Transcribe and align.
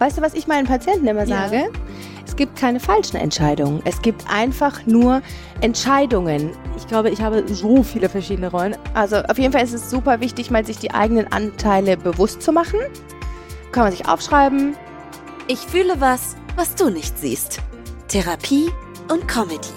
Weißt 0.00 0.16
du, 0.16 0.22
was 0.22 0.32
ich 0.32 0.46
meinen 0.46 0.66
Patienten 0.66 1.06
immer 1.06 1.26
sage? 1.26 1.56
Ja. 1.56 1.66
Es 2.26 2.34
gibt 2.34 2.56
keine 2.56 2.80
falschen 2.80 3.18
Entscheidungen. 3.18 3.82
Es 3.84 4.00
gibt 4.00 4.24
einfach 4.32 4.86
nur 4.86 5.20
Entscheidungen. 5.60 6.52
Ich 6.78 6.86
glaube, 6.86 7.10
ich 7.10 7.20
habe 7.20 7.44
so 7.46 7.82
viele 7.82 8.08
verschiedene 8.08 8.50
Rollen. 8.50 8.78
Also 8.94 9.16
auf 9.16 9.38
jeden 9.38 9.52
Fall 9.52 9.62
ist 9.62 9.74
es 9.74 9.90
super 9.90 10.22
wichtig, 10.22 10.50
mal 10.50 10.64
sich 10.64 10.78
die 10.78 10.92
eigenen 10.92 11.30
Anteile 11.30 11.98
bewusst 11.98 12.40
zu 12.40 12.50
machen. 12.50 12.80
Kann 13.72 13.82
man 13.82 13.92
sich 13.92 14.08
aufschreiben. 14.08 14.74
Ich 15.48 15.58
fühle 15.58 16.00
was, 16.00 16.34
was 16.56 16.74
du 16.76 16.88
nicht 16.88 17.18
siehst. 17.18 17.60
Therapie 18.08 18.70
und 19.12 19.28
Comedy. 19.28 19.68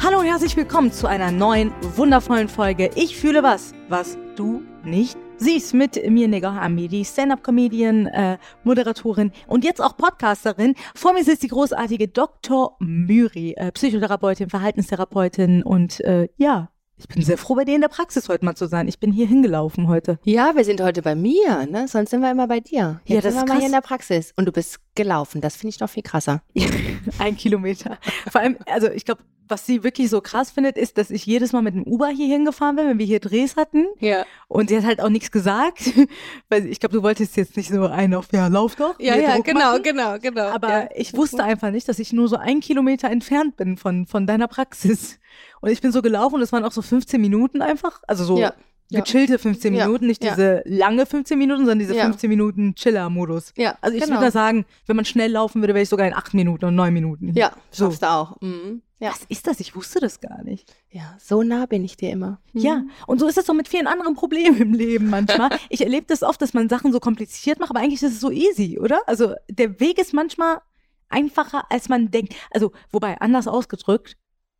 Hallo 0.00 0.20
und 0.20 0.26
herzlich 0.26 0.56
willkommen 0.56 0.92
zu 0.92 1.08
einer 1.08 1.32
neuen, 1.32 1.72
wundervollen 1.96 2.48
Folge. 2.48 2.90
Ich 2.94 3.16
fühle 3.16 3.42
was, 3.42 3.74
was 3.88 4.16
du 4.36 4.62
nicht 4.84 5.16
Sie 5.42 5.56
ist 5.56 5.74
mit 5.74 6.08
mir 6.08 6.28
Nega 6.28 6.54
Hamidi, 6.54 7.04
Stand-Up-Comedian, 7.04 8.06
äh, 8.06 8.38
Moderatorin 8.62 9.32
und 9.48 9.64
jetzt 9.64 9.80
auch 9.80 9.96
Podcasterin. 9.96 10.76
Vor 10.94 11.14
mir 11.14 11.24
sitzt 11.24 11.42
die 11.42 11.48
großartige 11.48 12.06
Dr. 12.06 12.76
Myri, 12.78 13.54
äh, 13.54 13.72
Psychotherapeutin, 13.72 14.50
Verhaltenstherapeutin 14.50 15.64
und 15.64 15.98
äh, 16.02 16.28
ja, 16.36 16.68
ich 16.96 17.08
bin 17.08 17.24
sehr 17.24 17.38
froh, 17.38 17.56
bei 17.56 17.64
dir 17.64 17.74
in 17.74 17.80
der 17.80 17.88
Praxis 17.88 18.28
heute 18.28 18.44
mal 18.44 18.54
zu 18.54 18.68
sein. 18.68 18.86
Ich 18.86 19.00
bin 19.00 19.10
hier 19.10 19.26
hingelaufen 19.26 19.88
heute. 19.88 20.20
Ja, 20.22 20.54
wir 20.54 20.64
sind 20.64 20.80
heute 20.80 21.02
bei 21.02 21.16
mir, 21.16 21.66
ne? 21.66 21.88
Sonst 21.88 22.10
sind 22.10 22.20
wir 22.20 22.30
immer 22.30 22.46
bei 22.46 22.60
dir. 22.60 23.00
Jetzt 23.04 23.14
ja, 23.16 23.20
das 23.22 23.34
sind 23.34 23.48
wir 23.48 23.54
mal 23.54 23.58
hier 23.58 23.66
in 23.66 23.72
der 23.72 23.80
Praxis. 23.80 24.32
Und 24.36 24.46
du 24.46 24.52
bist 24.52 24.78
gelaufen. 24.94 25.40
Das 25.40 25.56
finde 25.56 25.70
ich 25.70 25.80
noch 25.80 25.90
viel 25.90 26.04
krasser. 26.04 26.42
Ein 27.18 27.36
Kilometer. 27.36 27.98
Vor 28.30 28.40
allem, 28.40 28.56
also 28.66 28.88
ich 28.88 29.04
glaube, 29.04 29.22
was 29.52 29.66
sie 29.66 29.84
wirklich 29.84 30.08
so 30.08 30.22
krass 30.22 30.50
findet, 30.50 30.78
ist, 30.78 30.96
dass 30.96 31.10
ich 31.10 31.26
jedes 31.26 31.52
Mal 31.52 31.60
mit 31.60 31.74
dem 31.74 31.84
Uber 31.84 32.08
hier 32.08 32.26
hingefahren 32.26 32.74
bin, 32.74 32.88
wenn 32.88 32.98
wir 32.98 33.04
hier 33.04 33.20
Drehs 33.20 33.56
hatten. 33.56 33.86
Ja. 34.00 34.24
Und 34.48 34.70
sie 34.70 34.78
hat 34.78 34.84
halt 34.84 35.02
auch 35.02 35.10
nichts 35.10 35.30
gesagt. 35.30 35.92
Weil 36.48 36.66
ich 36.66 36.80
glaube, 36.80 36.94
du 36.94 37.02
wolltest 37.02 37.36
jetzt 37.36 37.54
nicht 37.58 37.68
so 37.68 37.86
einen 37.86 38.14
auf, 38.14 38.28
ja, 38.32 38.48
lauf 38.48 38.76
doch. 38.76 38.98
Ja, 38.98 39.14
ja, 39.14 39.34
Druck 39.34 39.44
genau, 39.44 39.60
machen. 39.72 39.82
genau, 39.82 40.18
genau. 40.18 40.48
Aber 40.48 40.68
ja. 40.68 40.88
ich 40.96 41.14
wusste 41.14 41.44
einfach 41.44 41.70
nicht, 41.70 41.86
dass 41.86 41.98
ich 41.98 42.14
nur 42.14 42.28
so 42.28 42.36
einen 42.36 42.60
Kilometer 42.60 43.10
entfernt 43.10 43.56
bin 43.56 43.76
von, 43.76 44.06
von 44.06 44.26
deiner 44.26 44.48
Praxis. 44.48 45.18
Und 45.60 45.70
ich 45.70 45.82
bin 45.82 45.92
so 45.92 46.00
gelaufen 46.00 46.36
und 46.36 46.40
es 46.40 46.50
waren 46.50 46.64
auch 46.64 46.72
so 46.72 46.80
15 46.80 47.20
Minuten 47.20 47.60
einfach. 47.60 48.02
Also 48.08 48.24
so 48.24 48.38
ja 48.38 48.54
gechillte 48.90 49.38
15 49.38 49.74
ja. 49.74 49.86
Minuten, 49.86 50.06
nicht 50.06 50.22
diese 50.22 50.62
lange 50.64 51.06
15 51.06 51.38
Minuten, 51.38 51.60
sondern 51.60 51.78
diese 51.78 51.94
ja. 51.94 52.04
15 52.04 52.28
Minuten 52.28 52.74
Chiller-Modus. 52.74 53.52
Ja, 53.56 53.76
also 53.80 53.96
ich 53.96 54.04
genau. 54.04 54.18
würde 54.18 54.30
sagen, 54.30 54.66
wenn 54.86 54.96
man 54.96 55.04
schnell 55.04 55.30
laufen 55.30 55.62
würde, 55.62 55.74
wäre 55.74 55.82
ich 55.82 55.88
sogar 55.88 56.06
in 56.06 56.14
8 56.14 56.34
Minuten 56.34 56.66
und 56.66 56.74
9 56.74 56.92
Minuten. 56.92 57.32
Ja, 57.34 57.52
so. 57.70 57.86
schaffst 57.86 58.02
du 58.02 58.10
auch. 58.10 58.40
Mhm. 58.40 58.82
Ja. 58.98 59.10
Was 59.10 59.24
ist 59.28 59.48
das? 59.48 59.58
Ich 59.58 59.74
wusste 59.74 59.98
das 59.98 60.20
gar 60.20 60.44
nicht. 60.44 60.72
Ja, 60.90 61.16
so 61.18 61.42
nah 61.42 61.66
bin 61.66 61.84
ich 61.84 61.96
dir 61.96 62.10
immer. 62.10 62.38
Mhm. 62.52 62.60
Ja, 62.60 62.82
und 63.08 63.18
so 63.18 63.26
ist 63.26 63.36
es 63.36 63.46
doch 63.46 63.54
mit 63.54 63.66
vielen 63.66 63.88
anderen 63.88 64.14
Problemen 64.14 64.60
im 64.60 64.74
Leben 64.74 65.10
manchmal. 65.10 65.50
ich 65.70 65.80
erlebe 65.80 66.06
das 66.06 66.22
oft, 66.22 66.40
dass 66.40 66.54
man 66.54 66.68
Sachen 66.68 66.92
so 66.92 67.00
kompliziert 67.00 67.58
macht, 67.58 67.70
aber 67.70 67.80
eigentlich 67.80 68.02
ist 68.02 68.12
es 68.12 68.20
so 68.20 68.30
easy, 68.30 68.78
oder? 68.78 69.00
Also 69.06 69.34
der 69.48 69.80
Weg 69.80 69.98
ist 69.98 70.12
manchmal 70.12 70.60
einfacher, 71.08 71.64
als 71.70 71.88
man 71.88 72.10
denkt. 72.10 72.34
Also, 72.50 72.72
wobei, 72.90 73.20
anders 73.20 73.48
ausgedrückt, 73.48 74.16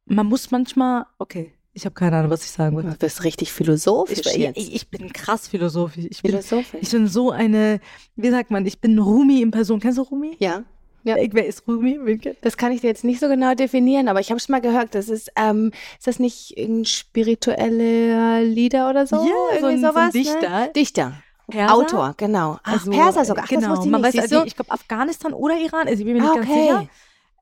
man 0.06 0.26
muss 0.26 0.50
manchmal, 0.50 1.06
okay, 1.18 1.54
ich 1.74 1.86
habe 1.86 1.94
keine 1.94 2.16
Ahnung, 2.16 2.30
was 2.30 2.44
ich 2.44 2.50
sagen 2.50 2.76
will. 2.76 2.84
Du 2.84 2.96
bist 2.96 3.24
richtig 3.24 3.52
philosophisch 3.52 4.20
ich, 4.26 4.36
jetzt. 4.36 4.58
Ich, 4.58 4.74
ich, 4.74 4.88
bin 4.88 5.12
krass 5.12 5.48
philosophisch. 5.48 6.06
Ich 6.10 6.22
bin, 6.22 6.32
philosophisch. 6.32 6.80
Ich 6.82 6.90
bin 6.90 7.06
so 7.06 7.30
eine, 7.30 7.80
wie 8.16 8.30
sagt 8.30 8.50
man, 8.50 8.66
ich 8.66 8.80
bin 8.80 8.98
Rumi 8.98 9.40
in 9.40 9.50
Person. 9.50 9.80
Kennst 9.80 9.96
du 9.98 10.02
Rumi? 10.02 10.36
Ja. 10.38 10.64
Ja. 11.04 11.16
Wer 11.16 11.46
ist 11.46 11.66
Rumi? 11.66 11.98
Das 12.42 12.56
kann 12.56 12.72
ich 12.72 12.82
dir 12.82 12.88
jetzt 12.88 13.04
nicht 13.04 13.20
so 13.20 13.28
genau 13.28 13.54
definieren, 13.54 14.08
aber 14.08 14.20
ich 14.20 14.30
habe 14.30 14.38
schon 14.38 14.52
mal 14.52 14.60
gehört, 14.60 14.94
das 14.94 15.08
ist, 15.08 15.32
ähm, 15.34 15.72
ist 15.98 16.06
das 16.06 16.18
nicht 16.18 16.54
ein 16.56 16.84
spiritueller 16.84 18.42
Lieder 18.42 18.88
oder 18.88 19.06
so? 19.06 19.16
Ja, 19.16 19.56
Irgendwie 19.56 19.80
so 19.80 19.88
sowas, 19.88 20.12
so 20.12 20.18
ein 20.18 20.24
Dichter. 20.24 20.50
Ne? 20.50 20.70
Dichter. 20.76 21.12
Perser? 21.48 21.74
Autor, 21.74 22.14
genau. 22.16 22.58
Ach, 22.62 22.72
also, 22.74 22.90
Perser 22.90 23.24
sogar. 23.24 23.44
Ach, 23.44 23.48
genau. 23.48 23.76
Das 23.76 23.86
Man 23.86 24.02
weiß, 24.02 24.18
also, 24.18 24.44
ich 24.44 24.54
glaube 24.54 24.70
Afghanistan 24.70 25.32
oder 25.32 25.58
Iran, 25.58 25.88
also 25.88 26.00
ich 26.00 26.04
bin 26.04 26.14
mir 26.14 26.22
nicht 26.22 26.30
ah, 26.30 26.34
okay. 26.34 26.68
ganz 26.68 26.80
sicher. 26.80 26.88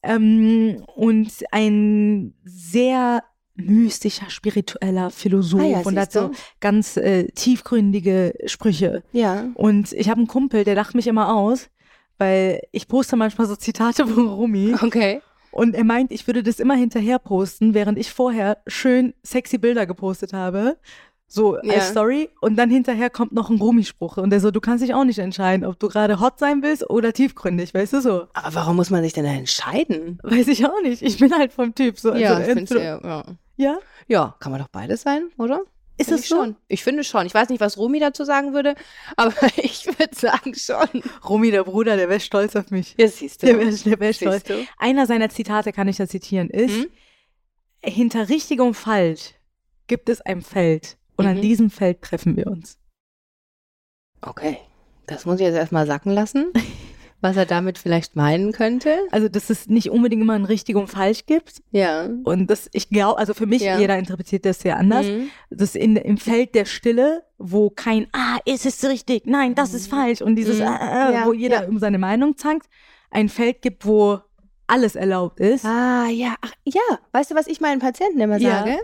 Ähm, 0.03 0.83
und 0.95 1.31
ein 1.51 2.35
sehr 2.45 3.23
mystischer, 3.55 4.31
spiritueller 4.31 5.11
Philosoph 5.11 5.61
ah 5.61 5.65
ja, 5.65 5.79
und 5.81 5.99
hat 5.99 6.13
so 6.13 6.31
ganz 6.61 6.97
äh, 6.97 7.27
tiefgründige 7.29 8.35
Sprüche. 8.47 9.03
Ja. 9.13 9.49
Und 9.55 9.93
ich 9.93 10.09
habe 10.09 10.19
einen 10.19 10.29
Kumpel, 10.29 10.65
der 10.65 10.75
lacht 10.75 10.95
mich 10.95 11.07
immer 11.07 11.35
aus, 11.35 11.69
weil 12.19 12.63
ich 12.73 12.89
poste 12.89 13.17
manchmal 13.17 13.47
so 13.47 13.57
Zitate 13.57 14.07
von 14.07 14.29
Rumi. 14.29 14.75
Okay. 14.81 15.21
Und 15.53 15.75
er 15.75 15.85
meint, 15.85 16.13
ich 16.13 16.27
würde 16.27 16.43
das 16.43 16.61
immer 16.61 16.75
hinterher 16.75 17.19
posten, 17.19 17.75
während 17.75 17.99
ich 17.99 18.13
vorher 18.13 18.59
schön 18.67 19.15
sexy 19.23 19.59
Bilder 19.59 19.85
gepostet 19.87 20.33
habe. 20.33 20.77
So 21.33 21.57
ja. 21.63 21.75
als 21.75 21.91
Story. 21.91 22.29
Und 22.41 22.57
dann 22.57 22.71
hinterher 22.71 23.09
kommt 23.09 23.31
noch 23.31 23.51
ein 23.51 23.59
Rumi-Spruch. 23.59 24.17
Und 24.17 24.31
der 24.31 24.41
so, 24.41 24.51
du 24.51 24.61
kannst 24.61 24.83
dich 24.83 24.95
auch 24.95 25.05
nicht 25.05 25.21
entscheiden, 25.21 25.65
ob 25.65 25.79
du 25.79 25.87
gerade 25.87 26.19
hot 26.19 26.41
sein 26.41 26.61
willst 26.63 26.91
oder 26.91 27.13
tiefgründig, 27.13 27.73
weißt 27.73 27.93
du 27.93 28.01
so. 28.01 28.27
Aber 28.33 28.55
warum 28.55 28.75
muss 28.75 28.91
man 28.91 29.05
sich 29.05 29.13
denn 29.13 29.25
da 29.25 29.31
entscheiden? 29.31 30.19
Weiß 30.25 30.49
ich 30.49 30.67
auch 30.67 30.83
nicht. 30.83 31.03
Ich 31.03 31.19
bin 31.19 31.33
halt 31.33 31.53
vom 31.53 31.73
Typ 31.73 32.01
so. 32.01 32.13
Ja, 32.15 32.35
also, 32.35 32.51
ich 32.51 32.69
finde 32.69 32.83
ja. 32.83 33.25
Ja? 33.57 33.79
Ja, 34.09 34.35
kann 34.41 34.51
man 34.51 34.61
doch 34.61 34.69
beides 34.69 35.03
sein, 35.03 35.29
oder? 35.39 35.63
Ist 35.99 36.11
es 36.11 36.29
so? 36.29 36.37
schon? 36.37 36.57
Ich 36.67 36.83
finde 36.83 37.05
schon. 37.05 37.27
Ich 37.27 37.35
weiß 37.35 37.49
nicht, 37.51 37.61
was 37.61 37.79
Rumi 37.79 38.01
dazu 38.01 38.25
sagen 38.25 38.53
würde, 38.53 38.75
aber 39.17 39.35
ich 39.57 39.87
würde 39.87 40.17
sagen 40.17 40.55
schon. 40.57 41.03
Rumi, 41.29 41.53
der 41.53 41.63
Bruder, 41.63 41.97
der 41.97 42.09
wäre 42.09 42.21
stolz 42.21 42.57
auf 42.57 42.73
mich. 42.73 42.97
Ja, 42.99 43.07
siehst 43.07 43.43
du. 43.43 43.47
Der 43.47 43.59
wäre 43.59 43.71
der 43.71 44.01
wär 44.01 44.13
stolz. 44.13 44.43
Du? 44.43 44.67
Einer 44.79 45.07
seiner 45.07 45.29
Zitate 45.29 45.73
kann 45.73 45.87
ich 45.87 45.99
da 45.99 46.09
zitieren, 46.09 46.51
ist, 46.51 46.75
hm? 46.75 46.87
hinter 47.85 48.29
richtig 48.29 48.61
und 48.61 48.75
falsch 48.75 49.35
gibt 49.87 50.09
es 50.09 50.21
ein 50.23 50.43
Feld 50.43 50.97
und 51.21 51.27
mhm. 51.27 51.37
an 51.37 51.43
diesem 51.43 51.71
Feld 51.71 52.03
treffen 52.03 52.37
wir 52.37 52.47
uns. 52.47 52.79
Okay, 54.23 54.59
das 55.07 55.25
muss 55.27 55.37
ich 55.37 55.47
jetzt 55.47 55.57
erstmal 55.57 55.87
sacken 55.87 56.13
lassen. 56.13 56.53
was 57.21 57.37
er 57.37 57.47
damit 57.47 57.79
vielleicht 57.79 58.17
meinen 58.17 58.53
könnte. 58.53 58.99
Also, 59.11 59.29
dass 59.29 59.51
es 59.51 59.69
nicht 59.69 59.91
unbedingt 59.91 60.23
immer 60.23 60.35
ein 60.35 60.45
richtig 60.45 60.77
und 60.77 60.89
falsch 60.89 61.27
gibt. 61.27 61.63
Ja. 61.71 62.09
Und 62.25 62.49
das, 62.49 62.69
ich 62.73 62.89
glaube, 62.89 63.19
also 63.19 63.35
für 63.35 63.47
mich, 63.47 63.63
ja. 63.63 63.79
jeder 63.79 63.99
interpretiert 63.99 64.45
das 64.47 64.61
sehr 64.61 64.79
anders. 64.79 65.07
Mhm. 65.07 65.31
Das 65.51 65.75
in, 65.75 65.97
im 65.97 66.17
Feld 66.17 66.55
der 66.55 66.65
Stille, 66.65 67.23
wo 67.39 67.71
kein, 67.71 68.07
ah, 68.13 68.39
ist 68.47 68.65
es 68.65 68.83
richtig, 68.85 69.27
nein, 69.27 69.55
das 69.55 69.75
ist 69.75 69.91
mhm. 69.91 69.97
falsch 69.97 70.23
und 70.23 70.37
dieses, 70.37 70.61
mhm. 70.61 70.67
ah, 70.67 71.11
ja. 71.13 71.27
wo 71.27 71.33
jeder 71.33 71.65
ja. 71.65 71.69
um 71.69 71.79
seine 71.79 71.99
Meinung 71.99 72.37
zankt, 72.37 72.69
ein 73.11 73.29
Feld 73.29 73.61
gibt, 73.61 73.85
wo 73.85 74.21
alles 74.71 74.95
erlaubt 74.95 75.41
ist. 75.41 75.65
Ah, 75.65 76.07
ja, 76.09 76.35
ach, 76.41 76.53
ja. 76.65 76.81
Weißt 77.13 77.31
du, 77.31 77.35
was 77.35 77.47
ich 77.47 77.61
meinen 77.61 77.81
Patienten 77.81 78.21
immer 78.21 78.39
sage? 78.39 78.79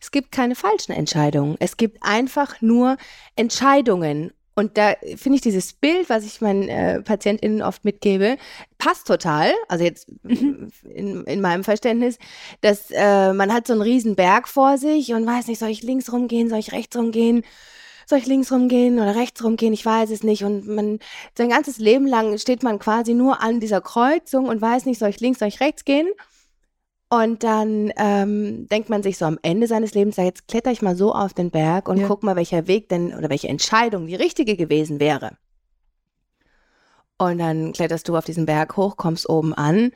Es 0.00 0.10
gibt 0.10 0.30
keine 0.32 0.54
falschen 0.54 0.92
Entscheidungen. 0.92 1.56
Es 1.58 1.76
gibt 1.76 2.02
einfach 2.02 2.60
nur 2.60 2.96
Entscheidungen. 3.36 4.32
Und 4.54 4.76
da 4.76 4.94
finde 5.16 5.36
ich 5.36 5.40
dieses 5.40 5.72
Bild, 5.72 6.10
was 6.10 6.24
ich 6.24 6.42
meinen 6.42 6.68
äh, 6.68 7.00
PatientInnen 7.00 7.62
oft 7.62 7.86
mitgebe, 7.86 8.36
passt 8.76 9.06
total. 9.06 9.50
Also 9.68 9.84
jetzt 9.84 10.08
mhm. 10.24 10.70
in, 10.84 11.24
in 11.24 11.40
meinem 11.40 11.64
Verständnis, 11.64 12.18
dass 12.60 12.90
äh, 12.90 13.32
man 13.32 13.52
hat 13.52 13.66
so 13.66 13.72
einen 13.72 13.82
riesen 13.82 14.14
Berg 14.14 14.48
vor 14.48 14.76
sich 14.76 15.14
und 15.14 15.26
weiß 15.26 15.46
nicht, 15.46 15.58
soll 15.58 15.70
ich 15.70 15.82
links 15.82 16.12
rumgehen, 16.12 16.50
soll 16.50 16.58
ich 16.58 16.72
rechts 16.72 16.94
rumgehen, 16.96 17.44
soll 18.06 18.18
ich 18.18 18.26
links 18.26 18.52
rumgehen 18.52 18.98
oder 18.98 19.14
rechts 19.14 19.42
rumgehen, 19.42 19.72
ich 19.72 19.84
weiß 19.84 20.10
es 20.10 20.22
nicht. 20.22 20.44
Und 20.44 20.66
man, 20.66 20.98
sein 21.36 21.50
ganzes 21.50 21.78
Leben 21.78 22.06
lang 22.06 22.38
steht 22.38 22.62
man 22.62 22.78
quasi 22.78 23.14
nur 23.14 23.40
an 23.40 23.60
dieser 23.60 23.80
Kreuzung 23.80 24.46
und 24.46 24.60
weiß 24.60 24.86
nicht, 24.86 24.98
soll 24.98 25.10
ich 25.10 25.20
links, 25.20 25.38
soll 25.38 25.48
ich 25.48 25.60
rechts 25.60 25.84
gehen. 25.84 26.08
Und 27.12 27.44
dann 27.44 27.92
ähm, 27.96 28.66
denkt 28.68 28.88
man 28.88 29.02
sich 29.02 29.18
so 29.18 29.26
am 29.26 29.38
Ende 29.42 29.66
seines 29.66 29.92
Lebens, 29.92 30.16
ja, 30.16 30.24
jetzt 30.24 30.48
kletter 30.48 30.70
ich 30.70 30.80
mal 30.80 30.96
so 30.96 31.14
auf 31.14 31.34
den 31.34 31.50
Berg 31.50 31.86
und 31.86 31.98
ja. 31.98 32.06
guck 32.06 32.22
mal, 32.22 32.36
welcher 32.36 32.66
Weg 32.66 32.88
denn 32.88 33.12
oder 33.14 33.28
welche 33.28 33.48
Entscheidung 33.48 34.06
die 34.06 34.14
richtige 34.14 34.56
gewesen 34.56 34.98
wäre. 34.98 35.36
Und 37.18 37.38
dann 37.38 37.74
kletterst 37.74 38.08
du 38.08 38.16
auf 38.16 38.24
diesen 38.24 38.46
Berg 38.46 38.78
hoch, 38.78 38.96
kommst 38.96 39.28
oben 39.28 39.52
an, 39.52 39.92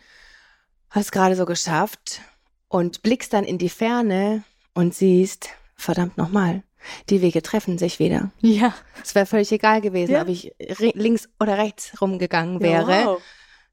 hast 0.90 1.10
gerade 1.10 1.36
so 1.36 1.46
geschafft 1.46 2.20
und 2.68 3.00
blickst 3.00 3.32
dann 3.32 3.44
in 3.44 3.56
die 3.56 3.70
Ferne 3.70 4.44
und 4.74 4.94
siehst, 4.94 5.48
verdammt 5.74 6.18
nochmal, 6.18 6.62
die 7.10 7.22
Wege 7.22 7.42
treffen 7.42 7.78
sich 7.78 7.98
wieder. 7.98 8.30
Ja. 8.40 8.74
Es 9.02 9.14
wäre 9.14 9.26
völlig 9.26 9.50
egal 9.52 9.80
gewesen, 9.80 10.12
ja. 10.12 10.22
ob 10.22 10.28
ich 10.28 10.52
links 10.94 11.28
oder 11.40 11.58
rechts 11.58 12.00
rumgegangen 12.00 12.60
wäre. 12.60 12.90
Ja, 12.90 13.06
wow. 13.06 13.22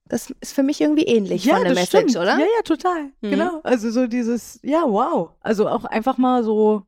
Das 0.05 0.33
ist 0.41 0.53
für 0.53 0.63
mich 0.63 0.81
irgendwie 0.81 1.03
ähnlich 1.03 1.45
ja, 1.45 1.55
von 1.55 1.63
der 1.63 1.73
Message, 1.73 2.11
stimmt. 2.11 2.17
oder? 2.17 2.38
Ja, 2.38 2.45
ja, 2.45 2.61
total. 2.63 3.03
Mhm. 3.21 3.29
Genau. 3.29 3.61
Also 3.63 3.89
so 3.89 4.07
dieses, 4.07 4.59
ja, 4.61 4.83
wow. 4.85 5.31
Also 5.39 5.67
auch 5.67 5.85
einfach 5.85 6.17
mal 6.17 6.43
so. 6.43 6.83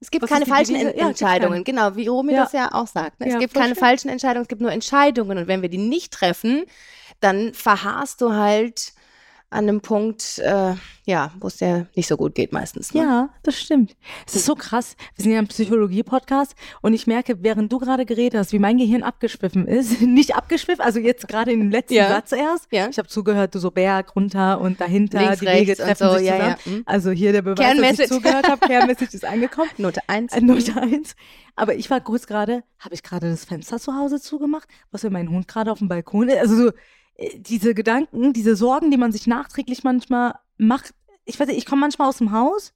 Es 0.00 0.10
gibt 0.10 0.26
keine 0.28 0.46
falschen 0.46 0.76
Entscheidungen, 0.76 1.58
ja, 1.58 1.62
genau, 1.64 1.96
wie 1.96 2.06
Romy 2.06 2.32
das 2.32 2.52
ja 2.52 2.72
auch 2.72 2.86
sagt. 2.86 3.18
Ne? 3.18 3.26
Es 3.28 3.38
gibt 3.38 3.52
keine 3.52 3.74
schön. 3.74 3.76
falschen 3.76 4.08
Entscheidungen, 4.08 4.42
es 4.42 4.48
gibt 4.48 4.60
nur 4.60 4.70
Entscheidungen. 4.70 5.38
Und 5.38 5.48
wenn 5.48 5.60
wir 5.60 5.68
die 5.68 5.78
nicht 5.78 6.12
treffen, 6.12 6.64
dann 7.20 7.52
verharrst 7.52 8.20
du 8.20 8.32
halt 8.32 8.92
an 9.50 9.64
einem 9.64 9.80
Punkt, 9.80 10.38
äh, 10.38 10.74
ja, 11.06 11.32
wo 11.40 11.46
es 11.46 11.56
dir 11.56 11.86
nicht 11.96 12.06
so 12.06 12.18
gut 12.18 12.34
geht 12.34 12.52
meistens. 12.52 12.92
Ne? 12.92 13.00
Ja, 13.00 13.28
das 13.42 13.58
stimmt. 13.58 13.96
Es 14.26 14.36
ist 14.36 14.44
so 14.44 14.54
krass. 14.54 14.94
Wir 15.16 15.22
sind 15.22 15.32
ja 15.32 15.38
ein 15.38 15.48
Psychologie-Podcast 15.48 16.54
und 16.82 16.92
ich 16.92 17.06
merke, 17.06 17.42
während 17.42 17.72
du 17.72 17.78
gerade 17.78 18.04
geredet 18.04 18.38
hast, 18.38 18.52
wie 18.52 18.58
mein 18.58 18.76
Gehirn 18.76 19.02
abgeschwiffen 19.02 19.66
ist. 19.66 20.00
nicht 20.02 20.36
abgeschwiffen, 20.36 20.84
also 20.84 20.98
jetzt 20.98 21.26
gerade 21.28 21.52
in 21.52 21.60
dem 21.60 21.70
letzten 21.70 21.94
ja. 21.94 22.08
Satz 22.08 22.32
erst. 22.32 22.70
Ja. 22.72 22.88
Ich 22.88 22.98
habe 22.98 23.08
zugehört, 23.08 23.54
du 23.54 23.58
so 23.58 23.70
Berg 23.70 24.14
runter 24.14 24.60
und 24.60 24.82
dahinter, 24.82 25.20
Links, 25.20 25.40
die 25.40 25.46
Wege 25.46 25.76
treffen 25.76 26.08
so, 26.08 26.18
sich 26.18 26.26
ja, 26.26 26.36
zusammen. 26.36 26.56
Hm. 26.64 26.82
Also 26.84 27.10
hier 27.10 27.32
der 27.32 27.42
Beweis, 27.42 27.76
dass 27.78 27.98
ich 28.00 28.08
zugehört 28.08 28.48
habe. 28.48 28.66
Kernmessage 28.66 29.14
ist 29.14 29.24
angekommen. 29.24 29.70
Note 29.78 30.02
1. 30.08 30.34
Äh, 30.34 30.40
Note 30.42 30.76
1. 30.76 31.16
Aber 31.56 31.74
ich 31.74 31.88
war 31.88 32.00
kurz 32.00 32.26
gerade, 32.26 32.64
habe 32.78 32.94
ich 32.94 33.02
gerade 33.02 33.30
das 33.30 33.46
Fenster 33.46 33.78
zu 33.78 33.94
Hause 33.96 34.20
zugemacht, 34.20 34.68
was 34.90 35.00
für 35.00 35.10
mein 35.10 35.30
Hund 35.30 35.48
gerade 35.48 35.72
auf 35.72 35.78
dem 35.78 35.88
Balkon 35.88 36.28
ist. 36.28 36.38
Also 36.38 36.56
so, 36.56 36.70
diese 37.38 37.74
Gedanken, 37.74 38.32
diese 38.32 38.56
Sorgen, 38.56 38.90
die 38.90 38.96
man 38.96 39.12
sich 39.12 39.26
nachträglich 39.26 39.84
manchmal 39.84 40.34
macht. 40.56 40.94
Ich 41.24 41.38
weiß 41.38 41.48
nicht, 41.48 41.58
ich 41.58 41.66
komme 41.66 41.80
manchmal 41.80 42.08
aus 42.08 42.18
dem 42.18 42.32
Haus 42.32 42.72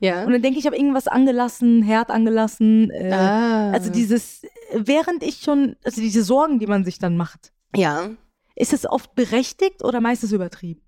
ja. 0.00 0.24
und 0.24 0.32
dann 0.32 0.42
denke 0.42 0.58
ich, 0.58 0.64
ich 0.64 0.66
habe 0.66 0.76
irgendwas 0.76 1.08
angelassen, 1.08 1.82
Herd 1.82 2.10
angelassen. 2.10 2.90
Äh, 2.90 3.12
ah. 3.12 3.70
Also 3.70 3.90
dieses, 3.90 4.42
während 4.72 5.22
ich 5.22 5.40
schon, 5.40 5.76
also 5.84 6.00
diese 6.00 6.22
Sorgen, 6.22 6.58
die 6.58 6.66
man 6.66 6.84
sich 6.84 6.98
dann 6.98 7.16
macht. 7.16 7.52
Ja. 7.74 8.10
Ist 8.54 8.72
es 8.72 8.86
oft 8.86 9.14
berechtigt 9.14 9.82
oder 9.84 10.00
meistens 10.00 10.32
übertrieben? 10.32 10.80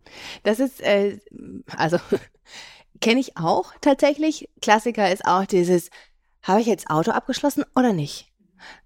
Das 0.42 0.58
ist, 0.58 0.80
äh, 0.80 1.18
also 1.76 1.98
kenne 3.00 3.20
ich 3.20 3.36
auch 3.36 3.72
tatsächlich. 3.80 4.48
Klassiker 4.60 5.10
ist 5.10 5.24
auch 5.24 5.46
dieses, 5.46 5.90
habe 6.42 6.60
ich 6.60 6.66
jetzt 6.66 6.90
Auto 6.90 7.10
abgeschlossen 7.10 7.64
oder 7.74 7.92
nicht? 7.92 8.27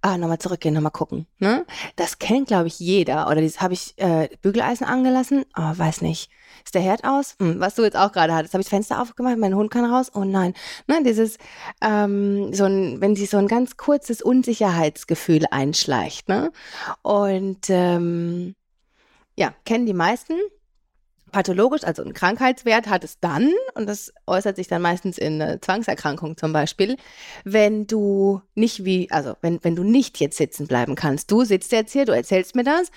Ah, 0.01 0.19
nochmal 0.19 0.39
zurückgehen, 0.39 0.75
nochmal 0.75 0.93
gucken. 0.93 1.27
Ne? 1.39 1.65
Das 1.97 2.19
kennt, 2.19 2.49
glaube 2.49 2.69
ich, 2.69 2.79
jeder. 2.79 3.29
Oder 3.29 3.43
habe 3.43 3.75
ich 3.75 3.95
äh, 3.99 4.29
Bügeleisen 4.41 4.87
angelassen? 4.87 5.45
Oh, 5.57 5.73
weiß 5.77 6.03
nicht. 6.03 6.31
Ist 6.65 6.75
der 6.75 6.83
Herd 6.83 7.05
aus? 7.05 7.37
Hm, 7.39 7.61
was 7.61 7.75
du 7.75 7.83
jetzt 7.83 7.97
auch 7.97 8.13
gerade 8.13 8.35
hattest. 8.35 8.55
Habe 8.55 8.61
ich 8.61 8.67
das 8.67 8.71
Fenster 8.71 9.01
aufgemacht? 9.01 9.39
Mein 9.39 9.55
Hund 9.55 9.71
kann 9.71 9.85
raus? 9.85 10.11
Oh 10.15 10.25
nein. 10.25 10.55
Ne, 10.87 11.03
dieses, 11.03 11.39
ähm, 11.81 12.53
so 12.55 12.65
ein, 12.65 13.01
wenn 13.01 13.17
sich 13.17 13.31
so 13.31 13.39
ein 13.39 13.49
ganz 13.49 13.77
kurzes 13.77 14.23
Unsicherheitsgefühl 14.23 15.47
einschleicht. 15.51 16.29
Ne? 16.29 16.53
Und 17.03 17.69
ähm, 17.69 18.55
ja, 19.37 19.55
kennen 19.65 19.87
die 19.87 19.95
meisten 19.95 20.35
pathologisch, 21.33 21.83
also 21.85 22.05
ein 22.05 22.13
Krankheitswert 22.13 22.89
hat 22.89 23.03
es 23.03 23.19
dann, 23.19 23.53
und 23.75 23.89
das 23.89 24.13
äußert 24.27 24.57
sich 24.57 24.69
dann 24.69 24.83
meistens 24.83 25.19
in 25.19 25.41
eine 25.41 25.61
Zwangserkrankung 25.61 26.37
zum 26.37 26.53
Beispiel, 26.53 26.97
wenn 27.45 27.87
du 27.87 28.43
nicht 28.55 28.85
wie, 28.85 29.11
also 29.11 29.35
wenn, 29.41 29.59
wenn 29.65 29.75
du 29.75 29.83
nicht 29.83 30.21
jetzt 30.21 30.37
sitzen 30.37 30.67
bleiben 30.67 30.95
kannst. 30.95 31.31
Du 31.31 31.45
sitzt 31.45 31.73
jetzt 31.73 31.93
hier, 31.93 32.05
du 32.05 32.15
erzählst 32.15 32.55
mir 32.55 32.65
das, 32.65 32.91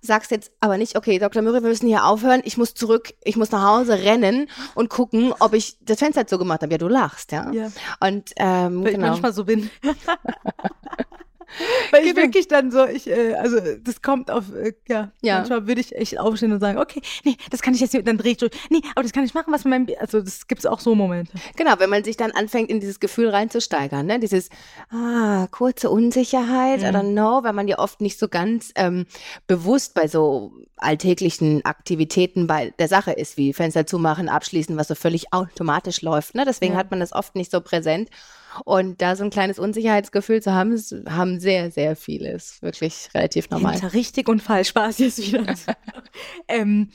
sagst 0.00 0.30
jetzt 0.30 0.52
aber 0.60 0.78
nicht, 0.78 0.96
okay, 0.96 1.18
Dr. 1.18 1.42
Murray, 1.42 1.62
wir 1.62 1.68
müssen 1.68 1.88
hier 1.88 2.04
aufhören, 2.04 2.40
ich 2.44 2.56
muss 2.56 2.74
zurück, 2.74 3.12
ich 3.22 3.36
muss 3.36 3.50
nach 3.50 3.62
Hause 3.62 3.98
rennen 4.02 4.48
und 4.74 4.88
gucken, 4.88 5.34
ob 5.38 5.52
ich 5.52 5.76
das 5.80 5.98
Fenster 5.98 6.26
zugemacht 6.26 6.62
habe. 6.62 6.72
Ja, 6.72 6.78
du 6.78 6.88
lachst, 6.88 7.32
ja. 7.32 7.50
ja. 7.52 7.70
Und 8.00 8.30
ähm, 8.36 8.84
Weil 8.84 8.92
genau. 8.92 9.06
ich 9.06 9.10
manchmal 9.10 9.32
so 9.32 9.44
bin. 9.44 9.70
Weil 11.92 12.04
ich 12.06 12.16
wirklich 12.16 12.48
dann 12.48 12.70
so, 12.70 12.84
ich, 12.86 13.08
äh, 13.08 13.34
also 13.34 13.58
das 13.82 14.02
kommt 14.02 14.30
auf, 14.30 14.52
äh, 14.54 14.72
ja, 14.88 15.12
Ja. 15.22 15.38
manchmal 15.38 15.66
würde 15.66 15.80
ich 15.80 15.94
echt 15.94 16.18
aufstehen 16.18 16.52
und 16.52 16.60
sagen, 16.60 16.78
okay, 16.78 17.00
nee, 17.24 17.36
das 17.50 17.62
kann 17.62 17.74
ich 17.74 17.80
jetzt 17.80 17.94
nicht, 17.94 18.06
dann 18.06 18.18
drehe 18.18 18.32
ich 18.32 18.38
durch. 18.38 18.52
Nee, 18.70 18.80
aber 18.94 19.02
das 19.02 19.12
kann 19.12 19.24
ich 19.24 19.34
machen, 19.34 19.52
was 19.52 19.64
mit 19.64 19.70
meinem, 19.70 19.96
also 20.00 20.20
das 20.20 20.46
gibt's 20.48 20.66
auch 20.66 20.80
so 20.80 20.94
Momente. 20.94 21.32
Genau, 21.56 21.74
wenn 21.78 21.90
man 21.90 22.04
sich 22.04 22.16
dann 22.16 22.32
anfängt, 22.32 22.68
in 22.70 22.80
dieses 22.80 23.00
Gefühl 23.00 23.28
reinzusteigern, 23.30 24.06
ne? 24.06 24.18
Dieses, 24.18 24.48
ah, 24.90 25.46
kurze 25.50 25.90
Unsicherheit, 25.90 26.80
Mhm. 26.80 26.84
I 26.84 26.88
don't 26.88 27.12
know, 27.12 27.44
weil 27.44 27.52
man 27.52 27.68
ja 27.68 27.78
oft 27.78 28.00
nicht 28.00 28.18
so 28.18 28.28
ganz 28.28 28.72
ähm, 28.74 29.06
bewusst 29.46 29.94
bei 29.94 30.08
so 30.08 30.52
alltäglichen 30.76 31.64
Aktivitäten 31.64 32.46
bei 32.46 32.72
der 32.78 32.88
Sache 32.88 33.12
ist, 33.12 33.36
wie 33.36 33.52
Fenster 33.52 33.86
zumachen, 33.86 34.28
abschließen, 34.28 34.76
was 34.76 34.88
so 34.88 34.94
völlig 34.94 35.32
automatisch 35.32 36.02
läuft. 36.02 36.34
Ne? 36.34 36.44
Deswegen 36.46 36.72
Ja. 36.74 36.78
hat 36.78 36.90
man 36.90 37.00
das 37.00 37.12
oft 37.12 37.34
nicht 37.34 37.50
so 37.50 37.60
präsent. 37.60 38.10
Und 38.64 39.02
da 39.02 39.16
so 39.16 39.24
ein 39.24 39.30
kleines 39.30 39.58
Unsicherheitsgefühl 39.58 40.42
zu 40.42 40.52
haben, 40.52 40.76
haben 41.08 41.40
sehr, 41.40 41.70
sehr 41.70 41.96
viele. 41.96 42.32
Ist 42.32 42.62
wirklich 42.62 43.08
relativ 43.14 43.50
normal. 43.50 43.72
Hinter 43.72 43.92
richtig 43.92 44.28
und 44.28 44.42
falsch, 44.42 44.68
Spaß 44.68 44.98
jetzt 44.98 45.18
wieder. 45.18 45.54
ähm, 46.48 46.90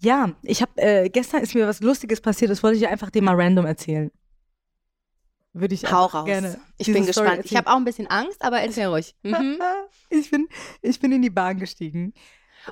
ja, 0.00 0.32
ich 0.42 0.62
habe, 0.62 0.72
äh, 0.76 1.08
gestern 1.08 1.42
ist 1.42 1.54
mir 1.54 1.66
was 1.66 1.80
Lustiges 1.80 2.20
passiert, 2.20 2.50
das 2.50 2.62
wollte 2.62 2.78
ich 2.78 2.86
einfach 2.86 3.10
dir 3.10 3.22
mal 3.22 3.34
random 3.34 3.66
erzählen. 3.66 4.10
Würde 5.52 5.74
ich 5.74 5.90
Hau 5.90 6.04
auch 6.04 6.14
raus. 6.14 6.26
gerne. 6.26 6.58
ich 6.76 6.86
bin 6.86 7.04
Story 7.04 7.06
gespannt. 7.06 7.44
Ich 7.44 7.56
habe 7.56 7.68
auch 7.70 7.76
ein 7.76 7.84
bisschen 7.84 8.06
Angst, 8.06 8.42
aber 8.42 8.60
erzähl 8.60 8.86
ruhig. 8.86 9.14
Mhm. 9.22 9.58
ich, 10.10 10.30
bin, 10.30 10.48
ich 10.82 11.00
bin 11.00 11.12
in 11.12 11.22
die 11.22 11.30
Bahn 11.30 11.58
gestiegen. 11.58 12.14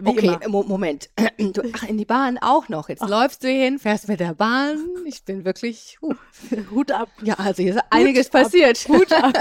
Wie 0.00 0.08
Okay, 0.08 0.26
immer. 0.26 0.48
Mo 0.48 0.62
Moment. 0.62 1.10
Du, 1.38 1.62
ach, 1.75 1.82
in 1.84 1.98
die 1.98 2.04
Bahn 2.06 2.38
auch 2.38 2.69
noch. 2.70 2.88
Jetzt 2.88 3.06
läufst 3.06 3.44
du 3.44 3.48
hin, 3.48 3.78
fährst 3.78 4.08
mit 4.08 4.20
der 4.20 4.34
Bahn. 4.34 4.78
Ich 5.04 5.22
bin 5.22 5.44
wirklich. 5.44 5.98
Uh. 6.00 6.14
Hut 6.70 6.90
ab. 6.90 7.08
Ja, 7.22 7.34
also 7.34 7.62
hier 7.62 7.75
ist 7.76 7.82
einiges 7.90 8.26
ab. 8.26 8.43
passiert. 8.43 8.78
Hut 8.88 9.12
ab. 9.12 9.32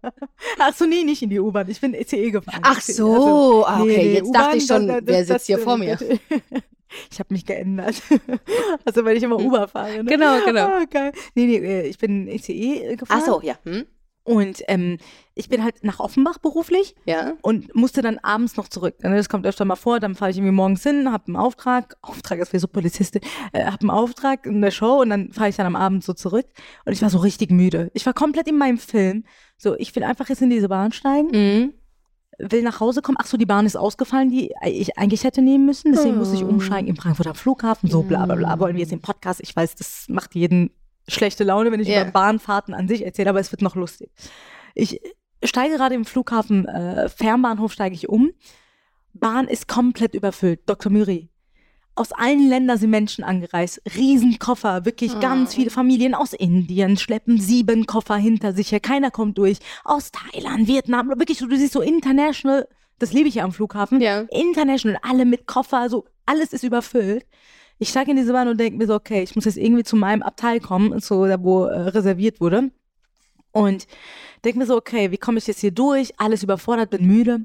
Ach 0.58 0.72
so, 0.74 0.84
nee, 0.86 1.02
nicht 1.04 1.22
in 1.22 1.30
die 1.30 1.40
U-Bahn. 1.40 1.68
Ich 1.68 1.80
bin 1.80 1.94
ECE 1.94 2.30
gefahren. 2.30 2.60
Ach 2.62 2.76
Also, 2.76 2.92
so, 2.92 3.66
ah, 3.66 3.80
okay. 3.82 3.96
nee, 3.96 4.14
Jetzt 4.14 4.32
dachte 4.34 4.56
ich 4.56 4.66
schon, 4.66 4.86
das- 4.88 4.96
das- 4.98 5.06
wer 5.06 5.18
das- 5.20 5.28
sitzt 5.28 5.46
hier 5.46 5.56
das- 5.56 5.64
vor 5.64 5.76
mir? 5.78 5.98
Ich 7.10 7.18
habe 7.18 7.32
mich 7.32 7.44
geändert. 7.46 8.02
Also, 8.84 9.04
weil 9.04 9.16
ich 9.16 9.22
immer 9.22 9.38
Uber 9.38 9.66
fahre. 9.66 10.04
Ne? 10.04 10.04
Genau, 10.04 10.44
genau. 10.44 10.66
Ah, 10.66 10.84
geil. 10.90 11.12
Nee, 11.34 11.46
nee, 11.46 11.56
äh, 11.56 11.86
ich 11.88 11.98
bin 11.98 12.28
ECE 12.28 12.96
gefahren. 12.96 13.20
Ach 13.22 13.26
so, 13.26 13.40
ja. 13.42 13.54
Hm? 13.64 13.86
Und 14.24 14.62
ähm, 14.68 14.98
ich 15.34 15.48
bin 15.48 15.64
halt 15.64 15.82
nach 15.82 15.98
Offenbach 15.98 16.38
beruflich 16.38 16.94
Ja. 17.06 17.32
und 17.42 17.74
musste 17.74 18.02
dann 18.02 18.18
abends 18.18 18.56
noch 18.56 18.68
zurück. 18.68 18.94
Ne, 19.02 19.16
Das 19.16 19.28
kommt 19.28 19.46
öfter 19.46 19.64
mal 19.64 19.74
vor, 19.76 19.98
dann 19.98 20.14
fahre 20.14 20.30
ich 20.30 20.36
irgendwie 20.36 20.52
morgens 20.54 20.84
hin, 20.84 21.10
habe 21.10 21.24
einen 21.26 21.36
Auftrag, 21.36 21.96
Auftrag 22.02 22.38
ist 22.38 22.52
wie 22.52 22.58
so 22.58 22.68
Polizistin, 22.68 23.20
äh, 23.52 23.64
habe 23.64 23.80
einen 23.80 23.90
Auftrag 23.90 24.46
in 24.46 24.60
der 24.62 24.70
Show 24.70 25.00
und 25.00 25.10
dann 25.10 25.32
fahre 25.32 25.48
ich 25.48 25.56
dann 25.56 25.66
am 25.66 25.74
Abend 25.74 26.04
so 26.04 26.12
zurück 26.12 26.46
und 26.84 26.92
ich 26.92 27.02
war 27.02 27.10
so 27.10 27.18
richtig 27.18 27.50
müde. 27.50 27.90
Ich 27.94 28.06
war 28.06 28.12
komplett 28.14 28.46
in 28.46 28.58
meinem 28.58 28.78
Film. 28.78 29.24
So, 29.56 29.74
ich 29.76 29.94
will 29.96 30.04
einfach 30.04 30.28
jetzt 30.28 30.42
in 30.42 30.50
diese 30.50 30.68
Bahn 30.68 30.92
steigen, 30.92 31.28
Mhm. 31.32 31.72
will 32.38 32.62
nach 32.62 32.78
Hause 32.78 33.02
kommen. 33.02 33.18
Ach 33.20 33.26
so, 33.26 33.36
die 33.36 33.46
Bahn 33.46 33.66
ist 33.66 33.76
ausgefallen, 33.76 34.30
die 34.30 34.52
ich 34.64 34.96
eigentlich 34.98 35.24
hätte 35.24 35.42
nehmen 35.42 35.66
müssen. 35.66 35.92
Deswegen 35.92 36.16
muss 36.18 36.32
ich 36.32 36.44
Oh. 36.44 36.48
umsteigen 36.48 36.88
im 36.88 36.96
Frankfurter 36.96 37.34
Flughafen. 37.34 37.90
So 37.90 38.02
bla 38.02 38.24
bla 38.26 38.36
bla. 38.36 38.58
Wollen 38.60 38.74
wir 38.76 38.80
jetzt 38.82 38.92
den 38.92 39.02
Podcast? 39.02 39.40
Ich 39.42 39.54
weiß, 39.56 39.74
das 39.74 40.06
macht 40.08 40.34
jeden 40.36 40.70
schlechte 41.08 41.44
Laune, 41.44 41.72
wenn 41.72 41.80
ich 41.80 41.88
Ja. 41.88 42.02
über 42.02 42.10
Bahnfahrten 42.12 42.74
an 42.74 42.88
sich 42.88 43.04
erzähle, 43.04 43.30
aber 43.30 43.40
es 43.40 43.52
wird 43.52 43.62
noch 43.62 43.74
lustig. 43.76 44.10
Ich 44.74 45.00
steige 45.44 45.76
gerade 45.76 45.94
im 45.94 46.04
Flughafen 46.04 46.66
äh, 46.66 47.08
Fernbahnhof, 47.08 47.72
steige 47.72 47.94
ich 47.94 48.08
um. 48.08 48.30
Bahn 49.14 49.46
ist 49.48 49.68
komplett 49.68 50.14
überfüllt. 50.14 50.60
Dr. 50.66 50.90
Muri. 50.90 51.28
Aus 51.94 52.12
allen 52.12 52.48
Ländern 52.48 52.78
sind 52.78 52.88
Menschen 52.88 53.22
angereist. 53.22 53.82
Riesenkoffer, 53.94 54.86
wirklich 54.86 55.14
Oh. 55.14 55.20
ganz 55.20 55.54
viele 55.54 55.68
Familien 55.68 56.14
aus 56.14 56.32
Indien 56.32 56.96
schleppen 56.96 57.38
sieben 57.38 57.84
Koffer 57.84 58.16
hinter 58.16 58.54
sich 58.54 58.72
her. 58.72 58.80
Keiner 58.80 59.10
kommt 59.10 59.36
durch. 59.36 59.58
Aus 59.84 60.10
Thailand, 60.10 60.66
Vietnam, 60.68 61.08
wirklich, 61.08 61.36
so, 61.38 61.46
du 61.46 61.56
siehst 61.56 61.74
so 61.74 61.82
international, 61.82 62.66
das 62.98 63.12
liebe 63.12 63.28
ich 63.28 63.34
ja 63.34 63.44
am 63.44 63.52
Flughafen. 63.52 64.00
Ja. 64.00 64.20
International, 64.30 64.98
alle 65.02 65.26
mit 65.26 65.46
Koffer, 65.46 65.90
so 65.90 66.06
alles 66.24 66.54
ist 66.54 66.62
überfüllt. 66.64 67.26
Ich 67.82 67.88
steige 67.88 68.12
in 68.12 68.16
diese 68.16 68.32
Bahn 68.32 68.46
und 68.48 68.58
denke 68.60 68.78
mir 68.78 68.86
so, 68.86 68.94
okay, 68.94 69.22
ich 69.24 69.34
muss 69.34 69.44
jetzt 69.44 69.56
irgendwie 69.56 69.82
zu 69.82 69.96
meinem 69.96 70.22
Abteil 70.22 70.60
kommen, 70.60 71.00
so 71.00 71.26
da 71.26 71.42
wo 71.42 71.64
äh, 71.64 71.80
reserviert 71.88 72.40
wurde. 72.40 72.70
Und 73.50 73.86
denke 74.44 74.60
mir 74.60 74.66
so, 74.66 74.76
okay, 74.76 75.10
wie 75.10 75.18
komme 75.18 75.38
ich 75.38 75.46
jetzt 75.48 75.60
hier 75.60 75.72
durch? 75.72 76.12
Alles 76.18 76.42
überfordert, 76.44 76.90
bin 76.90 77.06
müde. 77.06 77.40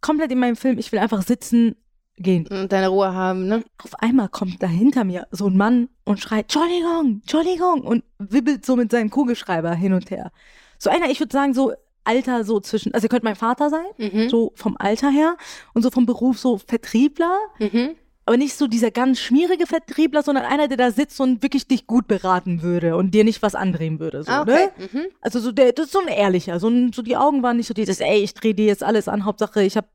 Komplett 0.00 0.32
in 0.32 0.40
meinem 0.40 0.56
Film, 0.56 0.78
ich 0.78 0.90
will 0.90 0.98
einfach 0.98 1.22
sitzen, 1.22 1.76
gehen. 2.16 2.46
Und 2.48 2.72
deine 2.72 2.88
Ruhe 2.88 3.14
haben, 3.14 3.46
ne? 3.46 3.62
Auf 3.82 3.94
einmal 4.00 4.28
kommt 4.28 4.60
da 4.60 4.66
hinter 4.66 5.04
mir 5.04 5.28
so 5.30 5.46
ein 5.46 5.56
Mann 5.56 5.88
und 6.04 6.18
schreit, 6.18 6.46
Entschuldigung, 6.46 7.20
Entschuldigung, 7.22 7.82
und 7.82 8.02
wibbelt 8.18 8.66
so 8.66 8.74
mit 8.74 8.90
seinem 8.90 9.10
Kugelschreiber 9.10 9.72
hin 9.74 9.92
und 9.92 10.10
her. 10.10 10.32
So 10.78 10.90
einer, 10.90 11.08
ich 11.08 11.20
würde 11.20 11.32
sagen, 11.32 11.54
so 11.54 11.72
Alter 12.02 12.42
so 12.42 12.58
zwischen, 12.58 12.92
also 12.94 13.06
er 13.06 13.10
könnte 13.10 13.24
mein 13.26 13.36
Vater 13.36 13.70
sein, 13.70 13.84
Mhm. 13.98 14.28
so 14.28 14.52
vom 14.56 14.76
Alter 14.78 15.10
her 15.10 15.36
und 15.74 15.82
so 15.82 15.90
vom 15.90 16.04
Beruf 16.06 16.38
so 16.40 16.58
Vertriebler, 16.58 17.38
Mhm. 17.60 17.90
Aber 18.28 18.36
nicht 18.36 18.56
so 18.58 18.66
dieser 18.66 18.90
ganz 18.90 19.20
schmierige 19.20 19.66
Vertriebler, 19.66 20.22
sondern 20.22 20.44
einer, 20.44 20.68
der 20.68 20.76
da 20.76 20.90
sitzt 20.90 21.18
und 21.18 21.42
wirklich 21.42 21.66
dich 21.66 21.86
gut 21.86 22.06
beraten 22.06 22.60
würde 22.60 22.94
und 22.94 23.12
dir 23.12 23.24
nicht 23.24 23.40
was 23.40 23.54
andrehen 23.54 23.98
würde. 24.00 24.22
So, 24.22 24.30
Ah, 24.30 24.44
ne? 24.44 24.70
okay. 24.76 24.88
Mhm. 24.92 25.06
Also 25.22 25.40
so 25.40 25.50
der, 25.50 25.72
das 25.72 25.86
ist 25.86 25.92
so 25.92 26.00
ein 26.00 26.08
ehrlicher, 26.08 26.60
so, 26.60 26.68
ein, 26.68 26.92
so 26.92 27.00
die 27.00 27.16
Augen 27.16 27.42
waren 27.42 27.56
nicht 27.56 27.68
so 27.68 27.72
dieses, 27.72 28.00
ey, 28.00 28.18
ich 28.22 28.34
drehe 28.34 28.54
dir 28.54 28.66
jetzt 28.66 28.84
alles 28.84 29.08
an, 29.08 29.24
Hauptsache 29.24 29.62
ich 29.62 29.78
habe 29.78 29.88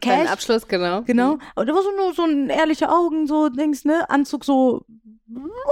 Dein 0.00 0.20
Cash. 0.20 0.30
Abschluss, 0.30 0.68
genau. 0.68 1.02
Genau. 1.02 1.38
Aber 1.56 1.66
der 1.66 1.74
war 1.74 1.82
so 1.82 1.90
nur 1.96 2.14
so 2.14 2.22
ein 2.24 2.48
ehrliche 2.48 2.90
Augen, 2.90 3.26
so 3.26 3.48
Dings, 3.48 3.84
ne? 3.84 4.08
Anzug 4.08 4.44
so, 4.44 4.86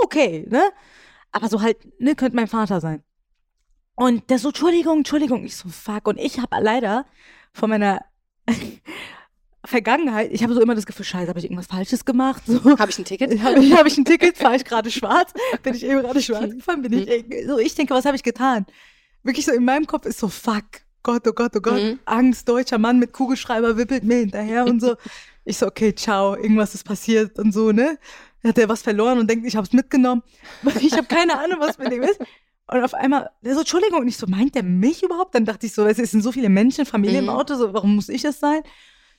okay, 0.02 0.44
ne? 0.50 0.62
Aber 1.30 1.48
so 1.48 1.62
halt, 1.62 1.78
ne, 2.00 2.16
könnte 2.16 2.34
mein 2.36 2.48
Vater 2.48 2.80
sein. 2.80 3.04
Und 3.94 4.28
der 4.28 4.38
so, 4.40 4.48
Entschuldigung, 4.48 4.98
Entschuldigung. 4.98 5.44
Ich 5.44 5.56
so, 5.56 5.68
fuck. 5.68 6.08
Und 6.08 6.18
ich 6.18 6.40
habe 6.40 6.56
leider 6.60 7.06
von 7.52 7.70
meiner 7.70 8.04
Vergangenheit, 9.68 10.30
ich 10.32 10.42
habe 10.42 10.54
so 10.54 10.60
immer 10.60 10.74
das 10.74 10.86
Gefühl, 10.86 11.04
scheiße, 11.04 11.28
habe 11.28 11.38
ich 11.38 11.44
irgendwas 11.44 11.66
Falsches 11.66 12.04
gemacht? 12.04 12.42
So, 12.46 12.78
Habe 12.78 12.90
ich 12.90 12.98
ein 12.98 13.04
Ticket? 13.04 13.40
habe 13.42 13.58
ich, 13.60 13.72
hab 13.72 13.86
ich 13.86 13.98
ein 13.98 14.04
Ticket? 14.04 14.36
Fahre 14.36 14.56
ich 14.56 14.64
gerade 14.64 14.90
schwarz? 14.90 15.32
Bin 15.62 15.74
ich 15.74 15.84
eben 15.84 16.00
gerade 16.00 16.22
schwarz 16.22 16.50
gefahren? 16.54 16.82
Bin 16.82 16.92
ich, 16.92 17.08
irgendwie- 17.08 17.44
so, 17.44 17.58
ich 17.58 17.74
denke, 17.74 17.94
was 17.94 18.04
habe 18.04 18.16
ich 18.16 18.22
getan? 18.22 18.66
Wirklich 19.22 19.46
so 19.46 19.52
in 19.52 19.64
meinem 19.64 19.86
Kopf 19.86 20.06
ist 20.06 20.18
so, 20.18 20.28
fuck, 20.28 20.64
Gott, 21.02 21.26
oh 21.28 21.32
Gott, 21.32 21.52
oh 21.56 21.60
Gott, 21.60 21.82
Mhm. 21.82 21.98
Angst, 22.04 22.48
deutscher 22.48 22.78
Mann 22.78 22.98
mit 22.98 23.12
Kugelschreiber 23.12 23.76
wippelt 23.76 24.04
mir 24.04 24.16
hinterher 24.18 24.64
und 24.64 24.80
so. 24.80 24.96
Ich 25.44 25.58
so, 25.58 25.66
okay, 25.66 25.94
ciao, 25.94 26.34
irgendwas 26.34 26.74
ist 26.74 26.84
passiert 26.84 27.38
und 27.38 27.52
so, 27.52 27.72
ne? 27.72 27.98
hat 28.44 28.58
er 28.58 28.68
was 28.68 28.82
verloren 28.82 29.18
und 29.18 29.28
denkt, 29.28 29.46
ich 29.46 29.56
habe 29.56 29.66
es 29.66 29.72
mitgenommen. 29.72 30.22
Ich 30.80 30.92
habe 30.92 31.06
keine 31.06 31.38
Ahnung, 31.38 31.58
was 31.60 31.78
mit 31.78 31.90
dem 31.92 32.02
ist. 32.02 32.20
Und 32.70 32.84
auf 32.84 32.94
einmal, 32.94 33.30
der 33.42 33.54
so, 33.54 33.60
Entschuldigung, 33.60 34.00
und 34.00 34.08
ich 34.08 34.16
so, 34.16 34.26
meint 34.26 34.54
der 34.54 34.62
mich 34.62 35.02
überhaupt? 35.02 35.34
Dann 35.34 35.44
dachte 35.44 35.66
ich 35.66 35.72
so, 35.72 35.86
es 35.86 35.96
sind 35.96 36.22
so 36.22 36.32
viele 36.32 36.48
Menschen, 36.48 36.84
Familie 36.84 37.22
mhm. 37.22 37.28
im 37.28 37.34
Auto, 37.34 37.54
so, 37.54 37.72
warum 37.72 37.96
muss 37.96 38.08
ich 38.08 38.22
das 38.22 38.40
sein? 38.40 38.62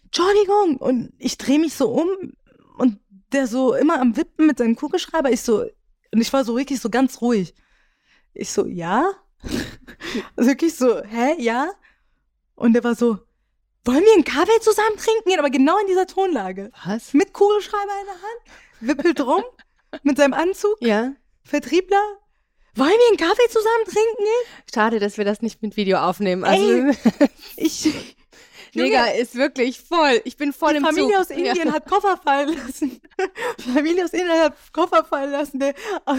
Entschuldigung. 0.10 0.78
Und 0.78 1.13
ich 1.18 1.38
drehe 1.38 1.60
mich 1.60 1.74
so 1.74 1.89
um 1.89 2.34
und 2.78 3.00
der 3.32 3.48
so 3.48 3.74
immer 3.74 4.00
am 4.00 4.18
Wippen 4.18 4.48
mit 4.48 4.58
seinem 4.58 4.75
Kugelschreiber. 4.75 5.32
Ich 5.32 5.42
so, 5.42 5.62
und 5.62 6.22
ich 6.22 6.34
war 6.34 6.44
so 6.44 6.58
wirklich 6.58 6.80
so 6.80 6.89
ganz 6.89 7.22
ruhig. 7.22 7.54
Ich 8.34 8.51
so, 8.51 8.66
ja? 8.66 9.12
also 9.44 9.56
wirklich 10.50 10.75
so, 10.75 11.01
hä, 11.04 11.36
ja? 11.38 11.72
Und 12.56 12.74
der 12.74 12.84
war 12.84 12.96
so, 12.96 13.20
wollen 13.86 14.04
wir 14.04 14.13
einen 14.13 14.24
Kaffee 14.24 14.60
zusammen 14.62 14.98
trinken? 14.98 15.39
Aber 15.39 15.50
genau 15.50 15.78
in 15.80 15.88
dieser 15.88 16.08
Tonlage. 16.08 16.72
Was? 16.86 17.13
Mit 17.13 17.34
Kugelschreiber 17.34 17.94
in 18.01 18.06
der 18.06 18.16
Hand, 18.16 18.98
wippelt 18.98 19.22
rum, 19.22 19.44
mit 20.04 20.18
seinem 20.18 20.34
Anzug. 20.34 20.75
Ja. 20.82 21.13
Vertriebler. 21.44 22.01
Wollen 22.75 22.92
wir 22.92 23.08
einen 23.10 23.18
Kaffee 23.18 23.50
zusammen 23.50 23.86
trinken? 23.86 24.32
Schade, 24.74 25.00
dass 25.00 25.18
wir 25.18 25.25
das 25.25 25.42
nicht 25.42 25.62
mit 25.62 25.75
Video 25.75 25.98
aufnehmen. 25.98 26.44
Also, 26.44 26.63
Ey, 26.63 26.96
ich, 27.58 28.09
Nega 28.89 29.05
ist 29.08 29.36
wirklich 29.36 29.79
voll. 29.79 30.22
Ich 30.25 30.38
bin 30.38 30.53
voll 30.53 30.72
die 30.72 30.77
im 30.77 30.86
Familie 30.86 31.13
Zug. 31.13 31.22
aus 31.22 31.29
Indien 31.29 31.67
ja. 31.67 31.74
hat 31.74 31.86
Koffer 31.88 32.17
fallen 32.17 32.58
lassen. 32.58 33.01
Familie 33.74 34.05
aus 34.05 34.13
Indien 34.13 34.39
hat 34.39 34.55
Koffer 34.74 35.03
fallen 35.03 35.31
lassen. 35.31 35.60
Der, 35.60 35.74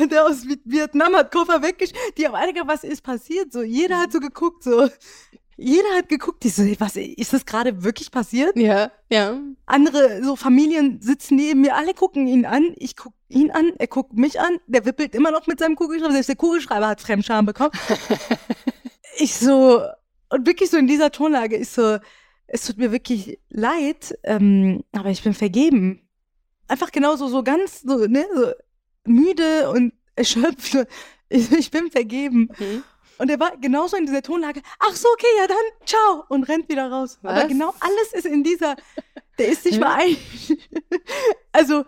der 0.07 0.27
aus 0.27 0.45
Vietnam 0.65 1.15
hat 1.17 1.31
Koffer 1.31 1.63
weggeschickt. 1.63 1.99
Die 2.17 2.27
haben 2.27 2.35
alle 2.35 2.53
was 2.67 2.85
ist 2.85 3.03
passiert? 3.03 3.53
So, 3.53 3.63
jeder 3.63 3.99
hat 3.99 4.13
so 4.13 4.21
geguckt, 4.21 4.65
so. 4.65 4.89
Jeder 5.63 5.95
hat 5.95 6.09
geguckt, 6.09 6.43
die 6.43 6.49
so, 6.49 6.63
was, 6.79 6.97
ist 6.97 7.35
das 7.35 7.45
gerade 7.45 7.85
wirklich 7.85 8.11
passiert? 8.11 8.57
Ja, 8.57 8.91
ja. 9.11 9.39
Andere, 9.67 10.25
so 10.25 10.35
Familien 10.35 11.03
sitzen 11.03 11.37
neben 11.37 11.61
mir, 11.61 11.77
alle 11.77 11.93
gucken 11.93 12.27
ihn 12.27 12.47
an, 12.47 12.73
ich 12.77 12.97
guck 12.97 13.13
ihn 13.29 13.51
an, 13.51 13.73
er 13.79 13.87
guckt 13.87 14.15
mich 14.15 14.41
an, 14.41 14.57
der 14.69 14.87
wippelt 14.87 15.15
immer 15.15 15.31
noch 15.31 15.47
mit 15.47 15.59
seinem 15.59 15.77
Kugelschreiber, 15.77 16.13
selbst 16.13 16.29
der 16.31 16.37
Kugelschreiber 16.37 16.89
hat 16.89 17.03
Fremdscham 17.03 17.45
bekommen. 17.45 17.73
ich 19.19 19.35
so, 19.35 19.83
und 20.31 20.47
wirklich 20.47 20.71
so 20.71 20.79
in 20.79 20.87
dieser 20.87 21.13
Tonlage, 21.13 21.59
ich 21.59 21.69
so, 21.69 21.99
es 22.53 22.67
tut 22.67 22.79
mir 22.79 22.91
wirklich 22.91 23.39
leid, 23.49 24.19
ähm, 24.25 24.83
aber 24.93 25.11
ich 25.11 25.23
bin 25.23 25.35
vergeben. 25.35 26.03
Einfach 26.67 26.91
genauso, 26.91 27.29
so 27.29 27.45
ganz, 27.45 27.83
so, 27.83 28.07
ne, 28.07 28.27
so 28.35 28.53
müde 29.05 29.71
und 29.71 29.93
erschöpft. 30.17 30.77
Ich, 31.29 31.51
ich 31.53 31.71
bin 31.71 31.91
vergeben. 31.91 32.51
Mhm. 32.59 32.83
Und 33.19 33.31
er 33.31 33.39
war 33.39 33.57
genauso 33.59 33.97
in 33.97 34.07
dieser 34.07 34.23
Tonlage, 34.23 34.63
ach 34.81 34.97
so, 34.97 35.07
okay, 35.13 35.27
ja 35.39 35.47
dann, 35.47 35.87
ciao, 35.87 36.25
und 36.29 36.45
rennt 36.45 36.69
wieder 36.69 36.91
raus. 36.91 37.19
Was? 37.23 37.39
Aber 37.39 37.49
genau 37.49 37.73
alles 37.79 38.13
ist 38.15 38.27
in 38.27 38.43
dieser, 38.43 38.75
der 39.39 39.49
ist 39.49 39.65
nicht 39.65 39.79
mal 39.79 40.01
ein. 40.01 40.17
also, 41.53 41.85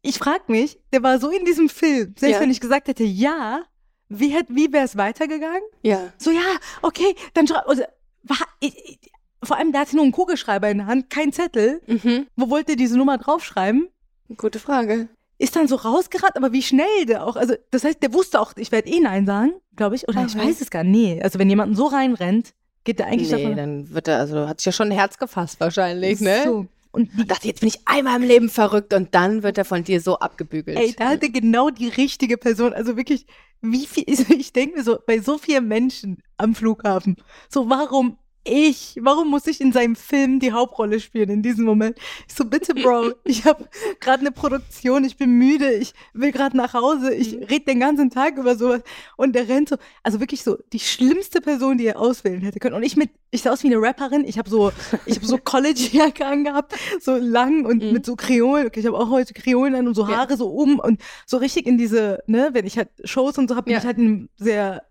ich 0.00 0.16
frag 0.16 0.48
mich, 0.48 0.78
der 0.92 1.02
war 1.02 1.18
so 1.18 1.28
in 1.28 1.44
diesem 1.44 1.68
Film, 1.68 2.14
selbst 2.16 2.36
ja. 2.36 2.40
wenn 2.40 2.50
ich 2.50 2.60
gesagt 2.60 2.88
hätte, 2.88 3.04
ja, 3.04 3.64
wie, 4.08 4.34
wie 4.48 4.72
wäre 4.72 4.84
es 4.84 4.96
weitergegangen? 4.96 5.62
Ja. 5.82 6.12
So, 6.16 6.30
ja, 6.30 6.56
okay, 6.80 7.14
dann 7.34 7.46
schreib, 7.46 7.68
also, 7.68 7.82
war, 8.22 8.38
ich, 8.60 8.98
vor 9.42 9.56
allem, 9.56 9.72
der 9.72 9.82
hatte 9.82 9.96
nur 9.96 10.04
einen 10.04 10.12
Kugelschreiber 10.12 10.70
in 10.70 10.78
der 10.78 10.86
Hand, 10.86 11.10
kein 11.10 11.32
Zettel. 11.32 11.80
Mhm. 11.86 12.26
Wo 12.36 12.50
wollte 12.50 12.76
diese 12.76 12.96
Nummer 12.96 13.18
draufschreiben? 13.18 13.88
Gute 14.36 14.58
Frage. 14.58 15.08
Ist 15.38 15.56
dann 15.56 15.68
so 15.68 15.76
rausgerannt, 15.76 16.36
aber 16.36 16.52
wie 16.52 16.62
schnell 16.62 17.06
der 17.06 17.26
auch. 17.26 17.36
Also, 17.36 17.54
das 17.70 17.84
heißt, 17.84 18.02
der 18.02 18.12
wusste 18.12 18.40
auch, 18.40 18.52
ich 18.56 18.70
werde 18.70 18.90
eh 18.90 19.00
Nein 19.00 19.24
sagen, 19.24 19.52
glaube 19.74 19.96
ich. 19.96 20.06
Oder 20.08 20.20
okay. 20.20 20.28
ich 20.28 20.36
weiß 20.36 20.60
es 20.60 20.70
gar 20.70 20.84
nicht. 20.84 21.16
Nee. 21.16 21.22
Also, 21.22 21.38
wenn 21.38 21.48
jemand 21.48 21.76
so 21.76 21.86
reinrennt, 21.86 22.52
geht 22.84 22.98
der 22.98 23.06
eigentlich 23.06 23.30
nee, 23.30 23.42
davon. 23.42 23.56
dann 23.56 23.90
wird 23.90 24.08
er, 24.08 24.18
also 24.18 24.46
hat 24.46 24.60
sich 24.60 24.66
ja 24.66 24.72
schon 24.72 24.88
ein 24.88 24.98
Herz 24.98 25.18
gefasst 25.18 25.60
wahrscheinlich, 25.60 26.20
ne? 26.20 26.42
So. 26.44 26.66
Und 26.92 27.08
dachte, 27.30 27.46
jetzt 27.46 27.60
bin 27.60 27.68
ich 27.68 27.80
einmal 27.84 28.16
im 28.16 28.26
Leben 28.26 28.48
verrückt 28.48 28.92
und 28.94 29.14
dann 29.14 29.44
wird 29.44 29.56
er 29.56 29.64
von 29.64 29.84
dir 29.84 30.00
so 30.00 30.18
abgebügelt. 30.18 30.76
Ey, 30.76 30.92
da 30.92 31.10
hatte 31.10 31.30
genau 31.30 31.70
die 31.70 31.88
richtige 31.88 32.36
Person. 32.36 32.72
Also 32.72 32.96
wirklich, 32.96 33.26
wie 33.60 33.86
viel, 33.86 34.04
ich 34.38 34.52
denke 34.52 34.78
mir 34.78 34.82
so, 34.82 34.98
bei 35.06 35.20
so 35.20 35.38
vielen 35.38 35.68
Menschen 35.68 36.18
am 36.36 36.54
Flughafen, 36.54 37.16
so 37.48 37.70
warum 37.70 38.18
ich, 38.50 38.96
warum 39.00 39.28
muss 39.28 39.46
ich 39.46 39.60
in 39.60 39.72
seinem 39.72 39.96
Film 39.96 40.40
die 40.40 40.52
Hauptrolle 40.52 41.00
spielen 41.00 41.30
in 41.30 41.42
diesem 41.42 41.64
Moment? 41.64 41.96
Ich 42.28 42.34
so, 42.34 42.44
bitte, 42.44 42.74
Bro, 42.74 43.12
ich 43.24 43.44
habe 43.44 43.68
gerade 44.00 44.20
eine 44.20 44.32
Produktion, 44.32 45.04
ich 45.04 45.16
bin 45.16 45.32
müde, 45.32 45.72
ich 45.72 45.94
will 46.12 46.32
gerade 46.32 46.56
nach 46.56 46.74
Hause, 46.74 47.14
ich 47.14 47.36
mhm. 47.36 47.44
rede 47.44 47.64
den 47.66 47.80
ganzen 47.80 48.10
Tag 48.10 48.36
über 48.36 48.56
sowas. 48.56 48.82
Und 49.16 49.34
der 49.34 49.48
rennt 49.48 49.68
so, 49.68 49.76
also 50.02 50.20
wirklich 50.20 50.42
so 50.42 50.58
die 50.72 50.80
schlimmste 50.80 51.40
Person, 51.40 51.78
die 51.78 51.86
er 51.86 51.98
auswählen 51.98 52.42
hätte 52.42 52.58
können. 52.58 52.74
Und 52.74 52.82
ich 52.82 52.96
mit, 52.96 53.10
ich 53.30 53.42
sah 53.42 53.52
aus 53.52 53.62
wie 53.62 53.68
eine 53.68 53.80
Rapperin, 53.80 54.24
ich 54.26 54.38
habe 54.38 54.50
so, 54.50 54.72
ich 55.06 55.16
habe 55.16 55.26
so 55.26 55.38
College-Jacke 55.42 56.26
angehabt, 56.26 56.74
so 57.00 57.16
lang 57.16 57.64
und 57.64 57.82
mhm. 57.82 57.92
mit 57.92 58.04
so 58.04 58.16
Kreolen. 58.16 58.66
Okay, 58.66 58.80
ich 58.80 58.86
habe 58.86 58.98
auch 58.98 59.10
heute 59.10 59.32
Kreolen 59.34 59.74
an 59.74 59.86
und 59.86 59.94
so 59.94 60.08
Haare 60.08 60.30
ja. 60.30 60.36
so 60.36 60.48
um 60.48 60.78
und 60.78 61.00
so 61.26 61.36
richtig 61.36 61.66
in 61.66 61.78
diese, 61.78 62.22
ne, 62.26 62.50
wenn 62.52 62.66
ich 62.66 62.76
halt 62.76 62.88
Shows 63.04 63.38
und 63.38 63.48
so 63.48 63.56
habe, 63.56 63.66
bin 63.66 63.74
ja. 63.74 63.78
ich 63.78 63.86
halt 63.86 63.98
in 63.98 64.28
sehr 64.36 64.82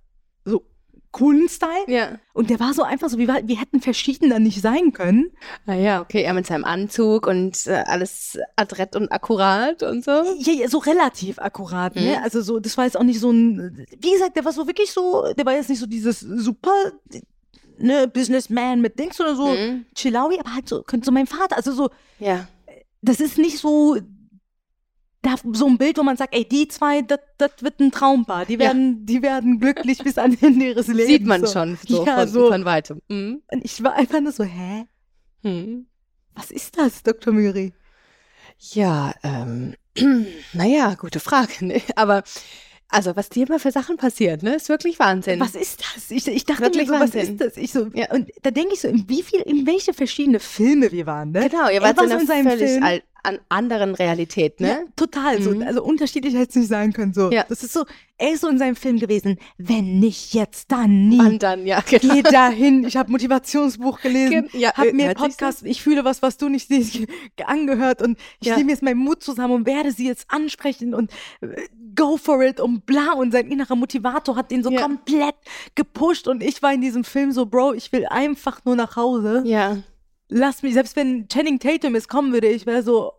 coolen 1.12 1.50
Style. 1.50 1.86
Ja. 1.88 2.20
Und 2.34 2.50
der 2.50 2.60
war 2.60 2.74
so 2.74 2.84
einfach 2.84 3.10
so, 3.10 3.18
wie 3.18 3.28
wir, 3.28 3.42
wir 3.46 3.60
hätten 3.60 3.82
verschiedener 3.82 4.40
nicht 4.40 4.62
sein 4.62 4.94
können. 4.94 5.32
Naja, 5.66 5.98
ah 5.98 6.02
okay, 6.02 6.22
er 6.22 6.34
mit 6.34 6.46
seinem 6.46 6.66
Anzug 6.66 7.28
und 7.28 7.66
äh, 7.68 7.84
alles 7.86 8.38
adrett 8.56 8.96
und 8.96 9.12
akkurat 9.12 9.82
und 9.84 10.04
so. 10.04 10.12
Ja, 10.12 10.54
ja 10.54 10.68
so 10.70 10.78
relativ 10.78 11.40
akkurat, 11.40 11.96
ne? 11.96 12.02
mhm. 12.02 12.08
ne? 12.08 12.24
Also 12.24 12.42
so, 12.42 12.60
das 12.60 12.78
war 12.78 12.86
jetzt 12.86 12.98
auch 12.98 13.04
nicht 13.04 13.20
so 13.20 13.32
ein, 13.32 13.86
wie 14.00 14.12
gesagt, 14.12 14.36
der 14.36 14.46
war 14.46 14.52
so 14.52 14.68
wirklich 14.68 14.92
so, 14.92 15.34
der 15.38 15.46
war 15.46 15.54
jetzt 15.54 15.70
nicht 15.70 15.80
so 15.80 15.88
dieses 15.88 16.20
super, 16.20 16.92
ne, 17.78 18.08
Businessman 18.08 18.82
mit 18.82 19.00
Dings 19.00 19.20
oder 19.20 19.36
so, 19.36 19.48
mhm. 19.48 19.86
Chilawi, 19.96 20.40
aber 20.40 20.54
halt 20.54 20.70
so, 20.70 20.84
könnte 20.84 21.06
so 21.06 21.12
mein 21.12 21.28
Vater, 21.28 21.58
also 21.58 21.72
so, 21.72 21.90
ja. 22.20 22.48
Das 23.02 23.22
ist 23.22 23.38
nicht 23.38 23.60
so 23.60 23.96
da 25.22 25.36
so 25.52 25.68
ein 25.68 25.78
Bild, 25.78 25.98
wo 25.98 26.04
man 26.04 26.18
sagt, 26.18 26.34
ey, 26.34 26.48
die 26.48 26.68
zwei, 26.68 27.02
das 27.02 27.52
wird 27.60 27.80
ein 27.80 27.92
Traumpaar. 27.92 28.46
Die 28.46 28.58
werden, 28.58 29.00
ja. 29.00 29.06
die 29.06 29.22
werden 29.22 29.60
glücklich 29.60 29.98
bis 30.00 30.18
an 30.18 30.38
Ende 30.40 30.68
ihres 30.68 30.88
Lebens. 30.88 31.08
Sieht 31.08 31.26
man 31.26 31.46
so. 31.46 31.52
schon 31.52 31.78
so, 31.88 32.06
ja, 32.06 32.20
von, 32.20 32.28
so 32.28 32.48
von 32.50 32.66
weitem. 32.66 33.02
Mhm. 33.10 33.42
Und 33.52 33.66
ich 33.66 33.84
war 33.84 33.94
einfach 33.94 34.22
nur 34.22 34.32
so, 34.32 34.44
hä? 34.44 34.86
Hm. 35.44 35.88
Was 36.36 36.52
ist 36.52 36.78
das, 36.78 37.04
Dr. 37.04 37.34
Müri? 37.34 37.74
Ja, 38.74 39.14
ähm, 39.24 39.76
naja, 40.54 40.96
gute 40.96 41.20
Frage. 41.20 41.66
Ne? 41.66 41.82
Aber 41.96 42.24
also, 42.92 43.16
was 43.16 43.30
dir 43.30 43.48
immer 43.48 43.60
für 43.60 43.72
Sachen 43.72 43.98
passiert, 43.98 44.42
ne? 44.42 44.56
Ist 44.56 44.68
wirklich 44.68 44.98
Wahnsinn. 44.98 45.40
Was 45.40 45.54
ist 45.54 45.82
das? 45.82 46.10
Ich, 46.10 46.28
ich 46.28 46.46
dachte 46.46 46.64
wirklich 46.64 46.90
mir 46.90 46.98
so, 46.98 47.04
was 47.04 47.14
ist 47.14 47.40
das? 47.40 47.56
Ich 47.56 47.72
so, 47.72 47.88
ja. 47.94 48.12
Und 48.12 48.32
da 48.42 48.50
denke 48.50 48.74
ich 48.74 48.82
so, 48.82 48.88
in 48.88 49.08
wie 49.08 49.22
viel, 49.22 49.42
in 49.42 49.68
welche 49.68 49.94
verschiedene 49.94 50.40
Filme 50.40 50.92
wir 50.92 51.06
waren, 51.06 51.32
ne? 51.32 51.48
Genau, 51.48 51.70
ihr 51.70 51.82
wart 51.82 52.02
in 52.02 52.12
einer 52.12 52.20
völlig 52.26 52.58
Film. 52.58 53.02
An 53.24 53.40
anderen 53.50 53.96
Realität, 53.96 54.60
ne? 54.60 54.68
Ja, 54.68 54.80
total. 54.96 55.40
Mhm. 55.40 55.44
So, 55.44 55.66
also 55.66 55.84
unterschiedlich 55.84 56.34
hätte 56.34 56.50
es 56.50 56.56
nicht 56.56 56.68
sein 56.68 56.94
können. 56.94 57.14
So. 57.14 57.32
Ja. 57.32 57.46
Das 57.48 57.64
ist 57.64 57.74
so, 57.74 57.86
er 58.18 58.34
ist 58.34 58.42
so 58.42 58.50
in 58.50 58.58
seinem 58.58 58.76
Film 58.76 59.00
gewesen, 59.00 59.38
wenn 59.58 60.00
nicht 60.00 60.34
jetzt, 60.34 60.72
dann 60.72 61.08
nie. 61.08 61.18
Wann 61.18 61.40
dann, 61.40 61.66
ja, 61.66 61.82
genau. 61.88 62.14
Geh 62.14 62.22
dahin. 62.22 62.84
Ich 62.84 62.98
habe 62.98 63.12
Motivationsbuch 63.12 64.02
gelesen, 64.02 64.50
ja, 64.54 64.74
habe 64.74 64.94
mir 64.94 65.14
Podcast, 65.14 65.64
ich 65.66 65.82
fühle 65.82 66.04
was, 66.04 66.22
was 66.22 66.38
du 66.38 66.50
nicht 66.50 66.68
siehst, 66.68 67.00
angehört 67.46 68.02
und 68.02 68.18
ich 68.42 68.48
ja. 68.48 68.58
nehme 68.58 68.72
jetzt 68.72 68.84
meinen 68.84 69.00
Mut 69.00 69.24
zusammen 69.24 69.54
und 69.54 69.66
werde 69.66 69.92
sie 69.92 70.08
jetzt 70.08 70.26
ansprechen 70.30 70.94
und 70.94 71.12
äh, 71.42 71.48
go 71.96 72.18
for 72.18 72.42
it 72.44 72.60
und 72.60 72.86
bla 72.86 73.14
und 73.14 73.32
sein 73.32 73.48
innerer 73.48 73.76
Motivator 73.76 74.36
hat 74.36 74.52
den 74.52 74.64
so 74.64 74.72
ja. 74.72 74.82
komplett 74.82 75.36
gepusht 75.76 76.28
und 76.28 76.44
ich 76.44 76.62
war 76.62 76.74
in 76.74 76.82
diesem 76.82 77.04
Film 77.04 77.32
so, 77.32 77.46
Bro, 77.46 77.74
ich 77.74 77.92
will 77.92 78.06
einfach 78.06 78.64
nur 78.66 78.76
nach 78.76 78.96
Hause. 78.96 79.44
Ja. 79.46 79.78
Lass 80.30 80.62
mich, 80.62 80.74
selbst 80.76 80.96
wenn 80.96 81.28
Channing 81.28 81.60
Tatum 81.60 81.96
es 81.96 82.08
kommen 82.08 82.32
würde, 82.32 82.48
ich 82.48 82.66
wäre 82.66 82.84
so, 82.84 83.14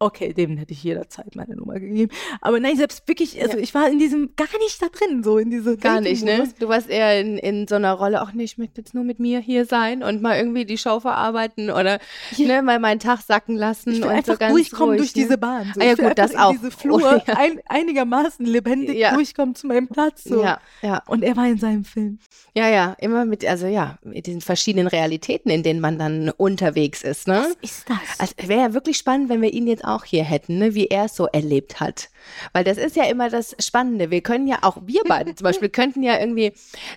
okay, 0.00 0.32
dem 0.32 0.56
hätte 0.56 0.72
ich 0.72 0.82
jederzeit 0.82 1.36
meine 1.36 1.54
Nummer 1.54 1.78
gegeben. 1.78 2.10
Aber 2.40 2.58
nein, 2.58 2.76
selbst 2.76 3.06
wirklich, 3.06 3.40
also 3.40 3.58
ja. 3.58 3.62
ich 3.62 3.74
war 3.74 3.88
in 3.88 3.98
diesem 3.98 4.34
gar 4.34 4.48
nicht 4.58 4.80
da 4.80 4.86
drin, 4.88 5.22
so 5.22 5.36
in 5.36 5.50
diese 5.50 5.76
Gar 5.76 6.00
nicht, 6.00 6.24
ne? 6.24 6.48
Du 6.58 6.68
warst 6.68 6.88
eher 6.88 7.20
in, 7.20 7.36
in 7.36 7.68
so 7.68 7.74
einer 7.74 7.92
Rolle, 7.92 8.22
auch 8.22 8.32
nicht, 8.32 8.52
ich 8.52 8.58
möchte 8.58 8.80
jetzt 8.80 8.94
nur 8.94 9.04
mit 9.04 9.20
mir 9.20 9.40
hier 9.40 9.66
sein 9.66 10.02
und 10.02 10.22
mal 10.22 10.38
irgendwie 10.38 10.64
die 10.64 10.78
Show 10.78 11.00
verarbeiten 11.00 11.70
oder 11.70 12.00
ja. 12.36 12.46
ne, 12.46 12.62
mal 12.62 12.78
meinen 12.78 12.98
Tag 12.98 13.20
sacken 13.20 13.56
lassen 13.56 13.90
ich 13.90 13.98
will 13.98 14.04
und 14.04 14.10
einfach 14.10 14.32
so 14.32 14.38
ganz 14.38 14.54
durchkommen 14.54 14.96
ruhig, 14.96 15.12
durch 15.12 15.16
ne? 15.16 15.22
diese 15.22 15.38
Bahn. 15.38 15.70
So. 15.74 15.80
Ah, 15.80 15.84
ja, 15.84 15.94
gut, 15.94 16.18
das 16.18 16.34
auch. 16.34 16.52
diese 16.52 16.70
Flur 16.70 17.02
oh, 17.02 17.22
ja. 17.26 17.36
ein, 17.36 17.60
einigermaßen 17.66 18.46
lebendig 18.46 19.06
durchkommen 19.12 19.54
zu 19.54 19.66
meinem 19.66 19.88
Platz. 19.88 20.24
So. 20.24 20.42
Ja, 20.42 20.60
ja. 20.80 21.02
Und 21.06 21.22
er 21.22 21.36
war 21.36 21.46
in 21.46 21.58
seinem 21.58 21.84
Film. 21.84 22.18
Ja, 22.54 22.68
ja, 22.68 22.96
immer 22.98 23.26
mit, 23.26 23.44
also 23.44 23.66
ja, 23.66 23.98
mit 24.02 24.26
diesen 24.26 24.40
verschiedenen 24.40 24.86
Realitäten, 24.86 25.50
in 25.50 25.62
denen 25.62 25.80
man 25.80 25.98
dann 25.98 26.30
unterwegs 26.30 27.02
ist, 27.02 27.28
ne? 27.28 27.46
Was 27.46 27.70
ist 27.70 27.88
das? 27.88 27.98
Also 28.18 28.34
wäre 28.48 28.60
ja 28.60 28.74
wirklich 28.74 28.96
spannend, 28.96 29.28
wenn 29.28 29.42
wir 29.42 29.52
ihn 29.52 29.66
jetzt 29.66 29.84
auch 29.84 29.89
hier 30.04 30.24
hätten, 30.24 30.58
ne? 30.58 30.74
wie 30.74 30.86
er 30.86 31.06
es 31.06 31.16
so 31.16 31.26
erlebt 31.26 31.80
hat. 31.80 32.08
Weil 32.52 32.64
das 32.64 32.78
ist 32.78 32.96
ja 32.96 33.04
immer 33.04 33.30
das 33.30 33.56
Spannende. 33.58 34.10
Wir 34.10 34.20
können 34.20 34.46
ja 34.46 34.58
auch, 34.62 34.78
wir 34.84 35.02
beide 35.06 35.34
zum 35.34 35.44
Beispiel, 35.44 35.68
könnten 35.80 36.02
ja 36.02 36.18
irgendwie 36.18 36.52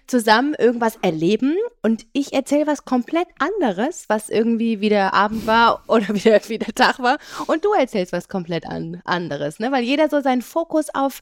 zusammen 0.07 0.55
irgendwas 0.57 0.97
erleben 1.01 1.55
und 1.81 2.05
ich 2.13 2.33
erzähle 2.33 2.67
was 2.67 2.85
komplett 2.85 3.27
anderes, 3.39 4.05
was 4.07 4.29
irgendwie 4.29 4.81
wie 4.81 4.89
der 4.89 5.13
Abend 5.13 5.47
war 5.47 5.83
oder 5.87 6.07
wie 6.13 6.19
der, 6.19 6.41
wie 6.49 6.59
der 6.59 6.73
Tag 6.73 6.99
war 6.99 7.17
und 7.47 7.65
du 7.65 7.73
erzählst 7.73 8.13
was 8.13 8.27
komplett 8.27 8.65
an, 8.67 9.01
anderes. 9.05 9.59
Ne? 9.59 9.71
Weil 9.71 9.83
jeder 9.83 10.09
so 10.09 10.21
seinen 10.21 10.41
Fokus 10.41 10.87
auf 10.93 11.21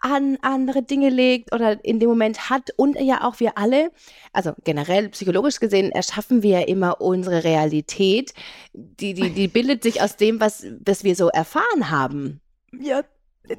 an 0.00 0.38
andere 0.42 0.82
Dinge 0.82 1.08
legt 1.08 1.54
oder 1.54 1.82
in 1.84 2.00
dem 2.00 2.08
Moment 2.08 2.50
hat 2.50 2.70
und 2.76 3.00
ja 3.00 3.24
auch 3.24 3.40
wir 3.40 3.56
alle, 3.56 3.90
also 4.32 4.52
generell 4.64 5.08
psychologisch 5.10 5.60
gesehen, 5.60 5.90
erschaffen 5.90 6.42
wir 6.42 6.60
ja 6.60 6.66
immer 6.66 7.00
unsere 7.00 7.44
Realität. 7.44 8.32
Die, 8.72 9.14
die, 9.14 9.30
die 9.30 9.48
bildet 9.48 9.82
sich 9.82 10.02
aus 10.02 10.16
dem, 10.16 10.40
was, 10.40 10.66
was 10.84 11.04
wir 11.04 11.09
so 11.14 11.28
erfahren 11.28 11.90
haben. 11.90 12.40
Ja, 12.72 13.02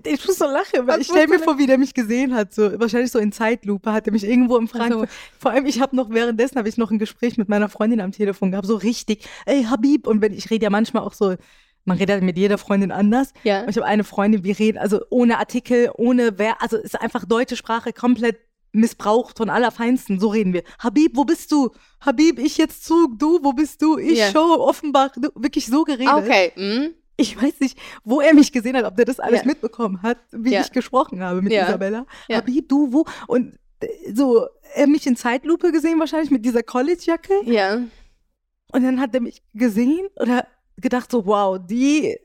ich 0.06 0.26
muss 0.26 0.38
so 0.38 0.46
lachen, 0.46 0.88
weil 0.88 1.02
ich 1.02 1.08
stelle 1.08 1.28
mir 1.28 1.40
vor, 1.40 1.58
wie 1.58 1.66
der 1.66 1.78
mich 1.78 1.94
gesehen 1.94 2.34
hat, 2.34 2.54
so 2.54 2.80
wahrscheinlich 2.80 3.12
so 3.12 3.20
in 3.20 3.32
Zeitlupe 3.32 3.92
hat 3.92 4.08
er 4.08 4.14
mich 4.14 4.24
irgendwo 4.24 4.58
im 4.58 4.68
Frankfurt. 4.68 5.10
Also. 5.10 5.14
Vor 5.40 5.52
allem, 5.52 5.66
ich 5.66 5.82
habe 5.82 5.96
noch 5.96 6.10
währenddessen 6.12 6.58
habe 6.58 6.70
ich 6.70 6.78
noch 6.78 6.92
ein 6.92 7.00
Gespräch 7.00 7.38
mit 7.38 7.50
meiner 7.50 7.68
Freundin 7.68 8.00
am 8.00 8.12
Telefon 8.12 8.52
gehabt, 8.52 8.68
so 8.68 8.76
richtig, 8.76 9.28
ey 9.46 9.64
Habib 9.64 10.08
und 10.08 10.22
wenn 10.22 10.34
ich 10.34 10.50
rede 10.50 10.64
ja 10.64 10.70
manchmal 10.70 11.04
auch 11.04 11.14
so 11.14 11.36
man 11.84 11.98
redet 11.98 12.22
mit 12.22 12.38
jeder 12.38 12.58
Freundin 12.58 12.92
anders. 12.92 13.34
Ja. 13.44 13.68
Ich 13.68 13.76
habe 13.76 13.88
eine 13.88 14.04
Freundin, 14.04 14.44
wir 14.44 14.58
reden 14.60 14.78
also 14.78 15.02
ohne 15.10 15.40
Artikel, 15.40 15.90
ohne 15.96 16.38
wer, 16.38 16.62
also 16.62 16.78
ist 16.78 17.00
einfach 17.00 17.26
deutsche 17.26 17.56
Sprache 17.56 17.92
komplett 17.92 18.38
missbraucht 18.72 19.38
von 19.38 19.50
allerfeinsten. 19.50 20.20
So 20.20 20.30
reden 20.30 20.54
wir. 20.54 20.64
Habib, 20.80 21.16
wo 21.16 21.26
bist 21.26 21.52
du? 21.52 21.72
Habib, 22.00 22.40
ich 22.40 22.58
jetzt 22.58 22.86
Zug, 22.86 23.18
du, 23.20 23.40
wo 23.44 23.54
bist 23.54 23.82
du? 23.82 23.98
Ich 23.98 24.18
yeah. 24.18 24.32
Show, 24.32 24.58
Offenbach, 24.60 25.12
du, 25.16 25.30
wirklich 25.36 25.66
so 25.66 25.84
geredet. 25.84 26.14
Okay. 26.14 26.52
Mhm. 26.56 26.94
Ich 27.22 27.42
weiß 27.42 27.60
nicht, 27.60 27.78
wo 28.04 28.20
er 28.20 28.34
mich 28.34 28.52
gesehen 28.52 28.76
hat, 28.76 28.86
ob 28.86 28.96
der 28.96 29.06
das 29.06 29.20
alles 29.20 29.42
ja. 29.42 29.48
mitbekommen 29.48 30.02
hat, 30.02 30.18
wie 30.32 30.54
ja. 30.54 30.62
ich 30.62 30.72
gesprochen 30.72 31.22
habe 31.22 31.42
mit 31.42 31.54
ja. 31.54 31.68
Isabella. 31.68 32.06
Habib, 32.32 32.68
du, 32.68 32.92
wo? 32.92 33.06
Und 33.28 33.58
äh, 33.80 34.14
so, 34.14 34.48
er 34.74 34.88
mich 34.88 35.06
in 35.06 35.16
Zeitlupe 35.16 35.72
gesehen 35.72 36.00
wahrscheinlich 36.00 36.32
mit 36.32 36.44
dieser 36.44 36.64
College-Jacke. 36.64 37.44
Ja. 37.46 37.76
Und 38.72 38.84
dann 38.84 39.00
hat 39.00 39.14
er 39.14 39.22
mich 39.22 39.44
gesehen 39.54 40.08
oder 40.16 40.48
gedacht 40.78 41.12
so, 41.12 41.26
wow, 41.26 41.60
die 41.60 42.18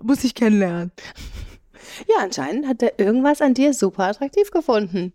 muss 0.00 0.24
ich 0.24 0.34
kennenlernen. 0.34 0.92
Ja, 2.08 2.22
anscheinend 2.22 2.66
hat 2.66 2.82
er 2.82 2.98
irgendwas 2.98 3.40
an 3.40 3.54
dir 3.54 3.72
super 3.74 4.04
attraktiv 4.04 4.50
gefunden. 4.50 5.12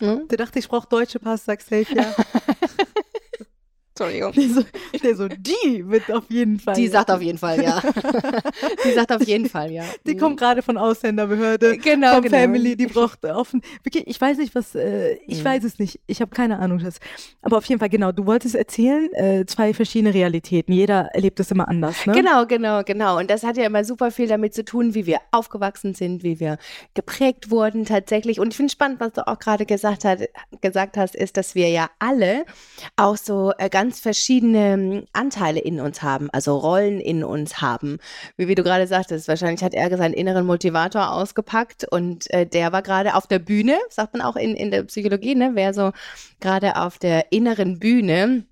Hm? 0.00 0.28
Der 0.28 0.38
dachte, 0.38 0.58
ich 0.58 0.68
brauche 0.68 0.88
deutsche 0.88 1.18
Pass, 1.18 1.44
sagst 1.44 1.68
safe, 1.68 1.94
ja. 1.94 2.14
Entschuldigung. 3.96 4.32
Der 4.32 4.48
so, 4.48 4.64
der 5.04 5.16
so, 5.16 5.28
die 5.28 5.88
wird 5.88 6.10
auf 6.10 6.24
jeden 6.28 6.58
Fall. 6.58 6.74
Die 6.74 6.88
sagt 6.88 7.12
auf 7.12 7.22
jeden 7.22 7.38
Fall 7.38 7.62
ja. 7.62 7.80
die 8.84 8.92
sagt 8.92 9.12
auf 9.12 9.22
jeden 9.22 9.48
Fall 9.48 9.70
ja. 9.70 9.84
Die 10.04 10.16
kommt 10.16 10.36
gerade 10.40 10.62
von 10.62 10.76
Ausländerbehörde, 10.76 11.78
genau, 11.78 12.14
von 12.14 12.22
genau. 12.24 12.38
Family, 12.38 12.76
die 12.76 12.88
braucht 12.88 13.24
offen. 13.24 13.62
Wirklich, 13.84 14.08
ich 14.08 14.20
weiß 14.20 14.38
nicht, 14.38 14.52
was, 14.56 14.74
äh, 14.74 15.14
ich 15.28 15.40
mhm. 15.40 15.44
weiß 15.44 15.62
es 15.62 15.78
nicht. 15.78 16.00
Ich 16.08 16.20
habe 16.20 16.34
keine 16.34 16.58
Ahnung, 16.58 16.80
Schatz. 16.80 16.98
Aber 17.42 17.58
auf 17.58 17.64
jeden 17.66 17.78
Fall, 17.78 17.88
genau, 17.88 18.10
du 18.10 18.26
wolltest 18.26 18.56
erzählen, 18.56 19.12
äh, 19.12 19.46
zwei 19.46 19.72
verschiedene 19.72 20.12
Realitäten. 20.12 20.72
Jeder 20.72 21.10
erlebt 21.14 21.38
es 21.38 21.52
immer 21.52 21.68
anders, 21.68 22.04
ne? 22.04 22.14
Genau, 22.14 22.46
genau, 22.46 22.82
genau. 22.82 23.18
Und 23.18 23.30
das 23.30 23.44
hat 23.44 23.56
ja 23.56 23.64
immer 23.64 23.84
super 23.84 24.10
viel 24.10 24.26
damit 24.26 24.54
zu 24.54 24.64
tun, 24.64 24.94
wie 24.94 25.06
wir 25.06 25.18
aufgewachsen 25.30 25.94
sind, 25.94 26.24
wie 26.24 26.40
wir 26.40 26.58
geprägt 26.94 27.52
wurden 27.52 27.84
tatsächlich. 27.84 28.40
Und 28.40 28.48
ich 28.48 28.56
finde 28.56 28.72
spannend, 28.72 28.98
was 28.98 29.12
du 29.12 29.28
auch 29.28 29.38
gerade 29.38 29.66
gesagt, 29.66 30.04
hat, 30.04 30.18
gesagt 30.60 30.96
hast, 30.96 31.14
ist, 31.14 31.36
dass 31.36 31.54
wir 31.54 31.68
ja 31.68 31.90
alle 32.00 32.44
auch 32.96 33.16
so 33.16 33.52
äh, 33.58 33.68
ganz 33.68 33.83
ganz 33.84 34.00
verschiedene 34.00 34.72
hm, 34.72 35.04
Anteile 35.12 35.60
in 35.60 35.78
uns 35.78 36.02
haben, 36.02 36.30
also 36.32 36.56
Rollen 36.56 37.00
in 37.00 37.22
uns 37.22 37.60
haben. 37.60 37.98
Wie, 38.38 38.48
wie 38.48 38.54
du 38.54 38.62
gerade 38.62 38.86
sagtest, 38.86 39.28
wahrscheinlich 39.28 39.62
hat 39.62 39.74
er 39.74 39.94
seinen 39.98 40.14
inneren 40.14 40.46
Motivator 40.46 41.12
ausgepackt 41.12 41.84
und 41.90 42.30
äh, 42.30 42.46
der 42.46 42.72
war 42.72 42.80
gerade 42.80 43.14
auf 43.14 43.26
der 43.26 43.40
Bühne, 43.40 43.76
sagt 43.90 44.14
man 44.14 44.22
auch 44.22 44.36
in, 44.36 44.56
in 44.56 44.70
der 44.70 44.84
Psychologie, 44.84 45.34
ne? 45.34 45.50
wer 45.52 45.74
so 45.74 45.92
gerade 46.40 46.76
auf 46.76 46.98
der 46.98 47.30
inneren 47.30 47.78
Bühne 47.78 48.46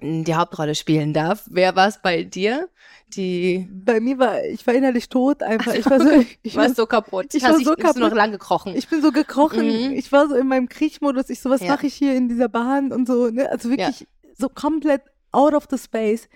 hm, 0.00 0.24
die 0.24 0.34
Hauptrolle 0.34 0.74
spielen 0.74 1.12
darf. 1.12 1.44
Wer 1.50 1.76
war 1.76 1.88
es 1.88 2.00
bei 2.00 2.22
dir? 2.22 2.70
Die 3.14 3.68
bei 3.70 4.00
mir 4.00 4.18
war 4.18 4.42
ich 4.42 4.66
war 4.66 4.72
innerlich 4.72 5.10
tot 5.10 5.42
einfach. 5.42 5.74
Ich 5.74 5.84
war 5.84 6.00
so 6.00 6.24
ich 6.42 6.56
war 6.56 6.70
so 6.70 6.86
kaputt. 6.96 7.34
Ich 7.34 7.42
war 7.42 7.58
so 7.58 7.74
kaputt. 7.74 7.98
noch 7.98 8.14
lang 8.14 8.32
gekrochen. 8.32 8.74
Ich 8.74 8.88
bin 8.88 9.02
so 9.02 9.12
gekrochen. 9.12 9.66
Mhm. 9.66 9.92
Ich 9.92 10.10
war 10.12 10.28
so 10.28 10.34
in 10.34 10.48
meinem 10.48 10.70
Kriechmodus. 10.70 11.28
Ich 11.28 11.42
so 11.42 11.50
was 11.50 11.60
ja. 11.60 11.68
mache 11.68 11.86
ich 11.86 11.94
hier 11.94 12.16
in 12.16 12.30
dieser 12.30 12.48
Bahn 12.48 12.90
und 12.90 13.06
so. 13.06 13.28
Ne? 13.28 13.50
Also 13.50 13.68
wirklich 13.68 14.00
ja 14.00 14.06
so 14.42 14.48
komplett 14.48 15.02
out 15.32 15.54
of 15.54 15.66
the 15.70 15.78
space. 15.78 16.28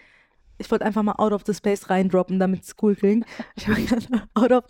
Ich 0.58 0.70
wollte 0.70 0.86
einfach 0.86 1.02
mal 1.02 1.16
out 1.18 1.32
of 1.32 1.42
the 1.46 1.52
space 1.52 1.90
reindroppen, 1.90 2.38
damit 2.38 2.62
es 2.62 2.74
cool 2.80 2.96
klingt. 2.96 3.26
Ich 3.56 3.68
war, 3.68 3.76
out 4.34 4.52
of, 4.52 4.64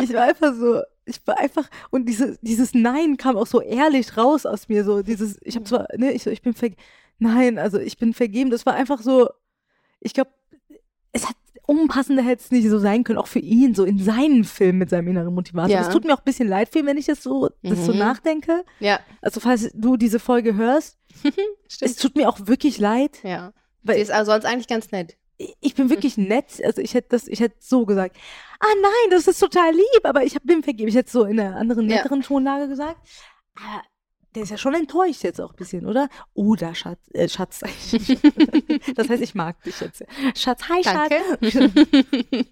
ich 0.00 0.12
war 0.12 0.22
einfach 0.22 0.54
so, 0.54 0.82
ich 1.04 1.20
war 1.26 1.38
einfach, 1.38 1.68
und 1.90 2.08
diese, 2.08 2.38
dieses 2.42 2.74
Nein 2.74 3.16
kam 3.16 3.36
auch 3.36 3.46
so 3.46 3.60
ehrlich 3.60 4.16
raus 4.16 4.46
aus 4.46 4.68
mir, 4.68 4.84
so 4.84 5.02
dieses, 5.02 5.38
ich 5.42 5.56
habe 5.56 5.64
zwar, 5.64 5.88
ne, 5.96 6.12
ich, 6.12 6.26
ich 6.26 6.42
bin 6.42 6.54
vergeben, 6.54 6.80
nein, 7.18 7.58
also 7.58 7.78
ich 7.78 7.98
bin 7.98 8.14
vergeben, 8.14 8.50
das 8.50 8.66
war 8.66 8.74
einfach 8.74 9.00
so, 9.00 9.28
ich 9.98 10.14
glaube, 10.14 10.30
es 11.12 11.28
hat 11.28 11.36
unpassender 11.66 12.22
hätte 12.22 12.42
es 12.42 12.50
nicht 12.50 12.68
so 12.68 12.78
sein 12.78 13.04
können, 13.04 13.18
auch 13.18 13.26
für 13.26 13.38
ihn, 13.38 13.74
so 13.74 13.84
in 13.84 13.98
seinen 13.98 14.44
Film 14.44 14.78
mit 14.78 14.90
seinem 14.90 15.08
inneren 15.08 15.34
Motivator. 15.34 15.78
Es 15.78 15.88
tut 15.88 16.04
mir 16.04 16.14
auch 16.14 16.18
ein 16.18 16.24
bisschen 16.24 16.48
leid 16.48 16.68
für 16.68 16.80
ihn, 16.80 16.86
wenn 16.86 16.98
ich 16.98 17.06
das 17.06 17.22
so, 17.22 17.50
mhm. 17.62 17.70
das 17.70 17.86
so 17.86 17.92
nachdenke. 17.92 18.64
Ja. 18.80 19.00
Also, 19.20 19.40
falls 19.40 19.70
du 19.74 19.96
diese 19.96 20.18
Folge 20.18 20.56
hörst, 20.56 20.98
es 21.80 21.96
tut 21.96 22.16
mir 22.16 22.28
auch 22.28 22.46
wirklich 22.46 22.78
leid. 22.78 23.18
Ja. 23.22 23.52
Weil 23.82 23.96
Sie 23.96 24.02
ist 24.02 24.10
also 24.10 24.32
sonst 24.32 24.44
eigentlich 24.44 24.68
ganz 24.68 24.90
nett. 24.92 25.16
Ich 25.60 25.74
bin 25.74 25.90
wirklich 25.90 26.16
nett. 26.16 26.62
Also 26.64 26.80
ich 26.80 26.94
hätte 26.94 27.08
das, 27.10 27.26
ich 27.26 27.40
hätte 27.40 27.56
so 27.58 27.84
gesagt. 27.84 28.16
Ah 28.60 28.74
nein, 28.80 29.10
das 29.10 29.26
ist 29.26 29.40
total 29.40 29.72
lieb, 29.72 30.04
aber 30.04 30.24
ich 30.24 30.34
bin 30.42 30.62
vergeben. 30.62 30.88
Ich 30.88 30.94
hätte 30.94 31.10
so 31.10 31.24
in 31.24 31.40
einer 31.40 31.56
anderen, 31.56 31.86
netteren 31.86 32.20
ja. 32.20 32.26
Tonlage 32.26 32.68
gesagt. 32.68 33.00
Aber 33.56 33.82
der 34.34 34.44
ist 34.44 34.50
ja 34.50 34.56
schon 34.56 34.74
enttäuscht 34.74 35.24
jetzt 35.24 35.40
auch 35.40 35.50
ein 35.50 35.56
bisschen, 35.56 35.86
oder? 35.86 36.08
Oder 36.34 36.74
Schatz, 36.74 36.98
äh, 37.12 37.28
Schatz. 37.28 37.60
das 38.96 39.08
heißt, 39.08 39.22
ich 39.22 39.34
mag 39.34 39.62
dich 39.62 39.78
jetzt. 39.80 40.04
Schatz, 40.34 40.62
hi 40.68 40.82
Danke. 40.82 41.16
Schatz. 41.42 41.72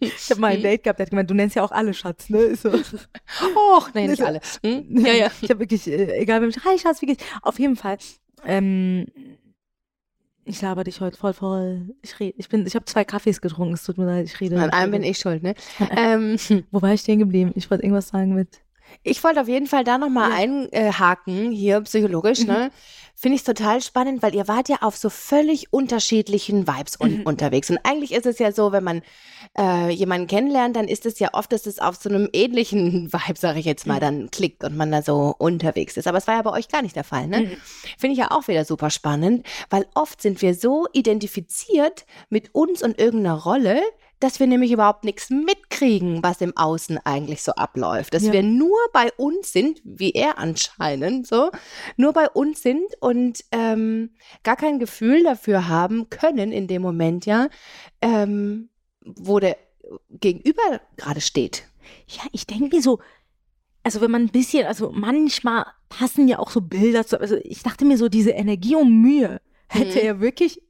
ich 0.00 0.30
habe 0.30 0.40
mal 0.40 0.52
ein 0.52 0.62
Date 0.62 0.82
gehabt, 0.84 0.98
der 0.98 1.06
hat 1.06 1.10
gemeint, 1.10 1.30
du 1.30 1.34
nennst 1.34 1.56
ja 1.56 1.62
auch 1.62 1.72
alle 1.72 1.94
Schatz, 1.94 2.28
ne? 2.28 2.54
So. 2.54 2.70
Och, 2.70 3.90
nein, 3.94 4.10
nicht 4.10 4.22
alle. 4.22 4.40
Hm? 4.62 5.04
Ja, 5.04 5.12
ja. 5.12 5.30
Ich 5.40 5.50
habe 5.50 5.60
wirklich, 5.60 5.86
äh, 5.86 6.18
egal 6.18 6.42
wem, 6.42 6.50
hi 6.50 6.78
Schatz, 6.78 7.00
wie 7.00 7.06
geht's? 7.06 7.24
Auf 7.42 7.58
jeden 7.58 7.76
Fall. 7.76 7.96
Ähm, 8.44 9.06
ich 10.44 10.60
laber 10.62 10.84
dich 10.84 11.00
heute 11.00 11.16
voll 11.16 11.32
voll. 11.32 11.94
Ich 12.02 12.18
rede, 12.18 12.34
ich 12.38 12.48
bin, 12.48 12.66
ich 12.66 12.74
habe 12.74 12.84
zwei 12.84 13.04
Kaffees 13.04 13.40
getrunken. 13.40 13.74
Es 13.74 13.84
tut 13.84 13.98
mir 13.98 14.06
leid, 14.06 14.26
ich 14.26 14.40
rede. 14.40 14.60
An 14.60 14.70
einem 14.70 14.92
bin 14.92 15.02
ich 15.02 15.18
schuld, 15.18 15.42
ne? 15.42 15.54
ähm, 15.96 16.36
Wo 16.70 16.82
war 16.82 16.92
ich 16.92 17.00
stehen 17.00 17.20
geblieben? 17.20 17.52
Ich 17.54 17.70
wollte 17.70 17.84
irgendwas 17.84 18.08
sagen 18.08 18.34
mit. 18.34 18.60
Ich 19.02 19.22
wollte 19.24 19.40
auf 19.40 19.48
jeden 19.48 19.66
Fall 19.66 19.84
da 19.84 19.98
nochmal 19.98 20.30
ja. 20.30 20.36
einhaken, 20.36 21.50
hier 21.50 21.80
psychologisch, 21.82 22.44
ne? 22.44 22.70
Mhm. 22.70 22.76
Finde 23.20 23.36
ich 23.36 23.44
total 23.44 23.82
spannend, 23.82 24.22
weil 24.22 24.34
ihr 24.34 24.48
wart 24.48 24.70
ja 24.70 24.78
auf 24.80 24.96
so 24.96 25.10
völlig 25.10 25.74
unterschiedlichen 25.74 26.66
Vibes 26.66 26.98
un 26.98 27.18
mhm. 27.18 27.22
unterwegs. 27.24 27.68
Und 27.68 27.78
eigentlich 27.84 28.12
ist 28.12 28.24
es 28.24 28.38
ja 28.38 28.50
so, 28.50 28.72
wenn 28.72 28.82
man 28.82 29.02
äh, 29.58 29.90
jemanden 29.90 30.26
kennenlernt, 30.26 30.74
dann 30.74 30.88
ist 30.88 31.04
es 31.04 31.18
ja 31.18 31.28
oft, 31.34 31.52
dass 31.52 31.66
es 31.66 31.80
auf 31.80 31.96
so 31.96 32.08
einem 32.08 32.30
ähnlichen 32.32 33.12
Vibe, 33.12 33.38
sage 33.38 33.58
ich 33.58 33.66
jetzt 33.66 33.86
mal, 33.86 33.96
mhm. 33.96 34.00
dann 34.00 34.30
klickt 34.30 34.64
und 34.64 34.74
man 34.74 34.90
da 34.90 35.02
so 35.02 35.34
unterwegs 35.36 35.98
ist. 35.98 36.06
Aber 36.06 36.16
es 36.16 36.26
war 36.26 36.36
ja 36.36 36.42
bei 36.42 36.52
euch 36.52 36.68
gar 36.68 36.80
nicht 36.80 36.96
der 36.96 37.04
Fall, 37.04 37.26
ne? 37.26 37.50
Finde 37.98 38.14
ich 38.14 38.18
ja 38.18 38.30
auch 38.30 38.48
wieder 38.48 38.64
super 38.64 38.88
spannend, 38.88 39.46
weil 39.68 39.84
oft 39.94 40.22
sind 40.22 40.40
wir 40.40 40.54
so 40.54 40.86
identifiziert 40.94 42.06
mit 42.30 42.54
uns 42.54 42.82
und 42.82 42.98
irgendeiner 42.98 43.36
Rolle, 43.36 43.82
dass 44.20 44.38
wir 44.38 44.46
nämlich 44.46 44.70
überhaupt 44.70 45.04
nichts 45.04 45.30
mitkriegen, 45.30 46.22
was 46.22 46.40
im 46.40 46.56
Außen 46.56 46.98
eigentlich 47.04 47.42
so 47.42 47.52
abläuft. 47.52 48.14
Dass 48.14 48.24
ja. 48.24 48.32
wir 48.32 48.42
nur 48.42 48.78
bei 48.92 49.10
uns 49.16 49.52
sind, 49.52 49.80
wie 49.82 50.12
er 50.12 50.38
anscheinend 50.38 51.26
so, 51.26 51.50
nur 51.96 52.12
bei 52.12 52.28
uns 52.28 52.62
sind 52.62 52.84
und 53.00 53.42
ähm, 53.50 54.10
gar 54.44 54.56
kein 54.56 54.78
Gefühl 54.78 55.24
dafür 55.24 55.68
haben 55.68 56.10
können 56.10 56.52
in 56.52 56.68
dem 56.68 56.82
Moment, 56.82 57.26
ja, 57.26 57.48
ähm, 58.02 58.68
wo 59.00 59.40
der 59.40 59.56
Gegenüber 60.10 60.80
gerade 60.96 61.20
steht. 61.20 61.64
Ja, 62.06 62.22
ich 62.32 62.46
denke 62.46 62.76
mir 62.76 62.82
so, 62.82 63.00
also 63.82 64.02
wenn 64.02 64.10
man 64.10 64.22
ein 64.22 64.28
bisschen, 64.28 64.66
also 64.66 64.90
manchmal 64.92 65.64
passen 65.88 66.28
ja 66.28 66.38
auch 66.38 66.50
so 66.50 66.60
Bilder 66.60 67.06
zu, 67.06 67.18
also 67.18 67.36
ich 67.42 67.62
dachte 67.62 67.86
mir 67.86 67.96
so, 67.96 68.08
diese 68.08 68.30
Energie 68.30 68.76
und 68.76 69.00
Mühe 69.00 69.40
hätte 69.68 69.98
hm. 70.00 70.06
er 70.06 70.20
wirklich 70.20 70.62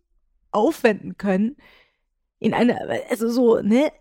aufwenden 0.52 1.16
können, 1.16 1.56
in 2.40 2.54
eine, 2.54 3.04
also 3.08 3.28
so, 3.28 3.60
ne, 3.60 3.92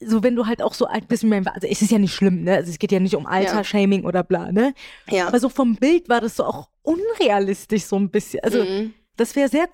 so 0.00 0.22
wenn 0.22 0.36
du 0.36 0.46
halt 0.46 0.60
auch 0.60 0.74
so 0.74 0.86
alt 0.86 1.08
bist, 1.08 1.24
also 1.24 1.66
es 1.66 1.82
ist 1.82 1.90
ja 1.90 1.98
nicht 1.98 2.14
schlimm, 2.14 2.42
ne? 2.42 2.56
Also 2.56 2.70
es 2.70 2.78
geht 2.78 2.92
ja 2.92 3.00
nicht 3.00 3.14
um 3.14 3.26
Alter-Shaming 3.26 4.02
ja. 4.02 4.08
oder 4.08 4.22
bla, 4.22 4.52
ne? 4.52 4.74
Ja. 5.08 5.28
Aber 5.28 5.38
so 5.38 5.48
vom 5.48 5.76
Bild 5.76 6.08
war 6.08 6.20
das 6.20 6.36
so 6.36 6.44
auch 6.44 6.68
unrealistisch 6.82 7.84
so 7.84 7.96
ein 7.96 8.10
bisschen. 8.10 8.42
Also 8.42 8.64
mhm. 8.64 8.92
das 9.16 9.34
wäre 9.36 9.48
sehr 9.48 9.68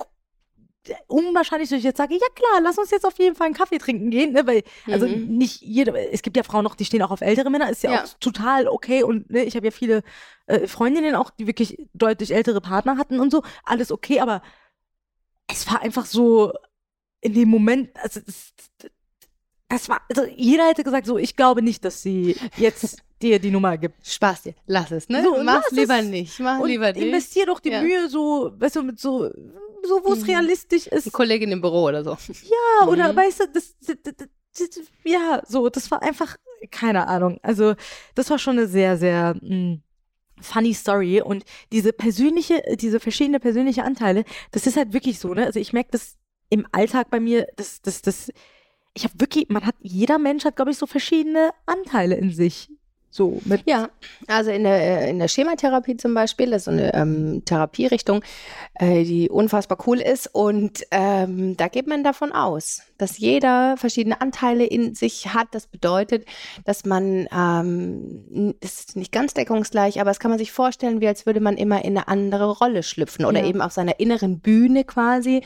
unwahrscheinlich, 1.09 1.69
dass 1.69 1.79
ich 1.79 1.85
jetzt 1.85 1.99
sage, 1.99 2.14
ja 2.14 2.27
klar, 2.35 2.61
lass 2.62 2.79
uns 2.79 2.90
jetzt 2.90 3.05
auf 3.05 3.19
jeden 3.19 3.35
Fall 3.35 3.47
einen 3.47 3.55
Kaffee 3.55 3.79
trinken 3.79 4.11
gehen, 4.11 4.33
ne? 4.33 4.47
Weil, 4.47 4.62
also 4.87 5.07
mhm. 5.07 5.37
nicht 5.37 5.62
jede, 5.62 5.97
es 6.11 6.23
gibt 6.23 6.37
ja 6.37 6.43
Frauen 6.43 6.64
noch, 6.64 6.75
die 6.75 6.85
stehen 6.85 7.03
auch 7.03 7.11
auf 7.11 7.21
ältere 7.21 7.51
Männer, 7.51 7.71
ist 7.71 7.83
ja, 7.83 7.93
ja. 7.93 8.05
auch 8.05 8.09
total 8.21 8.69
okay 8.69 9.03
und 9.03 9.31
ne, 9.31 9.45
ich 9.45 9.57
habe 9.57 9.66
ja 9.66 9.71
viele 9.71 10.03
äh, 10.47 10.66
Freundinnen 10.66 11.14
auch, 11.14 11.31
die 11.31 11.47
wirklich 11.47 11.79
deutlich 11.93 12.33
ältere 12.35 12.61
Partner 12.61 12.97
hatten 12.97 13.21
und 13.21 13.31
so, 13.31 13.43
alles 13.64 13.93
okay, 13.93 14.21
aber 14.21 14.43
es 15.49 15.71
war 15.71 15.83
einfach 15.83 16.07
so, 16.07 16.53
in 17.21 17.35
dem 17.35 17.49
Moment, 17.49 17.91
also 18.03 18.21
das, 18.21 18.53
das 19.69 19.89
war, 19.89 20.01
also 20.09 20.25
jeder 20.37 20.67
hätte 20.67 20.83
gesagt, 20.83 21.07
so, 21.07 21.19
ich 21.19 21.37
glaube 21.37 21.63
nicht, 21.63 21.85
dass 21.85 22.03
sie 22.03 22.37
jetzt 22.57 23.03
dir 23.23 23.39
die 23.39 23.51
Nummer 23.51 23.77
gibt. 23.79 24.07
Spaß 24.07 24.43
dir, 24.43 24.55
lass 24.67 24.91
es, 24.91 25.09
ne? 25.09 25.23
So, 25.23 25.43
Mach 25.43 25.63
lieber 25.71 25.99
es. 25.99 26.07
nicht, 26.07 26.41
mach 26.41 26.65
lieber 26.65 26.93
nicht. 26.93 27.05
Investier 27.05 27.47
doch 27.47 27.61
die 27.61 27.71
ja. 27.71 27.83
Mühe 27.83 28.09
so, 28.09 28.53
weißt 28.59 28.77
du, 28.77 28.83
mit 28.83 28.99
so, 28.99 29.31
so 29.83 30.01
wo 30.05 30.13
es 30.13 30.21
mhm. 30.21 30.31
realistisch 30.31 30.87
ist. 30.87 31.07
Die 31.07 31.11
Kollegin 31.11 31.53
im 31.53 31.61
Büro 31.61 31.85
oder 31.85 32.03
so. 32.03 32.11
Ja, 32.11 32.17
mhm. 32.85 32.89
oder 32.89 33.15
weißt 33.15 33.41
du, 33.41 33.45
das, 33.53 33.77
das, 33.81 33.97
das, 34.03 34.81
ja, 35.05 35.43
so, 35.47 35.69
das 35.69 35.91
war 35.91 36.03
einfach, 36.03 36.37
keine 36.71 37.07
Ahnung. 37.07 37.39
Also, 37.43 37.75
das 38.15 38.31
war 38.31 38.39
schon 38.39 38.59
eine 38.59 38.67
sehr, 38.67 38.97
sehr, 38.97 39.35
mh, 39.35 39.49
hm, 39.49 39.83
funny 40.41 40.75
Story 40.75 41.21
und 41.21 41.45
diese 41.71 41.93
persönliche, 41.93 42.63
diese 42.77 42.99
verschiedenen 42.99 43.41
persönliche 43.41 43.85
Anteile, 43.85 44.25
das 44.53 44.67
ist 44.67 44.77
halt 44.77 44.95
wirklich 44.95 45.19
so, 45.19 45.35
ne? 45.35 45.45
Also 45.45 45.61
ich 45.61 45.75
merke 45.75 45.91
das 45.93 46.17
im 46.51 46.67
Alltag 46.73 47.09
bei 47.11 47.21
mir, 47.21 47.47
das, 47.57 47.81
das, 47.81 48.03
das, 48.03 48.31
ich 48.95 49.05
habe 49.05 49.15
wirklich, 49.19 49.49
man 49.49 49.65
hat, 49.65 49.77
jeder 49.81 50.19
Mensch 50.19 50.45
hat, 50.45 50.57
glaube 50.57 50.73
ich, 50.73 50.77
so 50.79 50.87
verschiedene 50.87 51.51
Anteile 51.67 52.17
in 52.17 52.31
sich. 52.33 52.69
So 53.13 53.41
mit. 53.45 53.63
Ja, 53.67 53.89
also 54.29 54.53
in 54.53 54.63
der, 54.63 55.07
äh, 55.07 55.11
in 55.11 55.19
der 55.19 55.27
Schematherapie 55.27 55.97
zum 55.97 56.15
Beispiel, 56.15 56.51
das 56.51 56.59
ist 56.59 56.65
so 56.67 56.71
eine 56.71 56.95
ähm, 56.95 57.43
Therapierichtung, 57.45 58.23
äh, 58.75 59.03
die 59.03 59.29
unfassbar 59.29 59.79
cool 59.89 60.01
ist. 60.01 60.33
Und 60.33 60.85
ähm, 60.93 61.57
da 61.57 61.67
geht 61.67 61.89
man 61.89 62.05
davon 62.05 62.31
aus, 62.31 62.83
dass 62.99 63.19
jeder 63.19 63.77
verschiedene 63.77 64.21
Anteile 64.21 64.65
in 64.65 64.95
sich 64.95 65.35
hat. 65.35 65.49
Das 65.51 65.67
bedeutet, 65.67 66.25
dass 66.65 66.85
man, 66.85 67.27
ähm, 67.37 68.55
das 68.61 68.79
ist 68.79 68.97
nicht 68.97 69.11
ganz 69.11 69.35
deckungsgleich, 69.35 70.01
aber 70.01 70.11
das 70.11 70.21
kann 70.21 70.31
man 70.31 70.39
sich 70.39 70.53
vorstellen, 70.53 71.01
wie 71.01 71.09
als 71.09 71.27
würde 71.27 71.41
man 71.41 71.57
immer 71.57 71.85
in 71.85 71.99
eine 71.99 72.07
andere 72.07 72.49
Rolle 72.59 72.85
schlüpfen 72.85 73.25
oder 73.25 73.41
Ja. 73.41 73.47
eben 73.47 73.61
auf 73.61 73.73
seiner 73.73 73.99
inneren 73.99 74.39
Bühne 74.39 74.85
quasi. 74.85 75.43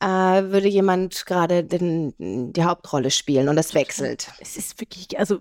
Äh, 0.00 0.06
würde 0.06 0.68
jemand 0.68 1.24
gerade 1.26 1.64
die 1.64 2.62
Hauptrolle 2.64 3.10
spielen 3.10 3.48
und 3.48 3.56
das 3.56 3.74
wechselt. 3.74 4.28
Es 4.40 4.56
ist 4.56 4.80
wirklich, 4.80 5.18
also 5.18 5.40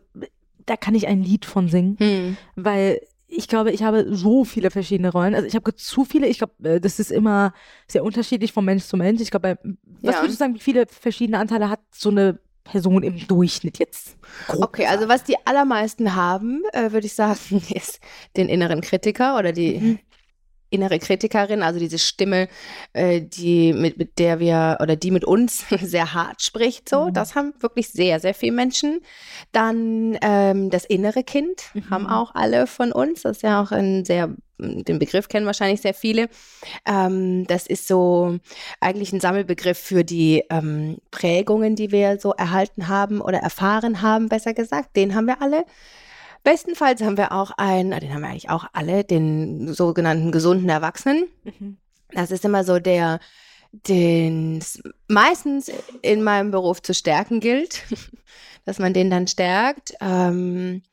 da 0.66 0.78
kann 0.78 0.96
ich 0.96 1.08
ein 1.08 1.22
Lied 1.24 1.46
von 1.46 1.68
singen. 1.68 1.98
Hm. 2.00 2.38
weil 2.56 3.02
ich 3.36 3.48
glaube, 3.48 3.72
ich 3.72 3.82
habe 3.82 4.06
so 4.16 4.46
viele 4.46 4.70
verschiedene 4.70 5.12
Rollen. 5.12 5.34
Also 5.34 5.48
ich 5.48 5.56
habe 5.56 5.74
zu 5.76 6.06
viele. 6.06 6.28
Ich 6.28 6.38
glaube, 6.38 6.54
äh, 6.76 6.80
das 6.80 7.00
ist 7.00 7.12
immer 7.12 7.52
sehr 7.88 8.04
unterschiedlich 8.04 8.54
von 8.54 8.64
Mensch 8.64 8.84
zu 8.84 8.96
Mensch. 8.96 9.22
Ich 9.22 9.32
glaube, 9.32 9.58
was 10.04 10.16
Ja. 10.16 10.22
würdest 10.22 10.36
du 10.40 10.44
sagen, 10.44 10.54
wie 10.54 10.60
viele 10.60 10.86
verschiedene 10.88 11.40
Anteile 11.40 11.68
hat 11.68 11.80
so 11.92 12.10
eine 12.12 12.38
Person 12.64 13.02
im 13.02 13.26
Durchschnitt 13.28 13.80
jetzt? 13.80 14.18
Okay, 14.60 14.86
also 14.86 15.08
was 15.10 15.24
die 15.24 15.36
allermeisten 15.46 16.16
haben, 16.16 16.62
äh, 16.74 16.92
würde 16.92 17.08
ich 17.08 17.16
sagen, 17.16 17.40
ist 17.74 18.00
den 18.38 18.50
inneren 18.50 18.82
Kritiker 18.82 19.36
oder 19.40 19.52
die 19.52 19.80
Mhm. 19.80 20.00
Innere 20.74 21.00
Kritikerin, 21.00 21.64
also 21.64 21.80
diese 21.80 22.00
Stimme, 22.00 22.48
äh, 22.94 23.22
die 23.22 23.74
mit, 23.74 23.98
mit 23.98 24.20
der 24.20 24.40
wir 24.40 24.78
oder 24.82 24.96
die 24.96 25.12
mit 25.12 25.24
uns 25.26 25.66
sehr 25.82 26.14
hart 26.14 26.42
spricht. 26.42 26.90
So, 26.90 27.06
Mhm. 27.06 27.14
das 27.14 27.36
haben 27.36 27.54
wirklich 27.60 27.90
sehr, 27.90 28.20
sehr 28.20 28.34
viele 28.34 28.54
Menschen. 28.54 29.00
Dann 29.52 30.18
ähm, 30.22 30.70
das 30.70 30.86
innere 30.86 31.24
Kind 31.24 31.62
Mhm. 31.74 31.90
haben 31.90 32.08
auch 32.08 32.36
alle 32.36 32.68
von 32.68 32.92
uns. 32.92 33.22
Das 33.22 33.38
ist 33.38 33.44
ja 33.44 33.62
auch 33.62 33.72
ein 33.72 34.04
sehr 34.06 34.36
den 34.60 35.00
Begriff 35.00 35.28
kennen 35.28 35.46
wahrscheinlich 35.46 35.82
sehr 35.82 35.96
viele. 35.96 36.30
Ähm, 36.86 37.46
das 37.48 37.68
ist 37.68 37.88
so 37.88 38.38
eigentlich 38.80 39.12
ein 39.12 39.20
Sammelbegriff 39.20 39.78
für 39.78 40.04
die 40.06 40.44
ähm, 40.50 40.98
Prägungen, 41.12 41.76
die 41.76 41.92
wir 41.92 42.20
so 42.20 42.34
erhalten 42.34 42.88
haben 42.88 43.20
oder 43.20 43.40
erfahren 43.40 44.02
haben, 44.02 44.30
besser 44.30 44.54
gesagt. 44.54 44.96
Den 44.96 45.16
haben 45.16 45.26
wir 45.26 45.42
alle. 45.42 45.66
Bestenfalls 46.44 47.02
haben 47.02 47.18
wir 47.18 47.32
auch 47.32 47.52
einen, 47.58 47.98
den 48.00 48.14
haben 48.14 48.22
wir 48.22 48.30
eigentlich 48.30 48.50
auch 48.50 48.66
alle, 48.74 49.04
den 49.04 49.74
sogenannten 49.74 50.32
gesunden 50.32 50.70
Erwachsenen. 50.70 51.26
Mhm. 51.44 51.78
Das 52.12 52.32
ist 52.32 52.46
immer 52.46 52.64
so 52.64 52.80
der, 52.80 53.20
den 53.72 54.58
es 54.58 54.82
meistens 55.08 55.72
in 56.02 56.22
meinem 56.24 56.52
Beruf 56.52 56.82
zu 56.82 56.94
stärken 56.94 57.40
gilt, 57.40 57.84
dass 58.66 58.78
man 58.80 58.94
den 58.94 59.10
dann 59.10 59.28
stärkt. 59.28 59.94
Ähm, 60.02 60.84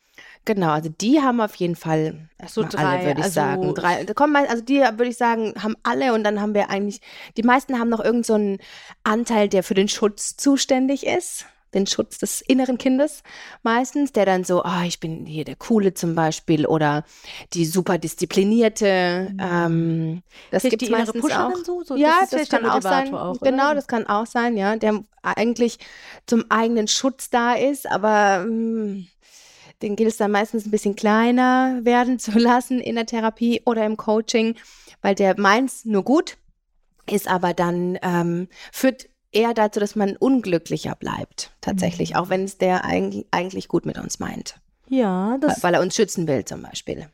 genau, 0.45 0.71
also 0.71 0.89
die 0.89 1.21
haben 1.21 1.41
auf 1.41 1.55
jeden 1.57 1.77
Fall 1.77 2.29
So 2.47 2.63
erstmal 2.63 2.87
alle, 2.87 2.99
drei, 2.99 3.07
würde 3.07 3.21
ich 3.21 3.25
also- 3.25 3.35
sagen. 3.35 3.75
Drei, 3.75 4.05
da 4.05 4.15
kommen, 4.15 4.37
also 4.37 4.63
die 4.63 4.79
würde 4.79 5.09
ich 5.09 5.17
sagen, 5.17 5.55
haben 5.63 5.77
alle 5.83 6.15
und 6.15 6.25
dann 6.25 6.41
haben 6.41 6.55
wir 6.55 6.71
eigentlich, 6.71 7.01
die 7.37 7.43
meisten 7.43 7.79
haben 7.79 7.91
noch 7.91 8.01
irgendeinen 8.01 8.25
so 8.25 8.35
einen 8.35 8.59
Anteil, 9.05 9.49
der 9.49 9.63
für 9.63 9.75
den 9.75 9.89
Schutz 9.89 10.37
zuständig 10.37 11.07
ist. 11.07 11.47
Den 11.75 11.87
Schutz 11.87 12.19
des 12.19 12.41
inneren 12.41 12.79
Kindes 12.79 13.23
meistens, 13.63 14.13
der 14.13 14.27
dann 14.27 14.45
so, 14.45 14.63
ah, 14.63 14.85
ich 14.85 15.01
bin 15.01 15.27
hier 15.27 15.45
der 15.45 15.57
Coole 15.57 15.95
zum 15.95 16.15
Beispiel 16.15 16.67
oder 16.67 17.05
die 17.53 17.65
super 17.65 17.99
disziplinierte. 17.99 19.35
Ähm, 19.39 20.23
das 20.51 20.65
gibt 20.65 20.83
es 20.83 20.91
meistens 20.91 21.21
Pusherin 21.21 21.53
auch. 21.53 21.65
so? 21.65 21.85
so 21.85 21.97
ja, 21.97 22.21
das, 22.23 22.31
der 22.31 22.47
kann 22.47 22.69
auch 22.69 22.83
sein. 22.83 23.15
Auch, 23.15 23.37
oder? 23.41 23.51
genau, 23.51 23.75
das 23.75 23.87
kann 23.87 24.07
auch 24.07 24.27
sein, 24.27 24.57
ja, 24.57 24.77
der 24.77 25.03
eigentlich 25.23 25.79
zum 26.27 26.45
eigenen 26.49 26.89
Schutz 26.89 27.31
da 27.31 27.55
ist, 27.55 27.91
aber 27.91 28.45
mh, 28.47 29.05
den 29.83 29.97
gilt 29.97 30.11
es 30.11 30.17
dann 30.17 30.31
meistens 30.31 30.67
ein 30.67 30.71
bisschen 30.71 30.97
kleiner 30.97 31.81
werden 31.85 32.19
zu 32.19 32.33
lassen 32.39 32.81
in 32.81 32.97
der 32.97 33.07
Therapie 33.07 33.63
oder 33.65 33.85
im 33.85 33.97
Coaching, 33.97 34.57
weil 35.03 35.15
der 35.15 35.39
meint's 35.39 35.85
nur 35.85 36.05
gut, 36.05 36.37
ist 37.09 37.29
aber 37.29 37.55
dann 37.55 37.99
ähm, 38.03 38.49
führt 38.73 39.10
eher 39.33 39.55
dazu, 39.55 39.81
dass 39.81 39.97
man 39.97 40.17
unglücklicher 40.17 40.95
bleibt, 40.95 41.51
tatsächlich, 41.61 42.11
Mhm. 42.11 42.17
auch 42.17 42.29
wenn 42.29 42.45
es 42.45 42.59
der 42.59 42.85
eigentlich, 42.85 43.27
eigentlich 43.31 43.69
gut 43.69 43.87
mit 43.87 43.99
uns 43.99 44.19
meint, 44.19 44.57
Ja, 44.89 45.37
das. 45.41 45.63
weil 45.63 45.75
er 45.75 45.81
uns 45.81 45.95
schützen 45.95 46.27
will 46.29 46.45
zum 46.45 46.63
Beispiel. 46.63 47.07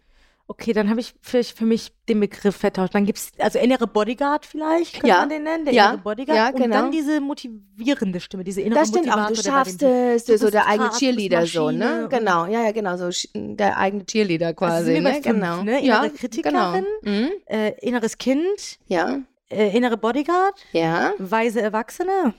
Okay, 0.49 0.73
dann 0.73 0.89
habe 0.89 1.01
ich 1.01 1.13
vielleicht 1.21 1.59
für 1.59 1.65
mich 1.67 1.93
den 2.09 2.21
Begriff 2.21 2.55
vertauscht. 2.55 2.95
Dann 2.95 3.05
gibt 3.05 3.19
es, 3.19 3.33
also 3.41 3.59
innere 3.59 3.89
Bodyguard 3.89 4.47
vielleicht, 4.47 4.93
könnte 4.95 5.09
Ja. 5.09 5.19
man 5.19 5.29
den 5.29 5.43
nennen, 5.43 5.65
der 5.65 5.75
Ja. 5.75 5.87
innere 5.89 6.03
Bodyguard. 6.03 6.37
Ja, 6.39 6.49
Und 6.51 6.63
genau. 6.63 6.77
dann 6.83 6.93
diese 6.93 7.21
motivierende 7.21 8.21
Stimme, 8.21 8.45
diese 8.45 8.61
innere 8.61 8.79
Das 8.79 8.91
stimmt 8.91 9.13
auch, 9.13 9.27
du 9.27 9.35
schaffst 9.35 9.83
es, 9.83 10.25
Du 10.27 10.39
so 10.39 10.49
der 10.49 10.69
eigene 10.69 10.91
Cheerleader 10.91 11.47
so, 11.47 11.73
ne? 11.73 12.05
Und- 12.05 12.11
Genau, 12.11 12.47
ja, 12.47 12.63
ja, 12.63 12.71
genau, 12.71 12.97
so 12.97 13.09
der 13.35 13.77
eigene 13.77 14.07
Cheerleader 14.07 14.47
Also 14.47 14.57
quasi, 14.59 14.95
bei 14.95 15.01
ne? 15.01 15.13
fünf, 15.15 15.25
Genau. 15.25 15.63
ne? 15.65 15.85
Ja, 15.85 15.99
Innere 16.05 16.11
Kritikerin. 16.11 16.87
Genau. 17.03 17.19
Mhm. 17.25 17.29
Äh, 17.47 17.73
inneres 17.81 18.17
Kind, 18.17 18.79
Ja, 18.87 19.19
äh, 19.51 19.77
innere 19.77 19.97
Bodyguard, 19.97 20.55
ja. 20.73 21.13
weise 21.19 21.61
Erwachsene. 21.61 22.35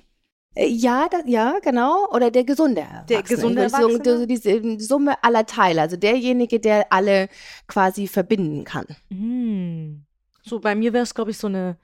Äh, 0.56 0.68
Ja, 0.68 1.08
das, 1.10 1.24
ja, 1.26 1.60
genau. 1.62 2.08
Oder 2.12 2.32
der 2.32 2.44
gesunde 2.44 2.82
Erwachsene. 2.82 3.06
Der 3.08 3.24
gesunde 3.24 3.62
Erwachsene? 3.64 4.28
Diese 4.28 4.60
diese 4.60 4.80
Summe 4.86 5.24
aller 5.24 5.46
Teile, 5.46 5.82
also 5.82 5.98
derjenige, 5.98 6.60
der 6.60 6.92
alle 6.92 7.30
quasi 7.68 8.08
verbinden 8.08 8.64
kann. 8.64 8.86
Hm. 9.10 10.04
So, 10.44 10.60
bei 10.60 10.76
mir 10.76 10.94
wäre 10.94 11.04
es, 11.04 11.14
glaube 11.14 11.32
ich, 11.32 11.38
so 11.38 11.48
eine, 11.48 11.78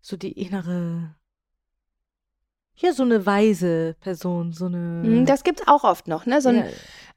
so 0.00 0.16
die 0.16 0.32
innere, 0.32 1.16
ja, 2.76 2.92
so 2.92 3.02
eine 3.02 3.24
weise 3.26 3.96
Person, 4.00 4.52
so 4.52 4.66
eine. 4.66 4.78
Mhm, 4.78 5.26
Das 5.26 5.44
gibt's 5.44 5.66
auch 5.66 5.84
oft 5.84 6.08
noch, 6.08 6.26
ne? 6.26 6.40
So 6.40 6.48
ein, 6.50 6.56
ja, 6.56 6.64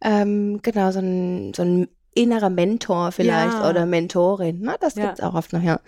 ähm, 0.02 0.60
genau, 0.62 0.92
so 0.92 1.00
ein, 1.00 1.54
so 1.56 1.64
ein 1.64 1.88
innerer 2.18 2.50
Mentor 2.50 3.12
vielleicht 3.12 3.54
Ja. 3.54 3.70
oder 3.70 3.86
Mentorin. 3.86 4.60
Ne? 4.62 4.76
Das 4.80 4.96
Ja. 4.96 5.06
gibt's 5.08 5.22
auch 5.22 5.34
oft 5.36 5.54
noch, 5.54 5.62
ja. 5.62 5.80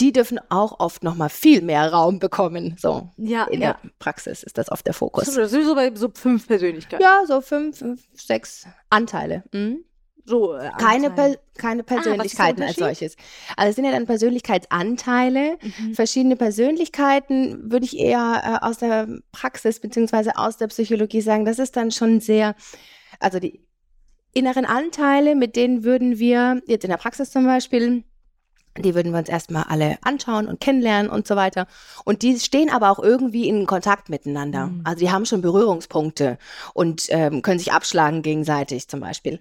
Die 0.00 0.12
dürfen 0.12 0.40
auch 0.48 0.80
oft 0.80 1.04
noch 1.04 1.14
mal 1.14 1.28
viel 1.28 1.62
mehr 1.62 1.92
Raum 1.92 2.18
bekommen. 2.18 2.76
So 2.78 3.10
ja, 3.16 3.44
in 3.44 3.60
ja. 3.62 3.74
der 3.82 3.90
Praxis 3.98 4.42
ist 4.42 4.58
das 4.58 4.70
oft 4.72 4.86
der 4.86 4.94
So, 4.94 4.98
Fokus. 5.00 5.24
das 5.26 5.36
ist 5.36 5.50
sowieso 5.52 5.74
bei 5.74 5.94
so 5.94 6.10
fünf 6.12 6.46
Persönlichkeiten. 6.48 7.02
Ja, 7.02 7.22
so 7.26 7.40
fünf, 7.40 7.78
fünf 7.78 8.02
sechs 8.14 8.66
Anteile. 8.90 9.44
Mhm. 9.52 9.84
So, 10.26 10.54
äh, 10.54 10.70
Keine, 10.78 11.10
per 11.10 11.36
keine 11.58 11.82
der 11.82 11.94
Persönlichkeiten 11.96 12.62
als 12.62 12.78
Unterschied? 12.78 13.10
solches. 13.12 13.16
Also 13.58 13.68
es 13.70 13.76
sind 13.76 13.84
ja 13.84 13.90
dann 13.92 14.06
Persönlichkeitsanteile. 14.06 15.58
Mhm. 15.60 15.94
Verschiedene 15.94 16.36
Persönlichkeiten 16.36 17.70
würde 17.70 17.84
ich 17.84 17.98
eher 17.98 18.60
äh, 18.62 18.66
aus 18.66 18.78
der 18.78 19.06
Praxis 19.32 19.80
beziehungsweise 19.80 20.36
aus 20.36 20.56
der 20.56 20.68
Psychologie 20.68 21.20
sagen. 21.20 21.44
Das 21.44 21.58
ist 21.58 21.76
dann 21.76 21.90
schon 21.90 22.20
sehr, 22.20 22.54
also 23.20 23.38
die 23.38 23.63
inneren 24.34 24.64
Anteile, 24.64 25.34
mit 25.34 25.56
denen 25.56 25.84
würden 25.84 26.18
wir 26.18 26.62
jetzt 26.66 26.84
in 26.84 26.90
der 26.90 26.96
Praxis 26.96 27.30
zum 27.30 27.44
Beispiel, 27.44 28.04
die 28.76 28.94
würden 28.94 29.12
wir 29.12 29.20
uns 29.20 29.28
erstmal 29.28 29.64
alle 29.64 29.98
anschauen 30.02 30.48
und 30.48 30.60
kennenlernen 30.60 31.08
und 31.10 31.28
so 31.28 31.36
weiter. 31.36 31.66
Und 32.04 32.22
die 32.22 32.38
stehen 32.40 32.70
aber 32.70 32.90
auch 32.90 32.98
irgendwie 32.98 33.48
in 33.48 33.66
Kontakt 33.66 34.08
miteinander. 34.08 34.66
Mhm. 34.66 34.80
Also 34.84 34.98
die 34.98 35.12
haben 35.12 35.26
schon 35.26 35.42
Berührungspunkte 35.42 36.38
und 36.72 37.06
ähm, 37.10 37.42
können 37.42 37.60
sich 37.60 37.72
abschlagen 37.72 38.22
gegenseitig 38.22 38.88
zum 38.88 39.00
Beispiel. 39.00 39.38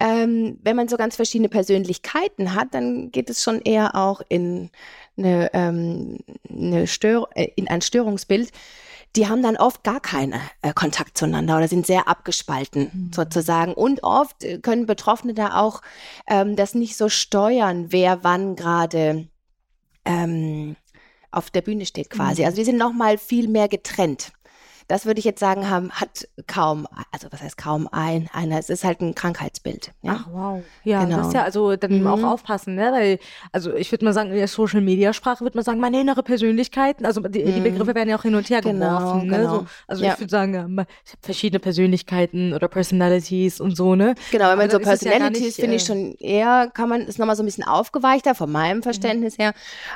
Ähm, 0.00 0.58
wenn 0.62 0.74
man 0.74 0.88
so 0.88 0.96
ganz 0.96 1.16
verschiedene 1.16 1.48
Persönlichkeiten 1.48 2.54
hat, 2.54 2.74
dann 2.74 3.12
geht 3.12 3.30
es 3.30 3.42
schon 3.42 3.60
eher 3.60 3.94
auch 3.94 4.20
in, 4.28 4.70
eine, 5.16 5.50
ähm, 5.52 6.18
eine 6.50 6.88
Stör 6.88 7.28
äh, 7.34 7.48
in 7.54 7.68
ein 7.68 7.82
Störungsbild. 7.82 8.50
Die 9.16 9.28
haben 9.28 9.42
dann 9.42 9.56
oft 9.56 9.84
gar 9.84 10.00
keinen 10.00 10.40
äh, 10.62 10.72
Kontakt 10.72 11.18
zueinander 11.18 11.58
oder 11.58 11.68
sind 11.68 11.86
sehr 11.86 12.08
abgespalten 12.08 12.90
Mhm. 12.92 13.10
sozusagen. 13.12 13.74
Und 13.74 14.02
oft 14.02 14.42
äh, 14.42 14.58
können 14.58 14.86
Betroffene 14.86 15.34
da 15.34 15.60
auch 15.60 15.82
ähm, 16.26 16.56
das 16.56 16.74
nicht 16.74 16.96
so 16.96 17.08
steuern, 17.08 17.92
wer 17.92 18.24
wann 18.24 18.56
gerade 18.56 19.28
ähm, 20.04 20.76
auf 21.30 21.50
der 21.50 21.62
Bühne 21.62 21.86
steht 21.86 22.10
quasi. 22.10 22.42
Mhm. 22.42 22.46
Also 22.46 22.56
die 22.56 22.64
sind 22.64 22.78
noch 22.78 22.92
mal 22.92 23.18
viel 23.18 23.48
mehr 23.48 23.68
getrennt. 23.68 24.32
Das 24.92 25.06
würde 25.06 25.20
ich 25.20 25.24
jetzt 25.24 25.40
sagen, 25.40 25.70
haben, 25.70 25.90
hat 25.90 26.28
kaum, 26.46 26.86
also 27.12 27.28
was 27.30 27.40
heißt 27.42 27.56
kaum 27.56 27.88
ein, 27.92 28.28
einer, 28.34 28.58
es 28.58 28.68
ist 28.68 28.84
halt 28.84 29.00
ein 29.00 29.14
Krankheitsbild. 29.14 29.92
Ja? 30.02 30.18
Ach, 30.20 30.26
wow. 30.30 30.62
Ja, 30.84 31.02
Genau. 31.04 31.16
das 31.16 31.28
ist 31.28 31.32
ja 31.32 31.44
also 31.44 31.76
dann 31.76 32.00
Mhm. 32.00 32.06
auch 32.08 32.22
aufpassen, 32.22 32.74
ne? 32.74 32.90
Weil, 32.92 33.18
also 33.52 33.72
ich 33.74 33.90
würde 33.90 34.04
mal 34.04 34.12
sagen, 34.12 34.28
in 34.32 34.36
der 34.36 34.48
Social 34.48 34.82
Media 34.82 35.14
Sprache 35.14 35.40
würde 35.44 35.56
man 35.56 35.64
sagen, 35.64 35.80
meine 35.80 35.98
innere 35.98 36.22
Persönlichkeiten, 36.22 37.06
also 37.06 37.22
die, 37.22 37.42
die 37.42 37.60
Mhm. 37.60 37.62
Begriffe 37.64 37.94
werden 37.94 38.10
ja 38.10 38.16
auch 38.18 38.22
hin 38.22 38.34
und 38.34 38.50
her 38.50 38.60
Genau, 38.60 38.98
geworfen, 38.98 39.26
ne? 39.28 39.38
genau. 39.38 39.50
So, 39.60 39.64
also 39.86 40.04
Ja. 40.04 40.12
ich 40.12 40.20
würde 40.20 40.30
sagen, 40.30 40.52
ich 40.52 41.12
habe 41.12 41.20
verschiedene 41.22 41.58
Persönlichkeiten 41.60 42.52
oder 42.52 42.68
Personalities 42.68 43.62
und 43.62 43.74
so, 43.78 43.94
ne? 43.94 44.14
Genau, 44.30 44.50
wenn 44.50 44.58
man 44.58 44.68
Aber 44.68 44.72
so 44.72 44.78
ja 44.78 44.84
Personalities, 44.90 45.40
nicht, 45.40 45.56
finde 45.56 45.76
ich 45.76 45.82
äh, 45.84 45.86
schon 45.86 46.14
eher, 46.18 46.70
kann 46.74 46.90
man, 46.90 47.00
ist 47.06 47.18
nochmal 47.18 47.36
so 47.36 47.42
ein 47.42 47.46
bisschen 47.46 47.64
aufgeweichter 47.64 48.34
von 48.34 48.48
Mhm. 48.50 48.52
meinem 48.52 48.82
Verständnis 48.82 49.38
her. 49.38 49.54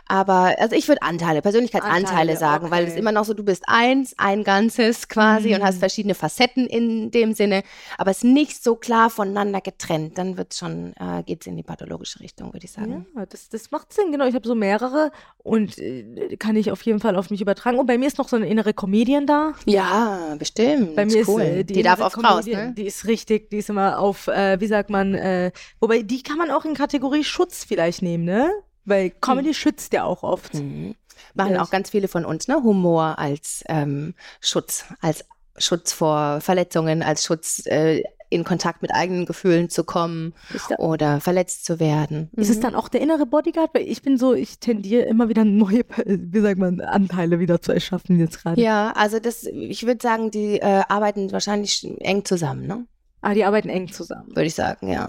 Aber, 0.08 0.54
also 0.58 0.74
ich 0.74 0.88
würde 0.88 1.02
Anteile, 1.02 1.42
Persönlichkeitsanteile 1.42 2.06
Anteile, 2.06 2.36
sagen, 2.38 2.70
weil 2.70 2.84
es 2.84 2.92
okay. 2.92 3.00
immer 3.00 3.12
noch 3.12 3.26
so, 3.26 3.34
du 3.34 3.44
bist 3.44 3.64
eins, 3.66 4.14
ein 4.16 4.42
Ganzes 4.42 4.85
Business 4.86 5.08
quasi 5.08 5.54
und 5.54 5.62
hast 5.62 5.78
verschiedene 5.78 6.14
Facetten 6.14 6.66
in 6.66 7.10
dem 7.10 7.32
Sinne, 7.32 7.62
aber 7.98 8.10
es 8.10 8.18
ist 8.18 8.24
nicht 8.24 8.62
so 8.62 8.76
klar 8.76 9.10
voneinander 9.10 9.60
getrennt, 9.60 10.18
dann 10.18 10.36
wird 10.36 10.54
schon, 10.54 10.94
äh, 10.98 11.22
geht 11.24 11.42
es 11.42 11.46
in 11.46 11.56
die 11.56 11.62
pathologische 11.62 12.20
Richtung, 12.20 12.52
würde 12.52 12.64
ich 12.64 12.72
sagen. 12.72 13.06
Ja, 13.16 13.26
das, 13.26 13.48
das 13.48 13.70
macht 13.70 13.92
Sinn, 13.92 14.12
genau. 14.12 14.26
Ich 14.26 14.34
habe 14.34 14.46
so 14.46 14.54
mehrere 14.54 15.10
und 15.38 15.78
äh, 15.78 16.36
kann 16.38 16.56
ich 16.56 16.70
auf 16.70 16.82
jeden 16.82 17.00
Fall 17.00 17.16
auf 17.16 17.30
mich 17.30 17.40
übertragen. 17.40 17.78
Und 17.78 17.86
bei 17.86 17.98
mir 17.98 18.06
ist 18.06 18.18
noch 18.18 18.28
so 18.28 18.36
eine 18.36 18.48
innere 18.48 18.74
Comedian 18.74 19.26
da. 19.26 19.52
Ja, 19.64 20.34
bestimmt. 20.38 20.96
Bei 20.96 21.04
mir 21.04 21.28
cool. 21.28 21.42
ist 21.42 21.48
äh, 21.48 21.64
die, 21.64 21.74
die 21.74 21.82
darf 21.82 22.00
oft 22.00 22.22
raus, 22.22 22.46
ne? 22.46 22.74
Die 22.76 22.86
ist 22.86 23.06
richtig, 23.06 23.50
die 23.50 23.58
ist 23.58 23.70
immer 23.70 23.98
auf, 23.98 24.28
äh, 24.28 24.60
wie 24.60 24.66
sagt 24.66 24.90
man, 24.90 25.14
äh, 25.14 25.52
wobei 25.80 26.02
die 26.02 26.22
kann 26.22 26.38
man 26.38 26.50
auch 26.50 26.64
in 26.64 26.74
Kategorie 26.74 27.24
Schutz 27.24 27.64
vielleicht 27.64 28.02
nehmen, 28.02 28.24
ne? 28.24 28.50
Weil 28.84 29.10
Comedy 29.10 29.52
schützt 29.52 29.92
ja 29.92 30.04
auch 30.04 30.22
oft. 30.22 30.54
Mhm. 30.54 30.94
Machen 31.34 31.54
Ja. 31.54 31.62
auch 31.62 31.70
ganz 31.70 31.90
viele 31.90 32.08
von 32.08 32.24
uns, 32.24 32.48
ne? 32.48 32.56
Humor 32.62 33.18
als 33.18 33.62
ähm, 33.68 34.14
Schutz, 34.40 34.84
als 35.00 35.24
Schutz 35.58 35.92
vor 35.92 36.40
Verletzungen, 36.40 37.02
als 37.02 37.24
Schutz 37.24 37.64
äh, 37.66 38.02
in 38.28 38.42
Kontakt 38.44 38.82
mit 38.82 38.92
eigenen 38.92 39.24
Gefühlen 39.24 39.70
zu 39.70 39.84
kommen 39.84 40.34
oder 40.78 41.20
verletzt 41.20 41.64
zu 41.64 41.78
werden. 41.78 42.28
ist 42.34 42.50
es 42.50 42.58
dann 42.58 42.74
auch 42.74 42.88
der 42.88 43.00
innere 43.00 43.24
Bodyguard? 43.24 43.70
Weil 43.72 43.82
ich 43.86 44.02
bin 44.02 44.18
so, 44.18 44.34
ich 44.34 44.58
tendiere 44.58 45.02
immer 45.04 45.28
wieder 45.28 45.44
neue, 45.44 45.82
wie 46.04 46.40
sagt 46.40 46.58
man, 46.58 46.80
Anteile 46.80 47.38
wieder 47.38 47.60
zu 47.62 47.72
erschaffen 47.72 48.18
jetzt 48.18 48.42
gerade. 48.42 48.60
Ja, 48.60 48.92
also 48.96 49.20
das, 49.20 49.44
ich 49.44 49.86
würde 49.86 50.02
sagen, 50.02 50.30
die 50.32 50.58
äh, 50.58 50.82
arbeiten 50.88 51.30
wahrscheinlich 51.30 51.86
eng 52.00 52.24
zusammen, 52.24 52.66
ne? 52.66 52.86
Ah, 53.20 53.32
die 53.32 53.44
arbeiten 53.44 53.68
eng 53.68 53.92
zusammen. 53.92 54.28
Würde 54.30 54.44
ich 54.46 54.54
sagen, 54.54 54.88
ja. 54.88 55.08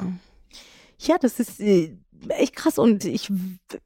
Ja, 0.99 1.17
das 1.19 1.39
ist 1.39 1.59
äh, 1.59 1.97
echt 2.29 2.55
krass. 2.55 2.77
Und 2.77 3.05
ich, 3.05 3.31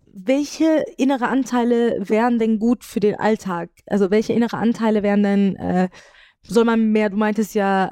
welche 0.05 0.85
innere 0.97 1.27
Anteile 1.27 1.97
wären 2.07 2.39
denn 2.39 2.59
gut 2.59 2.83
für 2.83 2.99
den 2.99 3.15
Alltag? 3.15 3.69
Also 3.85 4.11
welche 4.11 4.33
innere 4.33 4.57
Anteile 4.57 5.03
wären 5.03 5.23
denn, 5.23 5.55
äh, 5.55 5.89
soll 6.43 6.65
man 6.65 6.91
mehr, 6.91 7.09
du 7.09 7.17
meintest 7.17 7.53
ja, 7.55 7.91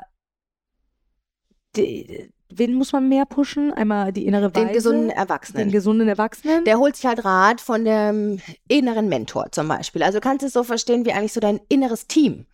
die, 1.75 2.32
wen 2.49 2.73
muss 2.73 2.93
man 2.93 3.08
mehr 3.08 3.25
pushen? 3.25 3.73
Einmal 3.73 4.12
die 4.12 4.25
innere 4.25 4.54
Weise, 4.54 4.65
Den 4.65 4.73
gesunden 4.73 5.08
den 5.10 5.17
Erwachsenen. 5.17 5.71
gesunden 5.71 6.08
Erwachsenen. 6.08 6.65
Der 6.65 6.80
holt 6.80 6.95
sich 6.95 7.06
halt 7.06 7.23
Rat 7.23 7.62
von 7.62 7.86
dem 7.86 8.39
inneren 8.67 9.08
Mentor 9.08 9.52
zum 9.52 9.67
Beispiel. 9.67 10.04
Also 10.04 10.17
du 10.17 10.21
kannst 10.21 10.43
es 10.43 10.54
so 10.54 10.63
verstehen 10.63 11.06
wie 11.06 11.13
eigentlich 11.13 11.34
so 11.34 11.39
dein 11.39 11.60
inneres 11.69 12.08
Team. 12.08 12.45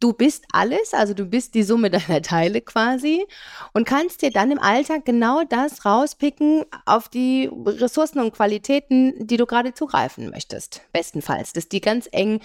Du 0.00 0.14
bist 0.14 0.44
alles, 0.52 0.94
also 0.94 1.12
du 1.12 1.26
bist 1.26 1.54
die 1.54 1.62
Summe 1.62 1.90
deiner 1.90 2.22
Teile 2.22 2.62
quasi 2.62 3.26
und 3.74 3.86
kannst 3.86 4.22
dir 4.22 4.30
dann 4.30 4.50
im 4.50 4.58
Alltag 4.58 5.04
genau 5.04 5.42
das 5.44 5.84
rauspicken 5.84 6.64
auf 6.86 7.08
die 7.08 7.50
Ressourcen 7.66 8.18
und 8.18 8.32
Qualitäten, 8.32 9.26
die 9.26 9.36
du 9.36 9.44
gerade 9.46 9.74
zugreifen 9.74 10.30
möchtest. 10.30 10.80
Bestenfalls, 10.92 11.52
dass 11.52 11.68
die 11.68 11.82
ganz 11.82 12.08
eng 12.12 12.40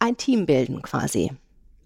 ein 0.00 0.16
Team 0.16 0.46
bilden 0.46 0.82
quasi. 0.82 1.30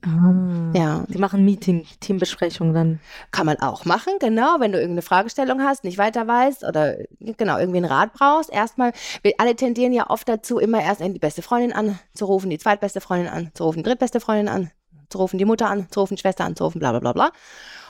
ah. 0.06 0.72
Ja, 0.74 1.04
Die 1.08 1.18
machen 1.18 1.44
Meeting, 1.44 1.84
Teambesprechung 2.00 2.72
dann. 2.72 2.98
kann 3.30 3.44
man 3.44 3.58
auch 3.60 3.84
machen, 3.84 4.14
genau, 4.20 4.56
wenn 4.58 4.72
du 4.72 4.78
irgendeine 4.78 5.02
Fragestellung 5.02 5.62
hast, 5.62 5.84
nicht 5.84 5.98
weiter 5.98 6.26
weißt 6.26 6.64
oder 6.64 6.96
genau 7.20 7.58
irgendwie 7.58 7.78
einen 7.78 7.86
Rat 7.86 8.14
brauchst. 8.14 8.50
Erstmal, 8.50 8.92
wir 9.22 9.34
alle 9.36 9.54
tendieren 9.54 9.92
ja 9.92 10.08
oft 10.08 10.28
dazu, 10.28 10.58
immer 10.58 10.82
erst 10.82 11.02
die 11.02 11.18
beste 11.18 11.42
Freundin 11.42 11.72
anzurufen, 11.72 12.48
die 12.48 12.58
zweitbeste 12.58 13.00
Freundin 13.00 13.28
anzurufen, 13.28 13.82
die 13.82 13.88
drittbeste 13.88 14.20
Freundin 14.20 14.70
anzurufen, 15.14 15.38
die 15.38 15.44
Mutter 15.44 15.70
anzurufen, 15.70 16.16
die 16.16 16.20
Schwester 16.20 16.44
anzurufen, 16.44 16.80
bla 16.80 16.90
bla 16.90 17.00
bla 17.00 17.12
bla. 17.12 17.32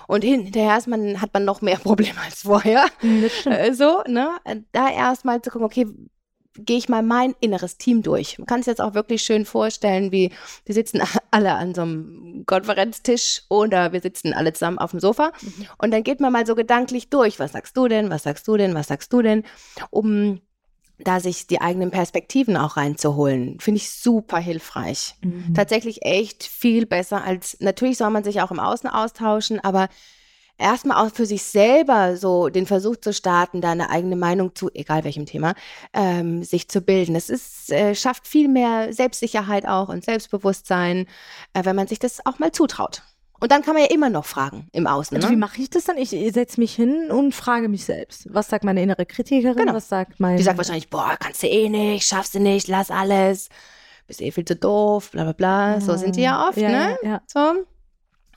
Und 0.07 0.23
hinterher 0.23 0.77
ist 0.77 0.87
man, 0.87 1.21
hat 1.21 1.33
man 1.33 1.45
noch 1.45 1.63
mehr 1.63 1.77
Probleme 1.83 2.21
als 2.25 2.43
vorher. 2.43 2.87
Stimmt. 2.99 3.57
Äh, 3.57 3.73
so, 3.75 4.03
ne? 4.07 4.31
Da 4.73 4.91
erstmal 4.91 5.41
zu 5.41 5.51
gucken, 5.51 5.67
okay, 5.67 5.87
gehe 6.57 6.79
ich 6.79 6.89
mal 6.89 7.03
mein 7.03 7.35
inneres 7.41 7.79
Team 7.79 8.03
durch. 8.03 8.39
Man 8.39 8.47
kann 8.47 8.61
es 8.61 8.67
jetzt 8.67 8.81
auch 8.81 8.95
wirklich 8.95 9.23
schön 9.23 9.45
vorstellen, 9.45 10.13
wie 10.13 10.31
wir 10.65 10.75
sitzen 10.75 11.03
alle 11.31 11.55
an 11.55 11.75
so 11.75 11.83
einem 11.83 12.45
Konferenztisch 12.47 13.43
oder 13.49 13.93
wir 13.93 14.01
sitzen 14.01 14.33
alle 14.33 14.53
zusammen 14.53 14.79
auf 14.79 14.93
dem 14.93 15.01
Sofa 15.01 15.33
und 15.79 15.91
dann 15.91 16.05
geht 16.05 16.21
man 16.21 16.33
mal 16.33 16.47
so 16.47 16.55
gedanklich 16.55 17.11
durch, 17.11 17.41
was 17.41 17.53
sagst 17.53 17.77
du 17.77 17.89
denn, 17.89 18.09
was 18.09 18.23
sagst 18.23 18.47
du 18.47 18.57
denn, 18.57 18.75
was 18.75 18.87
sagst 18.87 19.13
du 19.13 19.21
denn, 19.23 19.43
um 19.91 20.41
da 20.99 21.21
sich 21.21 21.47
die 21.47 21.61
eigenen 21.61 21.91
Perspektiven 21.91 22.57
auch 22.57 22.77
reinzuholen. 22.77 23.59
Finde 23.61 23.79
ich 23.79 23.91
super 23.91 24.39
hilfreich 24.39 25.15
Mhm. 25.23 25.55
tatsächlich 25.55 26.05
echt 26.05 26.45
viel 26.45 26.87
besser 26.87 27.25
als, 27.25 27.57
natürlich 27.61 27.99
soll 27.99 28.11
man 28.11 28.25
sich 28.25 28.41
auch 28.41 28.51
im 28.51 28.61
Außen 28.61 28.89
austauschen, 28.89 29.61
aber 29.61 29.89
erstmal 30.59 31.05
auch 31.05 31.13
für 31.13 31.27
sich 31.27 31.43
selber 31.43 32.17
so 32.17 32.49
den 32.49 32.67
Versuch 32.67 32.97
zu 32.97 33.13
starten, 33.13 33.61
da 33.61 33.73
eine 33.73 33.91
eigene 33.91 34.17
Meinung 34.17 34.55
zu, 34.55 34.71
egal 34.73 35.05
welchem 35.05 35.27
Thema, 35.27 35.55
ähm, 35.93 36.45
sich 36.45 36.69
zu 36.69 36.81
bilden. 36.81 37.17
Es 37.17 37.29
ist, 37.29 37.73
äh, 37.73 37.95
schafft 37.95 38.29
viel 38.29 38.49
mehr 38.49 38.93
Selbstsicherheit 38.93 39.67
auch 39.67 39.89
und 39.89 40.05
Selbstbewusstsein, 40.05 41.07
äh, 41.55 41.65
wenn 41.65 41.77
man 41.77 41.89
sich 41.89 41.99
das 41.99 42.25
auch 42.25 42.39
mal 42.39 42.53
zutraut. 42.53 43.03
Und 43.45 43.53
dann 43.53 43.61
kann 43.61 43.75
man 43.75 43.83
ja 43.83 43.91
immer 43.91 44.09
noch 44.09 44.25
fragen 44.25 44.69
im 44.73 44.87
Außen. 44.87 45.15
Also 45.19 45.29
wie 45.29 45.33
Ne? 45.33 45.39
mache 45.39 45.61
ich 45.61 45.69
das 45.69 45.85
dann? 45.85 45.99
Ich 45.99 46.09
setze 46.09 46.59
mich 46.59 46.75
hin 46.75 47.11
und 47.11 47.35
frage 47.35 47.69
mich 47.69 47.85
selbst. 47.85 48.27
Was 48.33 48.49
sagt 48.49 48.65
meine 48.65 48.83
innere 48.83 49.05
Kritikerin? 49.05 49.55
Genau. 49.59 49.75
Was 49.75 49.91
sagt 49.91 50.19
mein... 50.19 50.39
Die 50.39 50.43
sagt 50.43 50.57
wahrscheinlich, 50.57 50.89
boah, 50.89 51.15
kannst 51.21 51.43
du 51.43 51.49
eh 51.49 51.69
nicht, 51.69 52.09
schaffst 52.09 52.35
du 52.35 52.41
nicht, 52.41 52.69
lass 52.69 52.91
alles, 52.91 53.51
bist 54.07 54.23
eh 54.23 54.31
viel 54.31 54.47
zu 54.47 54.57
doof, 54.57 55.11
bla 55.11 55.25
bla 55.25 55.33
bla. 55.35 55.81
So 55.83 55.95
sind 55.95 56.17
die 56.17 56.23
ja 56.23 56.49
oft, 56.49 56.57
ja, 56.57 56.71
ne? 56.71 56.99
Ja, 57.03 57.09
ja. 57.11 57.21
So. 57.27 57.67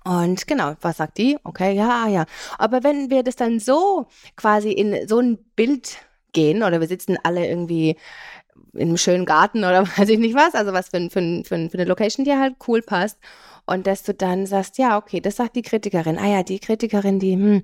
Und 0.04 0.46
genau, 0.46 0.74
was 0.82 0.98
sagt 0.98 1.20
die? 1.20 1.38
Okay, 1.46 1.74
ja, 1.74 2.10
ja. 2.10 2.26
Aber 2.58 2.84
wenn 2.84 3.10
wir 3.10 3.24
das 3.24 3.38
dann 3.38 3.62
so 3.62 4.08
quasi 4.36 4.74
in 4.74 5.08
so 5.08 5.20
ein 5.20 5.38
Bild 5.56 6.00
gehen 6.34 6.64
oder 6.64 6.82
wir 6.82 6.88
sitzen 6.90 7.18
alle 7.24 7.48
irgendwie 7.48 7.96
in 8.74 8.90
einem 8.90 8.98
schönen 8.98 9.26
Garten 9.26 9.60
oder 9.60 9.88
weiß 9.98 10.10
ich 10.10 10.20
nicht 10.20 10.36
was, 10.36 10.54
also 10.54 10.74
was 10.74 10.90
für, 10.90 11.10
für, 11.10 11.44
für, 11.46 11.70
für 11.70 11.78
eine 11.78 11.86
Location, 11.86 12.26
die 12.26 12.34
halt 12.34 12.56
cool 12.68 12.82
passt. 12.82 13.18
Und 13.68 13.86
dass 13.86 14.04
du 14.04 14.14
dann 14.14 14.46
sagst, 14.46 14.78
ja, 14.78 14.98
okay, 14.98 15.20
das 15.20 15.36
sagt 15.36 15.56
die 15.56 15.62
Kritikerin. 15.62 16.18
Ah 16.18 16.28
ja, 16.28 16.44
die 16.44 16.60
Kritikerin, 16.60 17.20
die, 17.20 17.34
hm, 17.34 17.64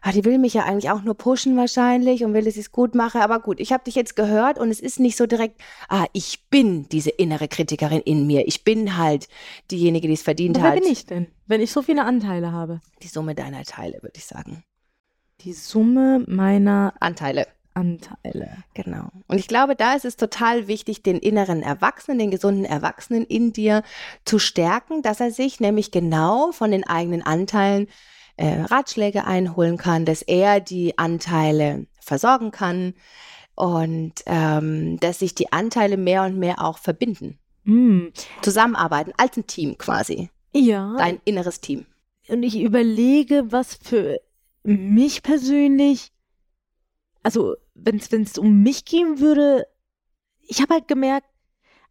ah, 0.00 0.12
die 0.12 0.24
will 0.24 0.38
mich 0.38 0.54
ja 0.54 0.62
eigentlich 0.64 0.90
auch 0.90 1.02
nur 1.02 1.14
pushen 1.16 1.56
wahrscheinlich 1.56 2.24
und 2.24 2.32
will, 2.32 2.44
dass 2.44 2.54
ich 2.54 2.66
es 2.66 2.72
gut 2.72 2.94
mache. 2.94 3.20
Aber 3.20 3.40
gut, 3.40 3.58
ich 3.58 3.72
habe 3.72 3.82
dich 3.84 3.96
jetzt 3.96 4.14
gehört 4.16 4.58
und 4.58 4.70
es 4.70 4.80
ist 4.80 5.00
nicht 5.00 5.16
so 5.16 5.26
direkt, 5.26 5.60
ah, 5.88 6.06
ich 6.12 6.48
bin 6.48 6.88
diese 6.90 7.10
innere 7.10 7.48
Kritikerin 7.48 8.00
in 8.00 8.26
mir. 8.26 8.46
Ich 8.46 8.62
bin 8.64 8.96
halt 8.96 9.28
diejenige, 9.70 10.06
die 10.08 10.14
es 10.14 10.22
verdient 10.22 10.56
Aber 10.56 10.64
wer 10.64 10.72
hat. 10.76 10.80
bin 10.80 10.92
ich 10.92 11.06
denn, 11.06 11.26
wenn 11.46 11.60
ich 11.60 11.72
so 11.72 11.82
viele 11.82 12.04
Anteile 12.04 12.52
habe? 12.52 12.80
Die 13.02 13.08
Summe 13.08 13.34
deiner 13.34 13.64
Teile, 13.64 13.94
würde 14.02 14.16
ich 14.16 14.26
sagen. 14.26 14.62
Die 15.40 15.52
Summe 15.52 16.24
meiner 16.28 16.94
Anteile. 17.00 17.48
Anteile. 17.74 18.58
Genau. 18.74 19.08
Und 19.28 19.38
ich 19.38 19.48
glaube, 19.48 19.74
da 19.76 19.94
ist 19.94 20.04
es 20.04 20.16
total 20.16 20.66
wichtig, 20.68 21.02
den 21.02 21.18
inneren 21.18 21.62
Erwachsenen, 21.62 22.18
den 22.18 22.30
gesunden 22.30 22.64
Erwachsenen 22.64 23.24
in 23.24 23.52
dir 23.52 23.82
zu 24.24 24.38
stärken, 24.38 25.02
dass 25.02 25.20
er 25.20 25.30
sich 25.30 25.60
nämlich 25.60 25.90
genau 25.90 26.52
von 26.52 26.70
den 26.70 26.84
eigenen 26.86 27.22
Anteilen 27.22 27.88
äh, 28.36 28.60
Ratschläge 28.62 29.24
einholen 29.26 29.76
kann, 29.76 30.04
dass 30.04 30.22
er 30.22 30.60
die 30.60 30.98
Anteile 30.98 31.86
versorgen 32.00 32.50
kann 32.50 32.94
und 33.54 34.14
ähm, 34.26 34.98
dass 35.00 35.18
sich 35.18 35.34
die 35.34 35.52
Anteile 35.52 35.96
mehr 35.96 36.22
und 36.24 36.38
mehr 36.38 36.62
auch 36.64 36.78
verbinden, 36.78 37.38
Hm. 37.64 38.12
zusammenarbeiten, 38.40 39.12
als 39.18 39.36
ein 39.36 39.46
Team 39.46 39.78
quasi, 39.78 40.30
Ja. 40.52 40.96
dein 40.98 41.20
inneres 41.24 41.60
Team. 41.60 41.86
und 42.28 42.42
ich 42.42 42.60
überlege, 42.60 43.52
was 43.52 43.74
für 43.82 44.18
mich 44.64 45.22
persönlich, 45.22 46.10
also 47.22 47.54
wenn 47.74 47.96
es 47.96 48.38
um 48.38 48.62
mich 48.62 48.84
gehen 48.84 49.20
würde, 49.20 49.66
ich 50.40 50.60
habe 50.60 50.74
halt 50.74 50.88
gemerkt, 50.88 51.26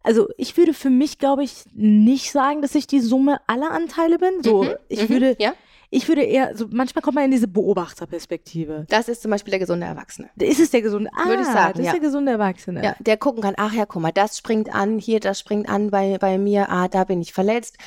also 0.04 0.28
ich 0.38 0.58
würde 0.58 0.74
für 0.74 0.90
mich, 0.90 1.20
glaube 1.20 1.44
ich, 1.44 1.64
nicht 1.74 2.32
sagen, 2.32 2.62
dass 2.62 2.76
ich 2.76 2.88
die 2.88 3.00
Summe 3.02 3.40
aller 3.48 3.72
Anteile 3.72 4.18
bin. 4.18 4.42
So, 4.44 4.64
Mhm, 4.64 4.76
ich 4.90 5.04
mhm, 5.04 5.14
würde, 5.14 5.36
ja, 5.40 5.54
ich 5.92 6.08
würde 6.08 6.24
eher, 6.24 6.56
so 6.58 6.68
manchmal 6.72 7.02
kommt 7.04 7.16
man 7.16 7.26
in 7.26 7.32
diese 7.32 7.48
Beobachterperspektive. 7.48 8.86
das 8.90 9.10
ist 9.10 9.22
zum 9.22 9.30
Beispiel 9.30 9.52
der 9.52 9.60
gesunde 9.60 9.86
Erwachsene. 9.86 10.30
Ist 10.40 10.60
es 10.60 10.72
der 10.72 10.82
gesunde? 10.82 11.10
Ah, 11.14 11.28
Würde 11.28 11.42
ich 11.44 11.48
sagen, 11.48 11.74
das 11.74 11.80
ist 11.82 11.86
ja. 11.86 11.92
der 11.92 12.02
gesunde 12.02 12.32
Erwachsene. 12.32 12.84
Ja, 12.84 12.96
der 13.00 13.18
gucken 13.18 13.44
kann, 13.44 13.54
ach 13.58 13.74
ja, 13.74 13.86
guck 13.86 14.02
mal, 14.02 14.12
das 14.12 14.38
springt 14.38 14.74
an, 14.74 14.98
hier, 15.00 15.20
das 15.20 15.40
springt 15.40 15.70
an 15.70 15.92
bei, 15.92 16.18
bei 16.18 16.38
mir, 16.38 16.70
ah, 16.70 16.88
da 16.88 17.04
bin 17.04 17.22
ich 17.22 17.34
verletzt, 17.34 17.78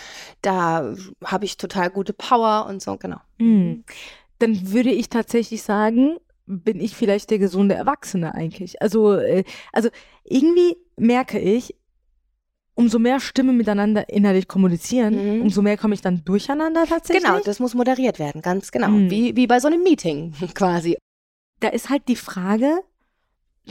da 0.42 0.94
habe 1.24 1.44
ich 1.46 1.56
total 1.56 1.90
gute 1.90 2.12
Power 2.12 2.66
und 2.68 2.80
so, 2.82 2.96
genau. 2.96 3.18
Hm. 3.38 3.84
Dann 4.38 4.72
würde 4.72 4.90
ich 4.90 5.08
tatsächlich 5.08 5.62
sagen, 5.62 6.16
bin 6.46 6.80
ich 6.80 6.94
vielleicht 6.94 7.30
der 7.30 7.38
gesunde 7.38 7.74
Erwachsene 7.74 8.34
eigentlich. 8.34 8.80
Also, 8.82 9.14
äh, 9.14 9.44
also 9.72 9.88
irgendwie 10.24 10.76
merke 10.96 11.38
ich, 11.38 11.74
umso 12.74 12.98
mehr 12.98 13.20
Stimmen 13.20 13.56
miteinander 13.56 14.08
innerlich 14.08 14.48
kommunizieren, 14.48 15.36
Mhm. 15.36 15.42
umso 15.42 15.62
mehr 15.62 15.76
komme 15.76 15.94
ich 15.94 16.00
dann 16.00 16.24
durcheinander 16.24 16.84
tatsächlich. 16.86 17.24
Genau, 17.24 17.38
das 17.40 17.60
muss 17.60 17.74
moderiert 17.74 18.18
werden, 18.18 18.42
ganz 18.42 18.72
genau. 18.72 18.88
Mhm. 18.88 19.10
Wie, 19.10 19.36
wie 19.36 19.46
bei 19.46 19.60
so 19.60 19.68
einem 19.68 19.82
Meeting 19.82 20.32
quasi. 20.54 20.96
da 21.60 21.68
ist 21.68 21.88
halt 21.88 22.08
die 22.08 22.16
Frage, 22.16 22.80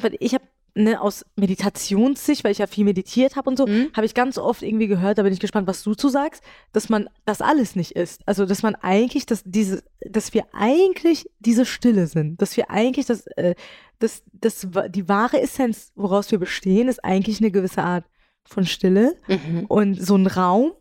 weil 0.02 0.16
ich 0.20 0.34
habe 0.34 0.46
ne, 0.76 1.00
aus 1.02 1.24
Meditationssicht, 1.36 2.44
weil 2.44 2.52
ich 2.52 2.58
ja 2.58 2.68
viel 2.68 2.84
meditiert 2.84 3.36
habe 3.36 3.50
und 3.50 3.58
so, 3.58 3.68
Mhm. 3.68 3.92
habe 3.94 4.06
ich 4.06 4.14
ganz 4.14 4.38
oft 4.38 4.62
irgendwie 4.64 4.88
gehört, 4.88 5.18
da 5.18 5.24
bin 5.24 5.32
ich 5.34 5.40
gespannt, 5.40 5.68
was 5.68 5.84
du 5.84 5.94
zu 5.94 6.10
sagst, 6.10 6.44
dass 6.72 6.90
man 6.90 7.10
das 7.26 7.42
alles 7.42 7.76
nicht 7.76 7.92
ist. 7.92 8.22
Also, 8.26 8.46
dass 8.46 8.64
man 8.64 8.76
eigentlich, 8.76 9.26
dass 9.26 9.44
diese, 9.46 9.84
dass 10.02 10.34
wir 10.34 10.46
eigentlich 10.54 11.30
diese 11.40 11.66
Stille 11.66 12.08
sind, 12.08 12.42
dass 12.42 12.58
wir 12.58 12.70
eigentlich 12.72 13.06
das, 13.06 13.28
äh, 13.38 13.56
das, 14.00 14.24
das, 14.34 14.68
die 14.90 15.08
wahre 15.08 15.42
Essenz, 15.42 15.92
woraus 15.96 16.32
wir 16.32 16.40
bestehen, 16.40 16.88
ist 16.88 17.04
eigentlich 17.06 17.40
eine 17.40 17.52
gewisse 17.52 17.84
Art 17.84 18.06
von 18.44 18.66
Stille 18.66 19.16
Mhm. 19.28 19.66
und 19.68 19.96
so 20.02 20.16
ein 20.16 20.28
Raum, 20.28 20.74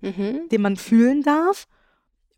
mhm. 0.00 0.48
den 0.50 0.62
man 0.62 0.76
fühlen 0.76 1.22
darf 1.22 1.66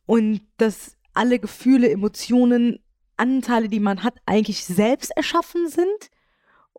und 0.06 0.40
dass 0.56 0.96
alle 1.14 1.38
Gefühle, 1.38 1.90
Emotionen, 1.90 2.78
Anteile, 3.18 3.68
die 3.68 3.80
man 3.80 4.02
hat, 4.02 4.14
eigentlich 4.26 4.64
selbst 4.64 5.12
erschaffen 5.14 5.68
sind. 5.68 6.10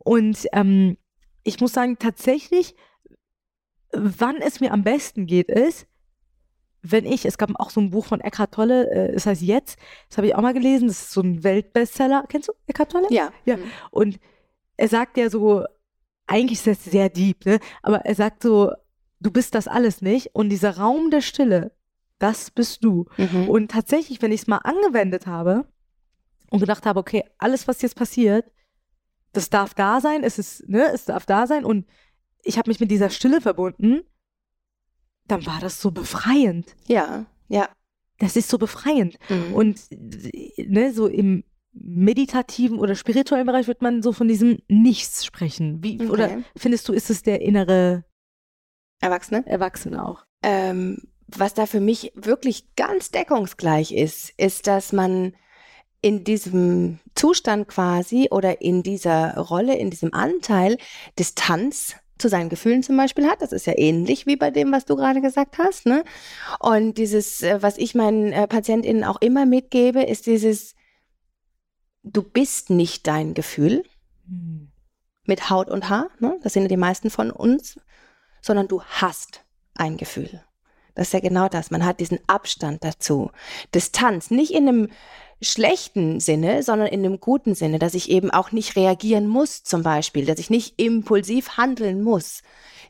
Und 0.04 0.48
ähm, 0.54 0.98
ich 1.44 1.60
muss 1.60 1.74
sagen, 1.74 1.98
tatsächlich, 2.00 2.76
wann 3.92 4.38
es 4.38 4.60
mir 4.60 4.72
am 4.72 4.84
besten 4.84 5.26
geht, 5.26 5.50
ist, 5.50 5.88
wenn 6.82 7.06
ich, 7.06 7.26
es 7.26 7.38
gab 7.38 7.50
auch 7.60 7.70
so 7.70 7.80
ein 7.80 7.92
Buch 7.92 8.06
von 8.06 8.20
Eckhart 8.20 8.54
Tolle, 8.54 8.92
äh, 8.92 9.14
das 9.14 9.26
heißt 9.26 9.42
Jetzt, 9.42 9.80
das 10.10 10.18
habe 10.18 10.28
ich 10.28 10.36
auch 10.36 10.42
mal 10.42 10.54
gelesen, 10.54 10.88
das 10.88 11.02
ist 11.02 11.12
so 11.12 11.22
ein 11.22 11.44
Weltbestseller. 11.44 12.26
Kennst 12.28 12.50
du 12.50 12.54
Eckhart 12.68 12.92
Tolle? 12.92 13.08
Ja. 13.10 13.32
Ja. 13.46 13.58
Mhm. 13.58 13.64
Und 13.92 14.20
er 14.76 14.90
sagt 14.90 15.18
ja 15.18 15.30
so, 15.30 15.64
eigentlich 16.28 16.60
ist 16.60 16.68
das 16.68 16.84
sehr 16.84 17.10
deep, 17.10 17.46
ne? 17.46 17.60
aber 17.82 18.06
er 18.06 18.16
sagt 18.16 18.44
so, 18.44 18.72
du 19.20 19.32
bist 19.32 19.56
das 19.56 19.68
alles 19.68 20.02
nicht 20.02 20.36
und 20.36 20.50
dieser 20.50 20.78
Raum 20.78 21.10
der 21.10 21.22
Stille, 21.22 21.72
das 22.20 22.52
bist 22.52 22.84
du. 22.84 23.06
Mhm. 23.18 23.50
Und 23.50 23.72
tatsächlich, 23.72 24.22
wenn 24.22 24.32
ich 24.32 24.42
es 24.42 24.48
mal 24.48 24.58
angewendet 24.58 25.28
habe 25.28 25.66
und 26.50 26.60
gedacht 26.60 26.86
habe, 26.86 27.00
okay, 27.00 27.24
alles, 27.38 27.68
was 27.68 27.82
jetzt 27.82 27.96
passiert, 27.96 28.52
das 29.34 29.50
darf 29.50 29.74
da 29.74 30.00
sein, 30.00 30.24
es 30.24 30.40
ist, 30.40 30.68
ne, 30.70 30.92
es 30.94 31.06
darf 31.06 31.26
da 31.26 31.48
sein 31.48 31.66
und 31.66 31.86
ich 32.44 32.58
habe 32.58 32.70
mich 32.70 32.80
mit 32.80 32.92
dieser 32.92 33.10
Stille 33.10 33.42
verbunden, 33.42 34.02
dann 35.28 35.46
war 35.46 35.60
das 35.60 35.82
so 35.82 35.92
befreiend. 35.92 36.76
Ja, 36.88 37.26
ja. 37.48 37.70
Das 38.20 38.36
ist 38.36 38.50
so 38.50 38.58
befreiend. 38.58 39.18
Mhm. 39.30 39.54
Und 39.54 39.82
ne, 40.58 40.94
so 40.94 41.08
im 41.08 41.44
meditativen 41.74 42.78
oder 42.78 42.96
spirituellen 42.96 43.48
Bereich 43.48 43.68
wird 43.68 43.82
man 43.82 44.04
so 44.04 44.14
von 44.14 44.28
diesem 44.28 44.60
Nichts 44.68 45.26
sprechen. 45.26 45.84
Wie, 45.84 45.96
okay. 45.96 46.10
Oder 46.10 46.44
findest 46.56 46.88
du, 46.88 46.94
ist 46.94 47.10
es 47.10 47.24
der 47.24 47.42
innere 47.42 48.06
Erwachsene? 49.00 49.46
Erwachsene 49.48 50.06
auch. 50.06 50.26
Ähm, 50.44 51.00
was 51.28 51.54
da 51.54 51.66
für 51.66 51.80
mich 51.80 52.12
wirklich 52.16 52.76
ganz 52.76 53.10
deckungsgleich 53.10 53.92
ist, 53.92 54.32
ist, 54.38 54.68
dass 54.68 54.94
man 54.94 55.34
in 56.04 56.26
diesem 56.26 57.00
Zustand 57.16 57.70
quasi 57.70 58.28
oder 58.30 58.62
in 58.62 58.84
dieser 58.84 59.38
Rolle, 59.38 59.78
in 59.78 59.90
diesem 59.90 60.14
Anteil 60.14 60.78
Distanz 61.18 61.96
zu 62.18 62.28
seinen 62.28 62.50
Gefühlen 62.50 62.84
zum 62.84 62.98
Beispiel 62.98 63.26
hat. 63.26 63.42
Das 63.42 63.54
ist 63.54 63.66
ja 63.66 63.74
ähnlich 63.78 64.28
wie 64.28 64.36
bei 64.36 64.52
dem, 64.52 64.72
was 64.74 64.86
du 64.86 64.98
gerade 64.98 65.22
gesagt 65.22 65.58
hast. 65.58 65.86
Ne? 65.86 66.04
Und 66.60 66.98
dieses, 66.98 67.42
äh, 67.42 67.62
was 67.62 67.78
ich 67.78 67.96
meinen 67.96 68.34
äh, 68.34 68.48
PatientInnen 68.48 69.06
auch 69.06 69.22
immer 69.22 69.46
mitgebe, 69.46 70.04
ist 70.04 70.26
dieses, 70.26 70.76
du 72.04 72.22
bist 72.22 72.70
nicht 72.70 73.08
dein 73.08 73.34
Gefühl 73.34 73.84
hm. 74.28 74.72
mit 75.26 75.50
Haut 75.50 75.70
und 75.70 75.90
Haar, 75.90 76.10
ne? 76.20 76.38
das 76.44 76.52
sind 76.52 76.64
ja 76.64 76.70
die 76.70 76.78
meisten 76.78 77.10
von 77.10 77.32
uns, 77.32 77.80
sondern 78.42 78.68
du 78.68 78.84
hast 78.84 79.46
ein 79.74 79.96
Gefühl. 79.96 80.44
Das 80.96 81.08
ist 81.08 81.14
ja 81.14 81.22
genau 81.22 81.48
das. 81.48 81.72
Man 81.72 81.86
hat 81.86 82.00
diesen 82.00 82.20
Abstand 82.28 82.84
dazu. 82.84 83.32
Distanz, 83.74 84.30
nicht 84.32 84.54
in 84.54 84.68
einem 84.68 84.90
schlechten 85.44 86.20
Sinne, 86.20 86.64
sondern 86.64 86.88
in 86.88 87.06
einem 87.06 87.20
guten 87.20 87.56
Sinne, 87.56 87.80
dass 87.80 87.94
ich 87.94 88.10
eben 88.10 88.32
auch 88.32 88.52
nicht 88.52 88.76
reagieren 88.76 89.28
muss, 89.28 89.64
zum 89.64 89.84
Beispiel, 89.84 90.26
dass 90.26 90.40
ich 90.40 90.50
nicht 90.50 90.80
impulsiv 90.80 91.58
handeln 91.58 92.02
muss. 92.02 92.42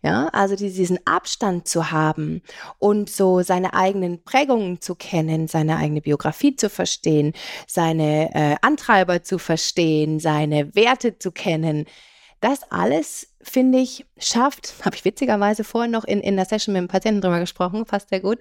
Ja, 0.05 0.27
also 0.33 0.57
diesen 0.57 0.99
Abstand 1.07 1.65
zu 1.65 1.89
haben 1.89 2.41
und 2.77 3.09
so 3.09 3.41
seine 3.41 3.73
eigenen 3.73 4.21
Prägungen 4.21 4.81
zu 4.81 4.95
kennen, 4.95 5.47
seine 5.47 5.77
eigene 5.77 6.01
Biografie 6.01 6.57
zu 6.57 6.69
verstehen, 6.69 7.31
seine 7.67 8.29
äh, 8.35 8.55
Antreiber 8.61 9.23
zu 9.23 9.37
verstehen, 9.37 10.19
seine 10.19 10.75
Werte 10.75 11.19
zu 11.19 11.31
kennen, 11.31 11.85
das 12.43 12.69
alles, 12.69 13.29
finde 13.41 13.79
ich, 13.79 14.05
schafft, 14.17 14.73
habe 14.85 14.97
ich 14.97 15.05
witzigerweise 15.05 15.63
vorhin 15.63 15.91
noch 15.91 16.03
in, 16.03 16.19
in 16.19 16.35
der 16.35 16.43
Session 16.43 16.73
mit 16.73 16.81
dem 16.81 16.89
Patienten 16.89 17.21
drüber 17.21 17.39
gesprochen, 17.39 17.85
fast 17.85 18.09
sehr 18.09 18.19
gut, 18.19 18.39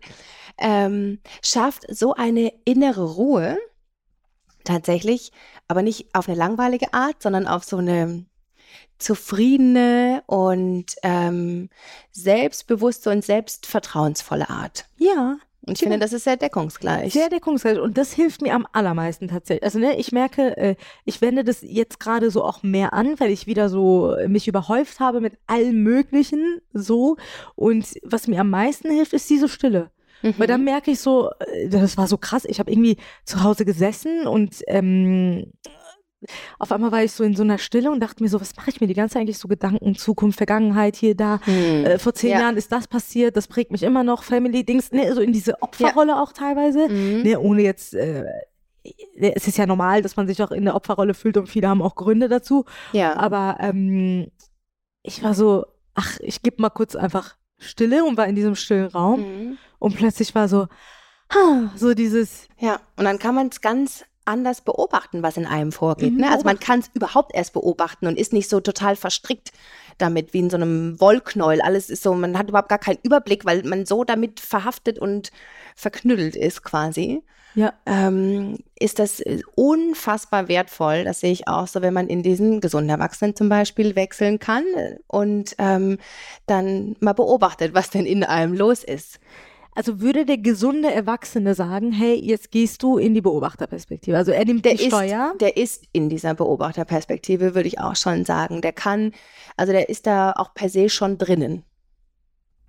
ähm, 0.59 1.21
schafft 1.45 1.85
so 1.89 2.13
eine 2.13 2.53
innere 2.65 3.15
Ruhe 3.15 3.59
tatsächlich, 4.65 5.33
aber 5.69 5.83
nicht 5.83 6.15
auf 6.15 6.29
eine 6.29 6.39
langweilige 6.39 6.93
Art, 6.93 7.23
sondern 7.23 7.47
auf 7.47 7.65
so 7.65 7.79
eine 7.79 8.25
zufriedene 8.99 10.23
und 10.27 10.87
ähm, 11.03 11.69
selbstbewusste 12.13 13.11
und 13.11 13.25
selbstvertrauensvolle 13.25 14.49
Art. 14.49 14.87
Ja. 14.97 15.37
Und 15.65 15.75
ich 15.75 15.81
genau. 15.81 15.93
finde, 15.93 16.05
das 16.05 16.13
ist 16.13 16.25
sehr 16.25 16.37
deckungsgleich. 16.37 17.13
Sehr 17.13 17.29
deckungsgleich. 17.29 17.79
Und 17.79 17.97
das 17.97 18.13
hilft 18.13 18.43
mir 18.43 18.55
am 18.55 18.67
allermeisten 18.73 19.29
tatsächlich. 19.29 19.63
Also, 19.63 19.79
ne, 19.79 19.97
ich 19.97 20.11
merke, 20.11 20.57
äh, 20.57 20.75
ich 21.05 21.21
wende 21.21 21.45
das 21.45 21.63
jetzt 21.63 22.01
gerade 22.01 22.33
so 22.33 22.43
auch 22.43 22.65
mehr 22.65 22.93
an, 22.93 23.21
weil 23.21 23.31
ich 23.31 23.47
wieder 23.47 23.69
so 23.69 24.17
mich 24.27 24.49
überhäuft 24.49 24.99
habe 24.99 25.21
mit 25.21 25.39
allem 25.47 25.85
Möglichen 25.85 26.61
so. 26.73 27.17
Und 27.55 27.95
was 28.03 28.27
mir 28.27 28.41
am 28.41 28.51
meisten 28.51 28.91
hilft, 28.91 29.13
ist 29.13 29.31
diese 29.31 29.49
Stille. 29.49 29.91
Mhm. 30.23 30.35
Weil 30.39 30.47
dann 30.47 30.65
merke 30.65 30.91
ich 30.91 31.01
so, 31.01 31.31
äh, 31.41 31.69
das 31.69 31.97
war 31.97 32.07
so 32.07 32.19
krass, 32.19 32.45
ich 32.45 32.59
habe 32.59 32.71
irgendwie 32.71 32.97
zu 33.25 33.43
Hause 33.43 33.65
gesessen 33.65 34.27
und 34.27 34.63
ähm, 34.67 35.53
auf 36.59 36.71
einmal 36.73 36.93
war 36.93 37.03
ich 37.03 37.13
so 37.13 37.25
in 37.25 37.35
so 37.35 37.43
einer 37.43 37.59
Stille 37.59 37.91
und 37.91 38.01
dachte 38.01 38.23
mir 38.23 38.29
so, 38.29 38.41
was 38.41 38.57
mache 38.57 38.71
ich 38.71 38.81
mir 38.81 38.87
die 38.87 38.95
ganze 38.95 39.15
Zeit 39.15 39.23
eigentlich 39.23 39.39
so 39.39 39.49
Gedanken, 39.49 39.95
Zukunft, 39.95 40.39
Vergangenheit, 40.39 40.97
hier, 40.97 41.17
da, 41.17 41.41
hm. 41.45 41.85
äh, 41.85 41.99
vor 41.99 42.15
zehn 42.15 42.31
ja. 42.31 42.41
Jahren 42.41 42.57
ist 42.57 42.71
das 42.71 42.87
passiert, 42.87 43.37
das 43.37 43.49
prägt 43.49 43.73
mich 43.73 43.83
immer 43.83 44.05
noch, 44.05 44.23
Family-Dings, 44.23 44.93
ne, 44.93 45.13
so 45.15 45.21
in 45.21 45.33
diese 45.33 45.61
Opferrolle 45.63 46.13
ja. 46.13 46.23
auch 46.23 46.33
teilweise, 46.33 46.89
mhm. 46.89 47.23
ne, 47.23 47.39
ohne 47.39 47.63
jetzt, 47.63 47.95
äh, 47.95 48.25
es 49.17 49.47
ist 49.47 49.59
ja 49.59 49.67
normal, 49.67 50.03
dass 50.03 50.17
man 50.17 50.27
sich 50.27 50.43
auch 50.43 50.51
in 50.51 50.65
der 50.65 50.75
Opferrolle 50.75 51.15
fühlt 51.15 51.37
und 51.37 51.49
viele 51.49 51.69
haben 51.69 51.83
auch 51.83 51.95
Gründe 51.95 52.29
dazu, 52.29 52.65
ja. 52.93 53.17
aber 53.17 53.57
ähm, 53.61 54.29
ich 55.03 55.23
war 55.23 55.35
so, 55.35 55.65
ach, 55.95 56.19
ich 56.21 56.43
gebe 56.43 56.63
mal 56.63 56.71
kurz 56.71 56.97
einfach 56.97 57.37
Stille 57.59 58.05
und 58.05 58.17
war 58.17 58.27
in 58.27 58.35
diesem 58.35 58.55
stillen 58.55 58.89
Raum 58.89 59.21
mhm. 59.21 59.59
Und 59.83 59.97
plötzlich 59.97 60.35
war 60.35 60.49
so, 60.49 60.69
so 61.75 61.93
dieses. 61.93 62.49
Ja, 62.59 62.81
und 62.97 63.05
dann 63.05 63.19
kann 63.19 63.35
man 63.35 63.49
es 63.49 63.61
ganz 63.61 64.05
anders 64.25 64.61
beobachten, 64.61 65.25
was 65.25 65.37
in 65.37 65.47
einem 65.47 65.73
vorgeht. 65.73 66.17
Ne? 66.17 66.31
Also 66.31 66.45
man 66.45 66.61
kann 66.61 66.79
es 66.79 66.91
überhaupt 66.95 67.35
erst 67.35 67.53
beobachten 67.53 68.07
und 68.07 68.17
ist 68.17 68.33
nicht 68.33 68.49
so 68.49 68.61
total 68.61 68.95
verstrickt 68.95 69.51
damit, 69.99 70.33
wie 70.33 70.39
in 70.39 70.51
so 70.51 70.57
einem 70.57 71.01
Wollknäuel. 71.01 71.61
Alles 71.61 71.91
ist 71.91 72.05
so, 72.05 72.15
man 72.15 72.39
hat 72.39 72.49
überhaupt 72.49 72.69
gar 72.69 72.79
keinen 72.79 73.01
Überblick, 73.03 73.45
weil 73.45 73.65
man 73.65 73.85
so 73.85 74.05
damit 74.05 74.39
verhaftet 74.39 75.01
und 75.01 75.33
verknüttelt 75.75 76.37
ist 76.37 76.63
quasi. 76.63 77.25
Ja. 77.57 77.73
Ähm, 77.85 78.59
ist 78.79 79.01
das 79.01 79.23
unfassbar 79.57 80.47
wertvoll. 80.47 81.03
Das 81.03 81.21
sehe 81.21 81.33
ich 81.33 81.49
auch 81.49 81.67
so, 81.67 81.83
wenn 81.83 81.93
man 81.93 82.07
in 82.07 82.23
diesen 82.23 82.61
gesunden 82.61 82.91
Erwachsenen 82.91 83.35
zum 83.35 83.49
Beispiel 83.49 83.97
wechseln 83.97 84.39
kann 84.39 84.65
und 85.09 85.57
ähm, 85.59 85.99
dann 86.47 86.97
mal 87.01 87.13
beobachtet, 87.13 87.75
was 87.75 87.91
denn 87.91 88.07
in 88.07 88.23
einem 88.23 88.55
los 88.55 88.85
ist. 88.85 89.19
Also 89.75 90.01
würde 90.01 90.27
der 90.27 90.37
gesunde 90.39 90.93
Erwachsene 90.93 91.55
sagen, 91.55 91.93
hey, 91.93 92.15
jetzt 92.15 92.51
gehst 92.51 92.83
du 92.83 92.99
in 92.99 93.15
die 93.15 93.23
Beobachterperspektive. 93.23 94.17
Also 94.17 94.31
er 94.31 94.45
nimmt 94.45 94.67
der 94.67 94.75
die 94.75 94.85
ist, 94.85 94.89
Steuer. 94.89 95.35
Der 95.41 95.57
ist 95.57 95.85
in 95.93 96.11
dieser 96.11 96.35
Beobachterperspektive, 96.35 97.55
würde 97.55 97.69
ich 97.69 97.81
auch 97.81 97.97
schon 97.97 98.27
sagen. 98.27 98.61
Der 98.61 98.73
kann, 98.73 99.13
also 99.57 99.73
der 99.73 99.89
ist 99.89 100.07
da 100.07 100.33
auch 100.33 100.53
per 100.53 100.69
se 100.69 100.91
schon 100.91 101.17
drinnen. 101.17 101.65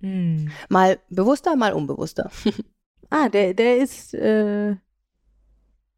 Hm. 0.00 0.50
Mal 0.70 0.98
bewusster, 1.10 1.56
mal 1.56 1.74
unbewusster. 1.74 2.30
ah, 3.10 3.28
der, 3.28 3.52
der 3.52 3.76
ist 3.76 4.14
äh, 4.14 4.76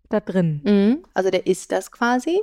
da 0.09 0.21
drin. 0.21 0.61
Mhm. 0.65 1.05
Also 1.15 1.31
der 1.31 1.47
ist 1.47 1.71
das 1.71 1.93
quasi. 1.93 2.41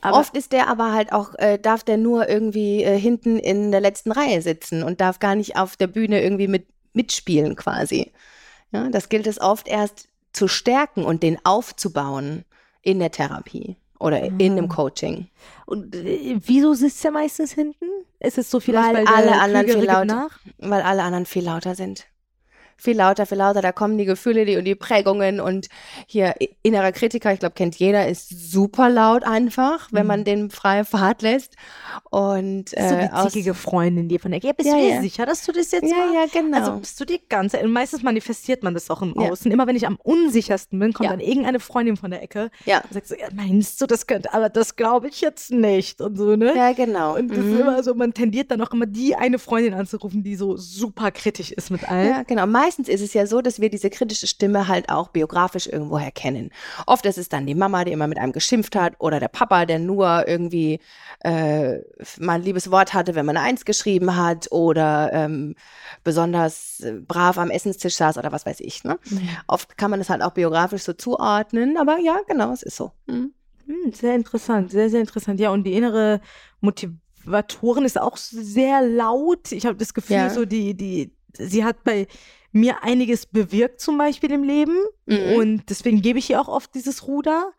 Aber 0.00 0.18
Oft 0.18 0.36
ist 0.36 0.52
der 0.52 0.68
aber 0.68 0.92
halt 0.92 1.12
auch, 1.12 1.34
äh, 1.34 1.58
darf 1.58 1.82
der 1.82 1.96
nur 1.96 2.28
irgendwie 2.28 2.84
äh, 2.84 2.96
hinten 2.96 3.38
in 3.38 3.72
der 3.72 3.80
letzten 3.80 4.12
Reihe 4.12 4.40
sitzen 4.42 4.84
und 4.84 5.00
darf 5.00 5.18
gar 5.18 5.34
nicht 5.34 5.56
auf 5.56 5.76
der 5.76 5.88
Bühne 5.88 6.22
irgendwie 6.22 6.46
mit 6.46 6.68
mitspielen 6.92 7.56
quasi. 7.56 8.12
Ja, 8.72 8.88
das 8.90 9.08
gilt 9.08 9.26
es 9.26 9.40
oft 9.40 9.68
erst 9.68 10.08
zu 10.32 10.48
stärken 10.48 11.04
und 11.04 11.22
den 11.22 11.38
aufzubauen 11.44 12.44
in 12.82 12.98
der 12.98 13.10
Therapie 13.10 13.76
oder 13.98 14.22
in 14.22 14.40
einem 14.40 14.66
ah. 14.66 14.74
Coaching. 14.74 15.28
Und 15.66 15.94
äh, 15.94 16.38
wieso 16.44 16.74
sitzt 16.74 17.04
er 17.04 17.10
meistens 17.10 17.52
hinten? 17.52 17.86
Ist 18.20 18.38
es 18.38 18.50
so 18.50 18.60
vielleicht, 18.60 18.94
weil, 18.94 19.06
weil 19.06 19.28
alle 19.28 19.40
anderen 19.40 19.66
viel 19.68 19.84
lauter, 19.84 20.28
weil 20.58 20.82
alle 20.82 21.02
anderen 21.02 21.26
viel 21.26 21.44
lauter 21.44 21.74
sind 21.74 22.06
viel 22.78 22.96
lauter, 22.96 23.26
viel 23.26 23.38
lauter, 23.38 23.60
da 23.60 23.72
kommen 23.72 23.98
die 23.98 24.04
Gefühle 24.04 24.44
die, 24.44 24.56
und 24.56 24.64
die 24.64 24.74
Prägungen 24.74 25.40
und 25.40 25.68
hier 26.06 26.34
innerer 26.62 26.92
Kritiker, 26.92 27.32
ich 27.32 27.40
glaube, 27.40 27.54
kennt 27.54 27.76
jeder, 27.76 28.08
ist 28.08 28.50
super 28.50 28.88
laut 28.88 29.24
einfach, 29.24 29.88
wenn 29.90 30.06
man 30.06 30.20
mhm. 30.20 30.24
den 30.24 30.50
freie 30.50 30.84
Fahrt 30.84 31.22
lässt. 31.22 31.56
Und 32.10 32.76
äh, 32.76 32.88
so 32.88 32.96
die 32.96 33.28
zickige 33.28 33.54
Freundin, 33.54 34.08
die 34.08 34.18
von 34.18 34.30
der, 34.30 34.40
ja, 34.40 34.52
bist 34.52 34.68
ja, 34.68 34.76
du 34.76 34.80
dir 34.80 34.94
ja. 34.94 35.00
sicher, 35.02 35.26
dass 35.26 35.44
du 35.44 35.52
das 35.52 35.72
jetzt 35.72 35.90
Ja, 35.90 35.96
mal? 35.96 36.14
ja, 36.14 36.26
genau. 36.32 36.56
Also 36.56 36.72
bist 36.78 37.00
du 37.00 37.04
dir 37.04 37.18
ganz, 37.28 37.54
meistens 37.66 38.02
manifestiert 38.02 38.62
man 38.62 38.74
das 38.74 38.88
auch 38.90 39.02
im 39.02 39.14
ja. 39.18 39.30
Außen. 39.30 39.50
Immer 39.50 39.66
wenn 39.66 39.76
ich 39.76 39.86
am 39.86 39.98
unsichersten 40.02 40.78
bin, 40.78 40.92
kommt 40.92 41.06
ja. 41.06 41.10
dann 41.10 41.20
irgendeine 41.20 41.60
Freundin 41.60 41.96
von 41.96 42.10
der 42.10 42.22
Ecke 42.22 42.50
ja. 42.64 42.80
und 42.82 42.92
sagt 42.92 43.08
so, 43.08 43.16
ja, 43.16 43.26
meinst 43.34 43.80
du, 43.80 43.86
das 43.86 44.06
könnte, 44.06 44.32
aber 44.32 44.48
das 44.48 44.76
glaube 44.76 45.08
ich 45.08 45.20
jetzt 45.20 45.50
nicht 45.50 46.00
und 46.00 46.16
so, 46.16 46.36
ne? 46.36 46.54
Ja, 46.54 46.72
genau. 46.72 47.16
Und 47.16 47.28
das 47.30 47.38
mhm. 47.38 47.54
ist 47.54 47.60
immer 47.60 47.82
so, 47.82 47.94
man 47.94 48.14
tendiert 48.14 48.50
dann 48.50 48.60
auch 48.60 48.70
immer 48.72 48.86
die 48.86 49.16
eine 49.16 49.38
Freundin 49.38 49.74
anzurufen, 49.74 50.22
die 50.22 50.36
so 50.36 50.56
super 50.56 51.10
kritisch 51.10 51.50
ist 51.50 51.70
mit 51.70 51.88
allem. 51.88 52.08
Ja, 52.08 52.22
genau. 52.22 52.46
Meist 52.46 52.67
meistens 52.68 52.88
ist 52.90 53.00
es 53.00 53.14
ja 53.14 53.26
so, 53.26 53.40
dass 53.40 53.60
wir 53.62 53.70
diese 53.70 53.88
kritische 53.88 54.26
Stimme 54.26 54.68
halt 54.68 54.90
auch 54.90 55.08
biografisch 55.08 55.66
irgendwoher 55.66 56.10
kennen. 56.10 56.50
Oft 56.86 57.06
ist 57.06 57.16
es 57.16 57.30
dann 57.30 57.46
die 57.46 57.54
Mama, 57.54 57.84
die 57.84 57.92
immer 57.92 58.06
mit 58.06 58.18
einem 58.18 58.32
geschimpft 58.32 58.76
hat 58.76 58.92
oder 58.98 59.20
der 59.20 59.28
Papa, 59.28 59.64
der 59.64 59.78
nur 59.78 60.28
irgendwie 60.28 60.78
äh, 61.20 61.78
mal 62.18 62.34
ein 62.34 62.42
liebes 62.42 62.70
Wort 62.70 62.92
hatte, 62.92 63.14
wenn 63.14 63.24
man 63.24 63.38
eine 63.38 63.46
Eins 63.46 63.64
geschrieben 63.64 64.16
hat 64.16 64.52
oder 64.52 65.10
ähm, 65.14 65.54
besonders 66.04 66.80
äh, 66.80 66.92
brav 66.92 67.38
am 67.38 67.48
Essenstisch 67.48 67.94
saß 67.94 68.18
oder 68.18 68.32
was 68.32 68.44
weiß 68.44 68.60
ich. 68.60 68.84
Ne? 68.84 68.98
Mhm. 69.08 69.28
Oft 69.46 69.78
kann 69.78 69.90
man 69.90 70.00
das 70.00 70.10
halt 70.10 70.20
auch 70.20 70.32
biografisch 70.32 70.82
so 70.82 70.92
zuordnen, 70.92 71.78
aber 71.78 71.98
ja, 72.00 72.18
genau, 72.28 72.52
es 72.52 72.62
ist 72.62 72.76
so. 72.76 72.92
Mhm. 73.06 73.32
Hm, 73.64 73.92
sehr 73.94 74.14
interessant, 74.14 74.72
sehr, 74.72 74.90
sehr 74.90 75.00
interessant. 75.00 75.40
Ja, 75.40 75.52
und 75.52 75.64
die 75.64 75.72
innere 75.72 76.20
Motivatorin 76.60 77.86
ist 77.86 77.98
auch 77.98 78.18
sehr 78.18 78.82
laut. 78.82 79.52
Ich 79.52 79.64
habe 79.64 79.78
das 79.78 79.94
Gefühl, 79.94 80.16
ja. 80.16 80.28
so 80.28 80.44
die, 80.44 80.74
die, 80.74 81.12
sie 81.32 81.64
hat 81.64 81.82
bei 81.82 82.06
mir 82.60 82.82
einiges 82.82 83.26
bewirkt 83.26 83.80
zum 83.80 83.98
Beispiel 83.98 84.32
im 84.32 84.42
Leben. 84.42 84.76
Mhm. 85.06 85.36
Und 85.36 85.70
deswegen 85.70 86.02
gebe 86.02 86.18
ich 86.18 86.30
ihr 86.30 86.40
auch 86.40 86.48
oft 86.48 86.74
dieses 86.74 87.06
Ruder. 87.06 87.52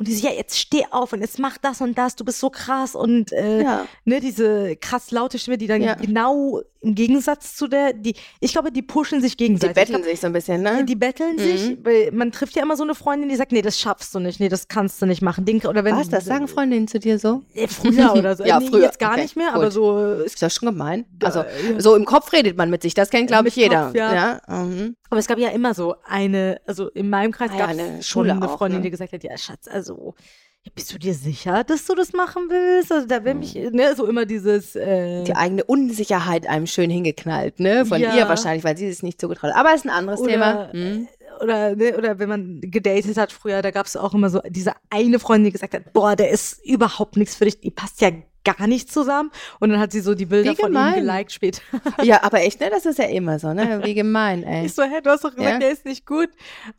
Und 0.00 0.08
die 0.08 0.14
so, 0.14 0.26
ja, 0.26 0.32
jetzt 0.32 0.58
steh 0.58 0.86
auf 0.92 1.12
und 1.12 1.20
jetzt 1.20 1.38
mach 1.38 1.58
das 1.58 1.82
und 1.82 1.98
das, 1.98 2.16
du 2.16 2.24
bist 2.24 2.38
so 2.38 2.48
krass 2.48 2.94
und 2.94 3.32
äh, 3.32 3.62
ja. 3.62 3.86
ne, 4.06 4.20
diese 4.20 4.74
krass 4.76 5.10
laute 5.10 5.38
Stimme, 5.38 5.58
die 5.58 5.66
dann 5.66 5.82
ja. 5.82 5.92
genau 5.92 6.62
im 6.80 6.94
Gegensatz 6.94 7.54
zu 7.54 7.68
der, 7.68 7.92
die, 7.92 8.14
ich 8.40 8.52
glaube, 8.52 8.72
die 8.72 8.80
pushen 8.80 9.20
sich 9.20 9.36
gegenseitig. 9.36 9.74
Die 9.74 9.80
betteln 9.92 10.02
sich 10.02 10.18
so 10.18 10.28
ein 10.28 10.32
bisschen, 10.32 10.62
ne? 10.62 10.86
Die 10.86 10.96
betteln 10.96 11.36
mhm. 11.36 11.40
sich, 11.40 11.78
weil 11.84 12.12
man 12.12 12.32
trifft 12.32 12.56
ja 12.56 12.62
immer 12.62 12.78
so 12.78 12.82
eine 12.82 12.94
Freundin, 12.94 13.28
die 13.28 13.36
sagt, 13.36 13.52
nee, 13.52 13.60
das 13.60 13.78
schaffst 13.78 14.14
du 14.14 14.20
nicht, 14.20 14.40
nee, 14.40 14.48
das 14.48 14.68
kannst 14.68 15.02
du 15.02 15.04
nicht 15.04 15.20
machen. 15.20 15.44
Den, 15.44 15.60
oder 15.66 15.84
wenn, 15.84 15.94
Was, 15.94 16.08
das 16.08 16.24
sagen 16.24 16.48
Freundinnen 16.48 16.88
zu 16.88 16.98
dir 16.98 17.18
so? 17.18 17.42
Äh, 17.52 17.68
früher 17.68 18.14
oder 18.16 18.36
so. 18.36 18.44
ja, 18.44 18.58
nee, 18.58 18.70
früher. 18.70 18.84
Jetzt 18.84 19.00
gar 19.00 19.12
okay, 19.12 19.20
nicht 19.20 19.36
mehr, 19.36 19.48
gut. 19.48 19.56
aber 19.56 19.70
so. 19.70 20.14
Ist 20.24 20.40
das 20.40 20.54
schon 20.54 20.70
gemein? 20.70 21.04
Also, 21.22 21.44
so 21.76 21.94
im 21.94 22.06
Kopf 22.06 22.32
redet 22.32 22.56
man 22.56 22.70
mit 22.70 22.80
sich, 22.80 22.94
das 22.94 23.10
kennt, 23.10 23.26
glaube 23.26 23.48
ich, 23.48 23.56
jeder. 23.56 23.88
Kopf, 23.88 23.96
ja. 23.96 24.40
ja? 24.48 24.64
Mhm. 24.64 24.96
Aber 25.10 25.18
es 25.18 25.26
gab 25.26 25.38
ja 25.38 25.48
immer 25.48 25.74
so 25.74 25.96
eine, 26.04 26.60
also 26.66 26.88
in 26.88 27.10
meinem 27.10 27.32
Kreis 27.32 27.50
ah, 27.52 27.58
gab 27.58 27.70
es 27.72 28.06
schon 28.06 28.30
eine 28.30 28.48
Freundin, 28.48 28.78
ne? 28.78 28.84
die 28.84 28.90
gesagt 28.90 29.12
hat, 29.12 29.24
ja, 29.24 29.36
Schatz, 29.36 29.66
also 29.68 30.14
ja, 30.62 30.72
bist 30.74 30.92
du 30.92 30.98
dir 30.98 31.14
sicher, 31.14 31.64
dass 31.64 31.86
du 31.86 31.94
das 31.94 32.12
machen 32.12 32.44
willst? 32.48 32.92
Also 32.92 33.06
da 33.06 33.24
will 33.24 33.34
mich, 33.34 33.54
ne, 33.54 33.94
so 33.96 34.06
immer 34.06 34.26
dieses 34.26 34.76
äh 34.76 35.24
Die 35.24 35.34
eigene 35.34 35.64
Unsicherheit 35.64 36.46
einem 36.46 36.66
schön 36.66 36.90
hingeknallt, 36.90 37.60
ne? 37.60 37.86
Von 37.86 38.00
ja. 38.00 38.14
ihr 38.14 38.28
wahrscheinlich, 38.28 38.62
weil 38.62 38.76
sie 38.76 38.86
es 38.86 39.02
nicht 39.02 39.20
zugetraut 39.20 39.52
hat. 39.52 39.58
Aber 39.58 39.74
ist 39.74 39.86
ein 39.86 39.90
anderes 39.90 40.20
oder, 40.20 40.30
Thema. 40.30 40.72
Hm. 40.72 41.08
Oder, 41.42 41.74
ne, 41.74 41.96
oder 41.96 42.18
wenn 42.18 42.28
man 42.28 42.60
gedatet 42.60 43.16
hat 43.16 43.32
früher, 43.32 43.62
da 43.62 43.70
gab 43.70 43.86
es 43.86 43.96
auch 43.96 44.12
immer 44.12 44.28
so 44.28 44.40
diese 44.46 44.74
eine 44.90 45.18
Freundin, 45.18 45.46
die 45.46 45.52
gesagt 45.52 45.72
hat, 45.72 45.94
boah, 45.94 46.14
der 46.14 46.28
ist 46.28 46.62
überhaupt 46.62 47.16
nichts 47.16 47.34
für 47.34 47.46
dich, 47.46 47.60
die 47.60 47.70
passt 47.70 48.02
ja 48.02 48.10
gar 48.44 48.66
nicht 48.66 48.92
zusammen. 48.92 49.30
Und 49.58 49.70
dann 49.70 49.78
hat 49.78 49.92
sie 49.92 50.00
so 50.00 50.14
die 50.14 50.26
Bilder 50.26 50.54
von 50.54 50.74
ihm 50.74 50.94
geliked 50.94 51.32
später. 51.32 51.62
Ja, 52.02 52.22
aber 52.22 52.40
echt, 52.40 52.60
ne? 52.60 52.70
Das 52.70 52.86
ist 52.86 52.98
ja 52.98 53.06
immer 53.06 53.38
so, 53.38 53.52
ne? 53.52 53.80
Wie 53.84 53.94
gemein, 53.94 54.42
ey. 54.42 54.66
Ich 54.66 54.74
so, 54.74 54.82
hä, 54.82 55.00
du 55.02 55.10
hast 55.10 55.24
doch 55.24 55.34
gesagt, 55.34 55.54
ja? 55.54 55.58
der 55.58 55.70
ist 55.70 55.84
nicht 55.84 56.06
gut. 56.06 56.28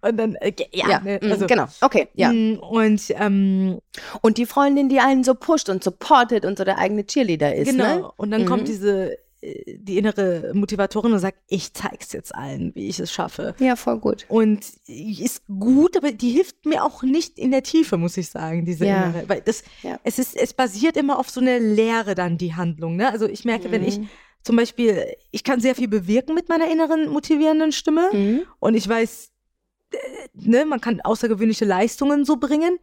Und 0.02 0.18
dann, 0.18 0.36
äh, 0.36 0.54
ja, 0.74 0.90
ja 0.90 1.00
ne, 1.00 1.20
mm, 1.22 1.32
also, 1.32 1.48
genau, 1.48 1.68
okay, 1.82 2.08
ja. 2.14 2.32
Mm, 2.32 2.60
und, 2.60 3.02
ähm, 3.10 3.80
und 4.22 4.38
die 4.38 4.46
Freundin, 4.46 4.90
die 4.90 5.00
einen 5.00 5.24
so 5.24 5.36
pusht 5.36 5.70
und 5.70 5.84
supportet 5.84 6.46
und 6.46 6.58
so 6.58 6.64
der 6.64 6.78
eigene 6.78 7.06
Cheerleader 7.06 7.56
ist, 7.56 7.70
genau. 7.70 7.84
ne? 7.84 7.96
Genau. 7.96 8.14
Und 8.18 8.32
dann 8.32 8.42
mhm. 8.44 8.48
kommt 8.48 8.68
diese 8.68 9.18
die 9.42 9.98
innere 9.98 10.52
Motivatorin 10.54 11.14
und 11.14 11.20
sagt, 11.20 11.40
ich 11.48 11.74
zeig's 11.74 12.12
jetzt 12.14 12.34
allen, 12.36 12.76
wie 12.76 12.88
ich 12.88 13.00
es 13.00 13.12
schaffe. 13.12 13.56
Ja, 13.60 13.76
voll 13.76 14.00
gut. 14.00 14.26
Und 14.28 14.64
ist 14.88 15.44
gut, 15.48 15.98
aber 15.98 16.12
die 16.12 16.30
hilft 16.30 16.66
mir 16.66 16.84
auch 16.84 17.02
nicht 17.02 17.40
in 17.40 17.50
der 17.50 17.64
Tiefe, 17.64 17.98
muss 17.98 18.18
ich 18.18 18.30
sagen, 18.30 18.66
diese 18.66 18.86
ja. 18.86 19.04
innere. 19.04 19.28
Weil 19.28 19.42
das, 19.42 19.64
ja. 19.82 20.00
es 20.04 20.20
ist, 20.20 20.36
es 20.36 20.54
basiert 20.54 20.96
immer 20.96 21.18
auf 21.18 21.30
so 21.30 21.42
eine 21.42 21.58
Lehre 21.58 22.14
dann, 22.14 22.38
die 22.38 22.54
Handlung. 22.54 22.96
Ne? 22.96 23.10
Also 23.10 23.28
ich 23.28 23.44
merke, 23.44 23.68
mhm. 23.68 23.72
wenn 23.72 23.84
ich 23.84 24.00
mhm. 24.00 24.10
zum 24.44 24.58
Beispiel, 24.58 25.08
ich 25.32 25.44
kann 25.44 25.60
sehr 25.60 25.74
viel 25.74 25.88
bewirken 25.88 26.36
mit 26.36 26.48
meiner 26.48 26.72
inneren 26.72 27.10
motivierenden 27.10 27.72
Stimme 27.72 28.10
mhm. 28.14 28.42
und 28.60 28.76
ich 28.76 28.88
weiß, 28.88 29.32
äh, 29.92 29.98
ne, 30.34 30.66
man 30.66 30.82
kann 30.82 31.02
außergewöhnliche 31.02 31.66
Leistungen 31.66 32.26
so 32.26 32.38
bringen, 32.38 32.78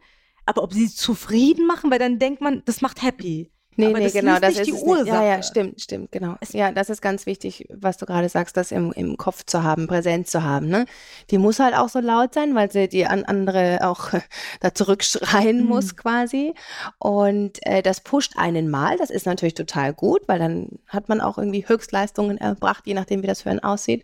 aber 0.45 0.63
ob 0.63 0.73
sie 0.73 0.89
zufrieden 0.89 1.65
machen, 1.67 1.89
weil 1.89 1.99
dann 1.99 2.19
denkt 2.19 2.41
man, 2.41 2.63
das 2.65 2.81
macht 2.81 3.01
happy. 3.01 3.49
Nee, 3.79 3.87
aber 3.87 3.99
nee, 3.99 4.03
das 4.05 4.13
genau, 4.13 4.39
das 4.39 4.57
ist 4.57 4.67
die 4.67 4.73
Ursache. 4.73 5.07
Ja, 5.07 5.23
ja, 5.23 5.43
stimmt, 5.43 5.81
stimmt, 5.81 6.11
genau. 6.11 6.35
Ja, 6.51 6.71
das 6.71 6.89
ist 6.89 7.01
ganz 7.01 7.25
wichtig, 7.25 7.67
was 7.73 7.97
du 7.97 8.05
gerade 8.05 8.27
sagst, 8.27 8.57
das 8.57 8.71
im, 8.71 8.91
im 8.91 9.15
Kopf 9.17 9.45
zu 9.45 9.63
haben, 9.63 9.87
präsent 9.87 10.27
zu 10.27 10.43
haben. 10.43 10.67
Ne? 10.67 10.85
Die 11.31 11.37
muss 11.37 11.59
halt 11.59 11.75
auch 11.75 11.89
so 11.89 11.99
laut 11.99 12.33
sein, 12.33 12.55
weil 12.55 12.71
sie 12.71 12.89
die 12.89 13.05
an 13.05 13.23
andere 13.23 13.79
auch 13.81 14.09
da 14.59 14.73
zurückschreien 14.73 15.61
mhm. 15.61 15.67
muss 15.67 15.95
quasi. 15.95 16.53
Und 16.97 17.65
äh, 17.65 17.81
das 17.81 18.01
pusht 18.01 18.33
einen 18.35 18.69
mal, 18.69 18.97
das 18.97 19.09
ist 19.09 19.25
natürlich 19.25 19.53
total 19.53 19.93
gut, 19.93 20.21
weil 20.27 20.39
dann 20.39 20.79
hat 20.87 21.07
man 21.07 21.21
auch 21.21 21.37
irgendwie 21.37 21.65
Höchstleistungen 21.67 22.37
erbracht, 22.37 22.85
je 22.85 22.93
nachdem, 22.93 23.23
wie 23.23 23.27
das 23.27 23.43
für 23.43 23.49
einen 23.49 23.63
aussieht. 23.63 24.03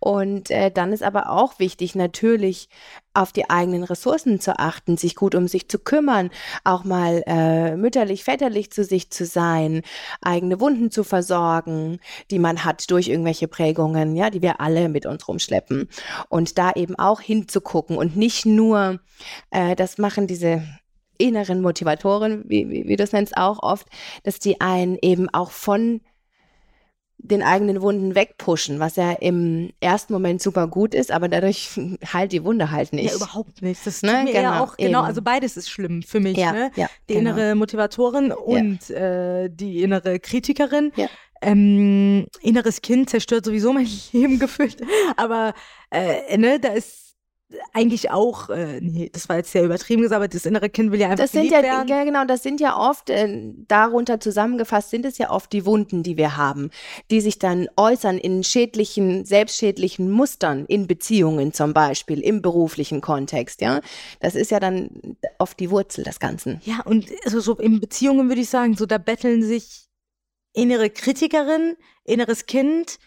Und 0.00 0.50
äh, 0.50 0.70
dann 0.70 0.92
ist 0.92 1.02
aber 1.02 1.30
auch 1.30 1.58
wichtig, 1.58 1.94
natürlich 1.94 2.68
auf 3.14 3.32
die 3.32 3.50
eigenen 3.50 3.84
Ressourcen 3.84 4.40
zu 4.40 4.58
achten, 4.58 4.96
sich 4.96 5.16
gut 5.16 5.34
um 5.34 5.46
sich 5.48 5.68
zu 5.68 5.78
kümmern, 5.78 6.30
auch 6.64 6.84
mal 6.84 7.22
äh, 7.26 7.76
mütterlich, 7.76 8.24
väterlich 8.24 8.70
zu 8.70 8.84
sich 8.84 9.10
zu 9.10 9.26
sein, 9.26 9.82
eigene 10.22 10.60
Wunden 10.60 10.90
zu 10.90 11.04
versorgen, 11.04 12.00
die 12.30 12.38
man 12.38 12.64
hat 12.64 12.90
durch 12.90 13.08
irgendwelche 13.08 13.48
Prägungen, 13.48 14.16
ja, 14.16 14.30
die 14.30 14.42
wir 14.42 14.60
alle 14.60 14.88
mit 14.88 15.06
uns 15.06 15.28
rumschleppen. 15.28 15.88
Und 16.28 16.58
da 16.58 16.72
eben 16.72 16.98
auch 16.98 17.20
hinzugucken 17.20 17.96
und 17.96 18.16
nicht 18.16 18.46
nur, 18.46 19.00
äh, 19.50 19.76
das 19.76 19.98
machen 19.98 20.26
diese 20.26 20.62
inneren 21.18 21.60
Motivatoren, 21.60 22.44
wie, 22.48 22.68
wie, 22.68 22.88
wie 22.88 22.96
du 22.96 23.04
es 23.04 23.12
nennst, 23.12 23.36
auch 23.36 23.62
oft, 23.62 23.86
dass 24.24 24.38
die 24.38 24.60
einen 24.60 24.98
eben 25.02 25.28
auch 25.28 25.50
von 25.50 26.00
den 27.22 27.42
eigenen 27.42 27.80
Wunden 27.82 28.14
wegpushen, 28.14 28.80
was 28.80 28.96
ja 28.96 29.12
im 29.12 29.70
ersten 29.80 30.12
Moment 30.12 30.42
super 30.42 30.66
gut 30.66 30.94
ist, 30.94 31.10
aber 31.12 31.28
dadurch 31.28 31.70
heilt 32.12 32.32
die 32.32 32.44
Wunde 32.44 32.70
halt 32.70 32.92
nicht. 32.92 33.10
Ja, 33.10 33.16
überhaupt 33.16 33.62
nicht. 33.62 33.86
Das 33.86 34.02
ne? 34.02 34.22
mir 34.24 34.32
genau, 34.32 34.64
auch, 34.64 34.76
genau, 34.76 35.02
also 35.02 35.22
beides 35.22 35.56
ist 35.56 35.70
schlimm 35.70 36.02
für 36.02 36.20
mich. 36.20 36.36
Ja, 36.36 36.52
ne? 36.52 36.70
ja, 36.74 36.88
die 37.08 37.14
genau. 37.14 37.30
innere 37.30 37.54
Motivatorin 37.54 38.32
und 38.32 38.88
ja. 38.88 39.44
äh, 39.44 39.50
die 39.50 39.82
innere 39.82 40.18
Kritikerin. 40.18 40.92
Ja. 40.96 41.08
Ähm, 41.44 42.26
inneres 42.40 42.82
Kind 42.82 43.10
zerstört 43.10 43.44
sowieso 43.44 43.72
mein 43.72 43.88
Leben 44.12 44.38
gefühlt. 44.38 44.80
Aber 45.16 45.54
äh, 45.90 46.36
ne, 46.36 46.60
da 46.60 46.68
ist 46.68 47.11
eigentlich 47.72 48.10
auch, 48.10 48.50
äh, 48.50 48.80
nee, 48.80 49.10
das 49.12 49.28
war 49.28 49.36
jetzt 49.36 49.52
sehr 49.52 49.64
übertrieben 49.64 50.02
gesagt, 50.02 50.16
aber 50.16 50.28
das 50.28 50.46
innere 50.46 50.68
Kind 50.68 50.92
will 50.92 51.00
ja 51.00 51.08
einfach 51.08 51.24
das 51.24 51.32
sind 51.32 51.50
ja, 51.50 51.62
werden. 51.62 51.88
Ja, 51.88 52.04
genau, 52.04 52.24
das 52.24 52.42
sind 52.42 52.60
ja 52.60 52.76
oft, 52.76 53.10
äh, 53.10 53.52
darunter 53.68 54.20
zusammengefasst 54.20 54.90
sind 54.90 55.04
es 55.04 55.18
ja 55.18 55.30
oft 55.30 55.52
die 55.52 55.66
Wunden, 55.66 56.02
die 56.02 56.16
wir 56.16 56.36
haben, 56.36 56.70
die 57.10 57.20
sich 57.20 57.38
dann 57.38 57.68
äußern 57.76 58.18
in 58.18 58.44
schädlichen, 58.44 59.24
selbstschädlichen 59.24 60.10
Mustern, 60.10 60.66
in 60.66 60.86
Beziehungen 60.86 61.52
zum 61.52 61.72
Beispiel, 61.72 62.20
im 62.20 62.42
beruflichen 62.42 63.00
Kontext, 63.00 63.60
ja. 63.60 63.80
Das 64.20 64.34
ist 64.34 64.50
ja 64.50 64.60
dann 64.60 65.16
oft 65.38 65.58
die 65.60 65.70
Wurzel 65.70 66.04
des 66.04 66.18
Ganzen. 66.20 66.60
Ja, 66.64 66.80
und 66.84 67.06
also 67.24 67.40
so 67.40 67.56
in 67.56 67.80
Beziehungen 67.80 68.28
würde 68.28 68.40
ich 68.40 68.50
sagen, 68.50 68.76
so 68.76 68.86
da 68.86 68.98
betteln 68.98 69.42
sich 69.42 69.86
innere 70.52 70.90
Kritikerin, 70.90 71.76
inneres 72.04 72.46
Kind 72.46 72.98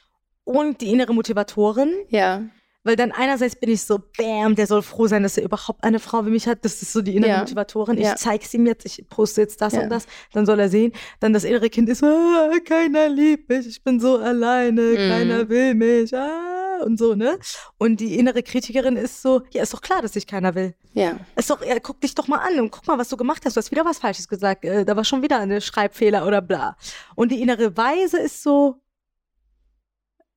und 0.44 0.82
die 0.82 0.92
innere 0.92 1.14
Motivatorin. 1.14 1.94
Ja. 2.10 2.44
Weil 2.86 2.96
dann 2.96 3.12
einerseits 3.12 3.56
bin 3.56 3.72
ich 3.72 3.82
so, 3.82 4.00
bam, 4.16 4.54
der 4.54 4.68
soll 4.68 4.84
froh 4.84 5.08
sein, 5.08 5.24
dass 5.24 5.38
er 5.38 5.44
überhaupt 5.44 5.84
eine 5.84 5.98
Frau 5.98 6.24
wie 6.24 6.30
mich 6.30 6.48
hat. 6.48 6.64
Das 6.64 6.84
ist 6.84 6.94
so 6.94 7.02
die 7.02 7.16
innere 7.16 7.32
ja. 7.32 7.40
Motivatorin. 7.40 7.98
Ich 7.98 8.04
ja. 8.04 8.16
zeig's 8.16 8.54
ihm 8.54 8.68
jetzt, 8.68 8.86
ich 8.86 9.04
poste 9.10 9.42
jetzt 9.42 9.60
das 9.60 9.74
ja. 9.74 9.82
und 9.82 9.90
das. 9.90 10.06
Dann 10.34 10.46
soll 10.46 10.60
er 10.60 10.70
sehen. 10.70 10.92
Dann 11.20 11.34
das 11.34 11.46
innere 11.46 11.72
Kind 11.72 11.90
ist, 11.90 12.04
ah, 12.04 12.52
keiner 12.64 13.10
liebt 13.10 13.50
mich, 13.50 13.66
ich 13.66 13.84
bin 13.84 14.00
so 14.00 14.18
alleine, 14.18 14.82
mhm. 14.82 14.96
keiner 15.10 15.50
will 15.50 15.74
mich, 15.74 16.16
ah, 16.16 16.84
und 16.86 17.00
so, 17.00 17.16
ne? 17.16 17.40
Und 17.80 18.00
die 18.00 18.20
innere 18.20 18.44
Kritikerin 18.44 18.98
ist 18.98 19.20
so, 19.24 19.42
ja, 19.52 19.64
ist 19.64 19.74
doch 19.74 19.82
klar, 19.82 20.04
dass 20.04 20.12
dich 20.12 20.28
keiner 20.28 20.54
will. 20.54 20.76
Ja. 20.94 21.18
Ist 21.36 21.50
doch, 21.50 21.66
ja, 21.66 21.80
guck 21.80 22.00
dich 22.02 22.14
doch 22.14 22.28
mal 22.28 22.38
an 22.38 22.60
und 22.60 22.70
guck 22.70 22.86
mal, 22.86 23.00
was 23.00 23.10
du 23.10 23.18
gemacht 23.18 23.44
hast. 23.46 23.56
Du 23.56 23.60
hast 23.60 23.72
wieder 23.72 23.84
was 23.84 23.98
Falsches 23.98 24.28
gesagt. 24.28 24.64
Äh, 24.64 24.86
da 24.86 24.96
war 24.96 25.04
schon 25.04 25.24
wieder 25.24 25.40
eine 25.40 25.60
Schreibfehler 25.60 26.28
oder 26.28 26.44
bla. 26.44 26.78
Und 27.16 27.32
die 27.32 27.42
innere 27.42 27.76
Weise 27.76 28.20
ist 28.20 28.44
so, 28.44 28.80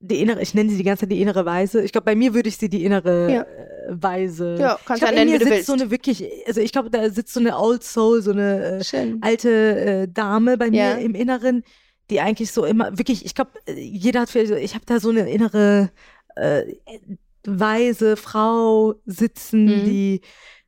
die 0.00 0.20
innere, 0.20 0.40
ich 0.40 0.54
nenne 0.54 0.70
sie 0.70 0.76
die 0.76 0.84
ganze 0.84 1.00
Zeit 1.02 1.12
die 1.12 1.20
innere 1.20 1.44
Weise. 1.44 1.82
Ich 1.82 1.92
glaube, 1.92 2.04
bei 2.04 2.14
mir 2.14 2.32
würde 2.34 2.48
ich 2.48 2.56
sie 2.56 2.68
die 2.68 2.84
innere 2.84 3.32
ja. 3.32 3.42
Äh, 3.42 3.46
Weise. 3.88 4.56
Ja, 4.58 4.78
kannst 4.84 5.02
du 5.02 5.06
nennen, 5.06 5.32
wie 5.32 5.38
du 5.38 5.44
sitzt 5.44 5.50
willst. 5.50 5.66
so 5.66 5.72
eine 5.72 5.90
wirklich, 5.90 6.24
also 6.46 6.60
ich 6.60 6.72
glaube, 6.72 6.90
da 6.90 7.10
sitzt 7.10 7.34
so 7.34 7.40
eine 7.40 7.58
Old 7.58 7.82
Soul, 7.82 8.22
so 8.22 8.30
eine 8.30 8.80
äh, 8.80 9.16
alte 9.20 9.50
äh, 9.50 10.08
Dame 10.08 10.56
bei 10.56 10.70
mir 10.70 10.78
ja. 10.78 10.92
im 10.94 11.14
Inneren, 11.14 11.64
die 12.10 12.20
eigentlich 12.20 12.52
so 12.52 12.64
immer, 12.64 12.96
wirklich, 12.96 13.24
ich 13.24 13.34
glaube, 13.34 13.50
jeder 13.74 14.20
hat, 14.20 14.30
vielleicht, 14.30 14.52
ich 14.52 14.74
habe 14.74 14.84
da 14.86 15.00
so 15.00 15.10
eine 15.10 15.28
innere 15.28 15.90
äh, 16.36 16.64
weise 17.44 18.16
Frau 18.16 18.94
sitzen, 19.04 19.64
mhm. 19.64 19.84
die 19.84 20.20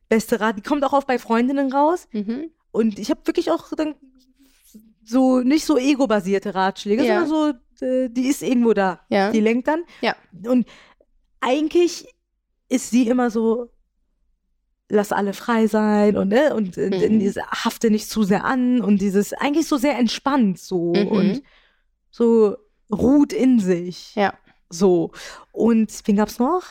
beste 0.09 0.41
Rat, 0.41 0.57
die 0.57 0.61
kommt 0.61 0.83
auch 0.83 0.93
oft 0.93 1.07
bei 1.07 1.19
Freundinnen 1.19 1.71
raus. 1.71 2.07
Mhm. 2.11 2.49
Und 2.71 2.99
ich 2.99 3.09
habe 3.09 3.21
wirklich 3.25 3.49
auch 3.51 3.69
dann 3.75 3.95
so 5.03 5.39
nicht 5.39 5.65
so 5.65 5.77
ego-basierte 5.77 6.53
Ratschläge, 6.53 7.03
ja. 7.05 7.25
sondern 7.25 7.53
so, 7.53 7.59
äh, 7.81 8.09
die 8.09 8.27
ist 8.27 8.41
irgendwo 8.41 8.73
da. 8.73 9.01
Ja. 9.09 9.31
Die 9.31 9.39
lenkt 9.39 9.67
dann. 9.67 9.83
Ja. 10.01 10.15
Und 10.45 10.67
eigentlich 11.39 12.07
ist 12.69 12.89
sie 12.91 13.07
immer 13.07 13.29
so, 13.29 13.69
lass 14.89 15.11
alle 15.11 15.33
frei 15.33 15.67
sein 15.67 16.17
und, 16.17 16.29
ne, 16.29 16.53
und 16.53 16.77
äh, 16.77 17.09
mhm. 17.09 17.19
diese 17.19 17.45
hafte 17.47 17.89
nicht 17.91 18.09
zu 18.09 18.23
sehr 18.23 18.43
an 18.45 18.81
und 18.81 18.99
dieses 19.01 19.33
eigentlich 19.33 19.67
so 19.67 19.77
sehr 19.77 19.97
entspannt 19.97 20.59
so 20.59 20.93
mhm. 20.93 21.07
und 21.07 21.43
so 22.09 22.57
ruht 22.91 23.33
in 23.33 23.59
sich. 23.59 24.15
Ja. 24.15 24.33
So. 24.69 25.11
Und 25.51 25.91
wen 26.05 26.15
gab's 26.17 26.39
noch? 26.39 26.63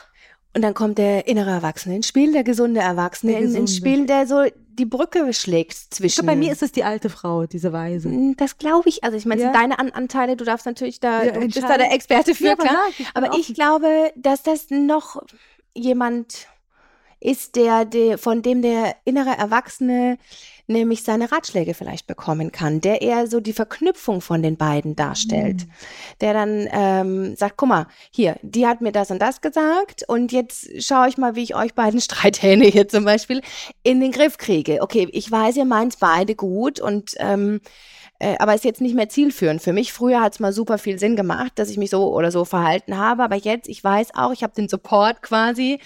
Und 0.53 0.61
dann 0.63 0.73
kommt 0.73 0.97
der 0.97 1.27
innere 1.27 1.49
Erwachsene 1.49 1.95
ins 1.95 2.07
Spiel, 2.07 2.33
der 2.33 2.43
gesunde 2.43 2.81
Erwachsene 2.81 3.31
Der 3.31 3.41
in- 3.41 3.45
ins 3.47 3.55
Gesunde. 3.55 3.71
Spiel, 3.71 4.05
der 4.05 4.27
so 4.27 4.43
die 4.73 4.85
Brücke 4.85 5.33
schlägt 5.33 5.73
zwischen. 5.73 6.25
glaub, 6.25 6.27
bei 6.27 6.35
mir 6.35 6.51
ist 6.51 6.61
es 6.63 6.71
die 6.71 6.83
alte 6.83 7.09
Frau, 7.09 7.45
diese 7.45 7.73
Weise. 7.73 8.09
Mm, 8.09 8.35
das 8.37 8.57
glaube 8.57 8.89
ich. 8.89 9.03
Also 9.03 9.17
ich 9.17 9.25
meine, 9.25 9.41
Ja. 9.41 9.51
deine 9.51 9.79
An 9.79 9.91
Anteile, 9.91 10.35
du 10.37 10.43
darfst 10.45 10.65
natürlich 10.65 10.99
da, 10.99 11.23
Ja, 11.23 11.31
du 11.31 11.39
bist 11.41 11.61
da 11.63 11.77
der 11.77 11.91
Experte 11.91 12.33
für, 12.35 12.45
Ja, 12.45 12.53
aber 12.53 12.63
klar. 12.63 12.83
ich 12.97 13.07
Aber 13.13 13.37
ich 13.37 13.53
glaube, 13.53 14.11
dass 14.15 14.43
das 14.43 14.69
noch 14.69 15.21
jemand 15.73 16.47
ist, 17.19 17.55
der, 17.55 17.85
der, 17.85 18.17
von 18.17 18.41
dem 18.41 18.61
der 18.61 18.95
innere 19.05 19.37
Erwachsene 19.37 20.17
nämlich 20.67 21.03
seine 21.03 21.31
Ratschläge 21.31 21.73
vielleicht 21.73 22.07
bekommen 22.07 22.51
kann, 22.51 22.81
der 22.81 23.01
eher 23.01 23.27
so 23.27 23.39
die 23.39 23.53
Verknüpfung 23.53 24.21
von 24.21 24.41
den 24.41 24.57
beiden 24.57 24.95
darstellt, 24.95 25.67
der 26.21 26.33
dann 26.33 26.67
ähm, 26.71 27.35
sagt, 27.35 27.57
guck 27.57 27.69
mal, 27.69 27.87
hier, 28.11 28.37
die 28.41 28.67
hat 28.67 28.81
mir 28.81 28.91
das 28.91 29.11
und 29.11 29.19
das 29.19 29.41
gesagt 29.41 30.03
und 30.07 30.31
jetzt 30.31 30.83
schaue 30.83 31.09
ich 31.09 31.17
mal, 31.17 31.35
wie 31.35 31.43
ich 31.43 31.55
euch 31.55 31.73
beiden 31.73 32.01
Streithähne 32.01 32.65
hier 32.65 32.87
zum 32.87 33.05
Beispiel 33.05 33.41
in 33.83 33.99
den 33.99 34.11
Griff 34.11 34.37
kriege. 34.37 34.81
Okay, 34.81 35.07
ich 35.11 35.31
weiß, 35.31 35.57
ihr 35.57 35.65
meint 35.65 35.99
beide 35.99 36.35
gut 36.35 36.79
und 36.79 37.15
ähm, 37.17 37.61
äh, 38.21 38.35
aber 38.37 38.53
ist 38.53 38.65
jetzt 38.65 38.81
nicht 38.81 38.95
mehr 38.95 39.09
zielführend 39.09 39.63
für 39.63 39.73
mich. 39.73 39.91
Früher 39.93 40.21
hat 40.21 40.33
es 40.33 40.39
mal 40.39 40.53
super 40.53 40.77
viel 40.77 40.99
Sinn 40.99 41.15
gemacht, 41.15 41.53
dass 41.55 41.71
ich 41.71 41.77
mich 41.77 41.89
so 41.89 42.13
oder 42.13 42.31
so 42.31 42.45
verhalten 42.45 42.97
habe, 42.97 43.23
aber 43.23 43.35
jetzt, 43.35 43.67
ich 43.67 43.83
weiß 43.83 44.09
auch, 44.13 44.31
ich 44.31 44.43
habe 44.43 44.53
den 44.53 44.69
Support 44.69 45.23
quasi 45.23 45.79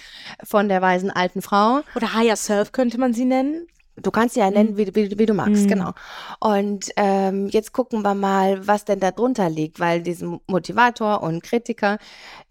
von 0.44 0.68
der 0.68 0.82
weisen 0.82 1.12
alten 1.12 1.42
Frau. 1.42 1.80
Oder 1.96 2.14
Higher 2.14 2.36
Self 2.36 2.74
könnte 2.74 3.00
man 3.00 3.14
sie 3.14 3.24
nennen. 3.24 3.68
Du 3.98 4.12
kannst 4.12 4.34
sie 4.36 4.42
ja 4.42 4.52
nennen, 4.52 4.78
wie, 4.78 4.94
wie, 4.94 5.18
wie 5.18 5.26
du 5.26 5.34
magst, 5.34 5.64
Mhm. 5.66 5.68
genau. 5.70 5.92
Und 6.40 6.92
ähm, 6.98 7.48
jetzt 7.50 7.72
gucken 7.74 8.02
wir 8.02 8.14
mal, 8.14 8.68
was 8.68 8.86
denn 8.86 9.00
da 9.00 9.12
drunter 9.12 9.50
liegt, 9.50 9.80
weil 9.80 10.02
diesen 10.02 10.40
Motivator 10.48 11.24
und 11.24 11.44
Kritiker 11.44 11.98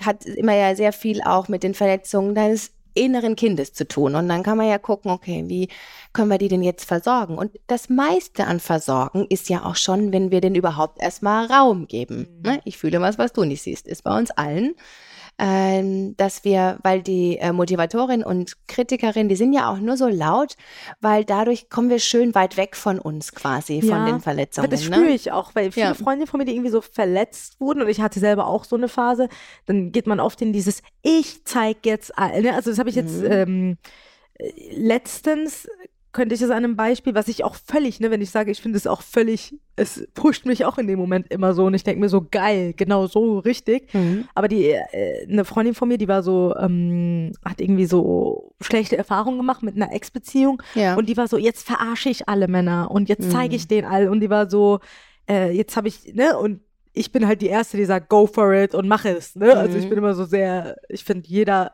hat 0.03 0.25
immer 0.25 0.55
ja 0.55 0.75
sehr 0.75 0.93
viel 0.93 1.23
auch 1.23 1.49
mit 1.49 1.63
den 1.63 1.75
Verletzungen 1.75 2.35
deines 2.35 2.71
inneren 2.95 3.35
Kindes 3.37 3.73
zu 3.73 3.87
tun. 3.87 4.15
Und 4.15 4.29
dann 4.29 4.43
kann 4.45 4.57
man 4.57 4.69
ja 4.69 4.79
gucken, 4.79 5.11
okay, 5.11 5.45
wie 5.49 5.69
können 6.13 6.31
wir 6.31 6.39
die 6.39 6.49
denn 6.49 6.63
jetzt 6.63 6.85
versorgen? 6.85 7.37
Und 7.37 7.51
das 7.67 7.89
meiste 7.89 8.47
an 8.47 8.61
Versorgen 8.61 9.27
ist 9.29 9.49
ja 9.49 9.65
auch 9.65 9.77
schon, 9.77 10.13
wenn 10.13 10.31
wir 10.31 10.41
denn 10.41 10.55
überhaupt 10.55 11.03
erstmal 11.03 11.47
Raum 11.47 11.89
geben. 11.89 12.29
Mhm. 12.39 12.51
Ne? 12.53 12.61
Ich 12.65 12.79
fühle 12.79 13.01
was, 13.01 13.19
was 13.19 13.33
du 13.33 13.45
nicht 13.45 13.63
siehst, 13.63 13.89
ist 13.89 14.05
bei 14.05 14.17
uns 14.17 14.31
allen 14.31 14.75
ähm, 15.39 16.17
dass 16.17 16.45
wir, 16.45 16.79
weil 16.83 17.03
die 17.03 17.39
äh, 17.39 17.53
Motivatorin 17.53 18.23
und 18.23 18.55
Kritikerin, 18.69 19.29
die 19.29 19.37
sind 19.37 19.53
ja 19.53 19.69
auch 19.71 19.79
nur 19.79 19.97
so 19.97 20.07
laut, 20.07 20.55
weil 21.01 21.25
dadurch 21.25 21.69
kommen 21.69 21.91
wir 21.91 21.99
schön 21.99 22.35
weit 22.35 22.57
weg 22.57 22.77
von 22.77 22.99
uns 23.01 23.33
quasi, 23.33 23.81
von 23.81 23.89
Ja, 23.91 24.05
den 24.07 24.21
Verletzungen. 24.21 24.71
Das 24.71 24.85
spüre 24.85 25.01
ne? 25.07 25.11
ich 25.11 25.33
auch, 25.33 25.55
weil 25.55 25.73
viele 25.73 25.87
Ja. 25.87 25.95
Freunde 25.95 26.27
von 26.27 26.39
mir, 26.39 26.45
die 26.45 26.53
irgendwie 26.53 26.71
so 26.71 26.81
verletzt 26.81 27.61
wurden 27.61 27.83
und 27.83 27.89
ich 27.89 28.01
hatte 28.01 28.21
selber 28.21 28.47
auch 28.47 28.65
so 28.65 28.77
eine 28.77 28.89
Phase, 28.89 29.29
dann 29.67 29.91
geht 29.93 30.07
man 30.07 30.21
oft 30.21 30.41
in 30.41 30.53
dieses 30.53 30.83
Ich 31.03 31.45
zeig 31.45 31.85
jetzt 31.85 32.17
all, 32.17 32.41
ne? 32.43 32.55
Also 32.55 32.71
das 32.71 32.79
habe 32.79 32.89
ich 32.91 32.95
jetzt 32.97 33.21
Mhm. 33.23 33.27
ähm, 33.33 33.79
äh, 34.39 34.51
letztens 34.77 35.69
könnte 36.15 36.35
ich 36.35 36.41
das 36.41 36.49
an 36.51 36.59
einem 36.65 36.77
Beispiel, 36.77 37.15
was 37.15 37.29
ich 37.29 37.45
auch 37.45 37.55
völlig, 37.57 38.01
ne, 38.01 38.11
wenn 38.11 38.23
ich 38.23 38.31
sage, 38.31 38.51
ich 38.51 38.63
finde 38.63 38.79
es 38.79 38.87
auch 38.87 39.03
völlig, 39.03 39.55
es 39.77 40.09
pusht 40.15 40.47
mich 40.47 40.65
auch 40.65 40.79
in 40.79 40.87
dem 40.87 40.99
Moment 40.99 41.31
immer 41.31 41.53
so 41.53 41.67
und 41.67 41.75
ich 41.75 41.85
denke 41.85 42.01
mir 42.01 42.09
so 42.09 42.27
geil, 42.31 42.73
genau 42.75 43.07
so 43.07 43.41
richtig. 43.41 43.93
Mhm. 43.93 44.25
Aber 44.35 44.49
die, 44.49 44.71
äh, 44.71 45.27
eine 45.29 45.45
Freundin 45.45 45.75
von 45.75 45.89
mir, 45.89 45.99
die 45.99 46.09
war 46.09 46.23
so, 46.23 46.55
ähm, 46.57 47.33
hat 47.45 47.61
irgendwie 47.61 47.85
so 47.85 48.55
schlechte 48.63 48.97
Erfahrungen 48.97 49.37
gemacht 49.37 49.63
mit 49.63 49.77
einer 49.77 49.93
Ex-Beziehung 49.93 50.63
Ja. 50.75 50.95
und 50.95 51.09
die 51.11 51.17
war 51.19 51.29
so, 51.29 51.37
jetzt 51.37 51.67
verarsche 51.67 52.09
ich 52.09 52.29
alle 52.29 52.49
Männer 52.49 52.91
und 52.91 53.11
jetzt 53.11 53.31
zeige 53.31 53.51
Mhm. 53.51 53.57
ich 53.57 53.69
den 53.69 53.85
all. 53.85 54.09
Und 54.09 54.21
die 54.21 54.31
war 54.31 54.49
so, 54.49 54.79
äh, 55.29 55.51
jetzt 55.51 55.77
habe 55.77 55.89
ich, 55.89 56.15
ne, 56.15 56.39
und 56.39 56.61
ich 56.93 57.11
bin 57.11 57.27
halt 57.27 57.43
die 57.43 57.49
Erste, 57.49 57.77
die 57.77 57.85
sagt, 57.87 58.09
go 58.09 58.27
for 58.27 58.55
it 58.55 58.73
und 58.75 58.87
mach 58.87 59.05
es. 59.05 59.35
Ne? 59.35 59.57
Also 59.57 59.77
ich 59.77 59.85
Mhm. 59.87 59.89
bin 59.91 59.99
immer 59.99 60.15
so 60.15 60.25
sehr, 60.25 60.77
ich 60.89 61.03
finde 61.05 61.27
jeder, 61.29 61.73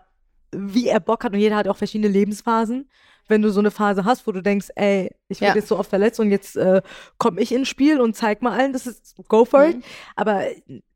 wie 0.51 0.88
er 0.88 0.99
Bock 0.99 1.22
hat 1.24 1.32
und 1.34 1.38
jeder 1.38 1.57
hat 1.57 1.68
auch 1.68 1.76
verschiedene 1.76 2.11
Lebensphasen. 2.11 2.88
Wenn 3.31 3.41
du 3.43 3.51
so 3.51 3.61
eine 3.61 3.70
Phase 3.70 4.05
hast, 4.05 4.26
wo 4.26 4.33
du 4.33 4.43
denkst, 4.43 4.68
ey, 4.76 5.11
ich 5.28 5.41
werde 5.41 5.53
Ja. 5.57 5.61
jetzt 5.61 5.68
so 5.68 5.78
oft 5.78 5.89
verletzt 5.89 6.20
und 6.20 6.31
jetzt 6.31 6.57
äh, 6.57 6.83
komme 7.18 7.41
ich 7.41 7.53
ins 7.53 7.68
Spiel 7.68 8.01
und 8.01 8.14
zeig 8.16 8.43
mal 8.43 8.53
allen, 8.59 8.72
das 8.72 8.87
ist 8.87 9.14
go 9.28 9.45
for 9.45 9.64
it. 9.64 9.76
Mhm. 9.76 9.83
Aber 10.16 10.43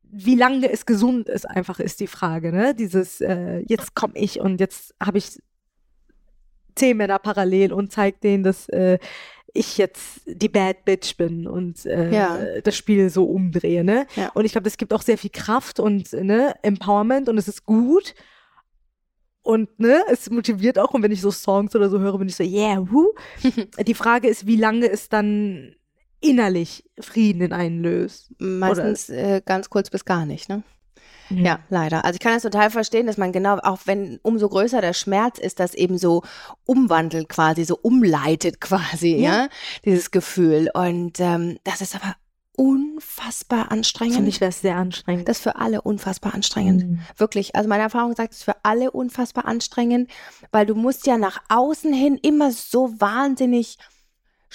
wie 0.03 0.35
lange 0.37 0.71
es 0.71 0.85
gesund 0.87 1.29
ist, 1.29 1.49
einfach 1.49 1.81
ist 1.81 1.99
die 2.01 2.07
Frage, 2.07 2.53
ne? 2.53 2.75
Dieses, 2.75 3.21
äh, 3.21 3.65
jetzt 3.67 3.95
komme 3.95 4.15
ich 4.17 4.41
und 4.41 4.61
jetzt 4.61 4.95
habe 5.03 5.19
ich 5.19 5.39
zehn 6.77 6.97
Männer 6.97 7.19
parallel 7.19 7.73
und 7.73 7.93
zeig 7.93 8.21
denen, 8.21 8.43
dass 8.45 8.69
äh, 8.69 8.99
ich 9.53 9.79
jetzt 9.79 10.23
die 10.27 10.49
Bad 10.49 10.85
Bitch 10.85 11.17
bin 11.17 11.47
und 11.47 11.87
äh, 11.87 12.13
Ja. 12.13 12.39
das 12.65 12.77
Spiel 12.77 13.09
so 13.11 13.25
umdrehe, 13.25 13.85
ne? 13.85 14.07
Ja. 14.17 14.31
Und 14.35 14.45
ich 14.45 14.53
glaube, 14.53 14.65
das 14.65 14.77
gibt 14.77 14.93
auch 14.93 15.03
sehr 15.03 15.17
viel 15.19 15.31
Kraft 15.31 15.79
und 15.79 16.13
ne, 16.13 16.55
Empowerment 16.63 17.29
und 17.29 17.39
es 17.39 17.47
ist 17.49 17.65
gut. 17.65 18.15
Und 19.45 19.79
ne, 19.79 20.03
es 20.11 20.29
motiviert 20.31 20.79
auch. 20.79 20.93
Und 20.95 21.03
wenn 21.03 21.13
ich 21.13 21.21
so 21.21 21.31
Songs 21.31 21.77
oder 21.77 21.89
so 21.91 22.01
höre, 22.01 22.19
bin 22.19 22.29
ich 22.29 22.35
so, 22.35 22.43
yeah, 22.43 22.79
woo. 22.91 23.13
Die 23.87 23.95
Frage 23.95 24.27
ist, 24.27 24.47
wie 24.47 24.57
lange 24.57 24.91
es 24.91 25.09
dann 25.09 25.77
innerlich 26.21 26.85
Frieden 26.99 27.43
in 27.43 27.53
einen 27.53 27.83
löst. 27.83 28.33
Meistens 28.39 29.11
äh, 29.11 29.43
ganz 29.45 29.69
kurz 29.71 29.91
bis 29.91 30.05
gar 30.07 30.25
nicht, 30.27 30.49
ne? 30.49 30.63
Ja, 31.31 31.61
leider. 31.71 32.05
Also 32.05 32.15
ich 32.17 32.21
kann 32.21 32.35
das 32.35 32.43
total 32.43 32.71
verstehen, 32.71 33.07
dass 33.07 33.17
man 33.17 33.33
genau, 33.33 33.59
auch 33.59 33.81
wenn 33.87 34.19
umso 34.23 34.49
größer 34.49 34.81
der 34.83 34.93
Schmerz 34.93 35.39
ist, 35.39 35.59
das 35.59 35.75
eben 35.75 35.97
so 35.99 36.23
umwandelt 36.65 37.29
quasi, 37.29 37.65
so 37.65 37.79
umleitet 37.81 38.61
quasi, 38.63 39.17
ja, 39.17 39.43
Ja. 39.45 39.49
dieses 39.85 40.11
Gefühl. 40.11 40.71
Und 40.75 41.21
ähm, 41.21 41.59
das 41.65 41.81
ist 41.81 41.95
aber 41.95 42.15
unfassbar 42.57 43.73
anstrengend. 43.73 44.15
Finde 44.15 44.31
ich 44.31 44.39
das 44.39 44.61
sehr 44.61 44.77
anstrengend. 44.77 45.29
das 45.29 45.39
ist 45.39 45.43
für 45.43 45.57
alle 45.57 45.83
unfassbar 45.83 46.35
anstrengend. 46.35 46.89
Mhm. 46.89 47.01
Wirklich. 47.17 47.55
Also 47.57 47.69
meine 47.69 47.83
Erfahrung 47.83 48.15
sagt, 48.15 48.33
es 48.33 48.39
ist 48.39 48.45
für 48.45 48.57
alle 48.63 48.91
unfassbar 48.91 49.47
anstrengend, 49.47 50.11
weil 50.53 50.67
du 50.67 50.75
musst 50.75 51.07
ja 51.07 51.19
nach 51.19 51.43
außen 51.49 51.93
hin 51.93 52.19
immer 52.23 52.53
so 52.53 52.95
wahnsinnig 53.01 53.79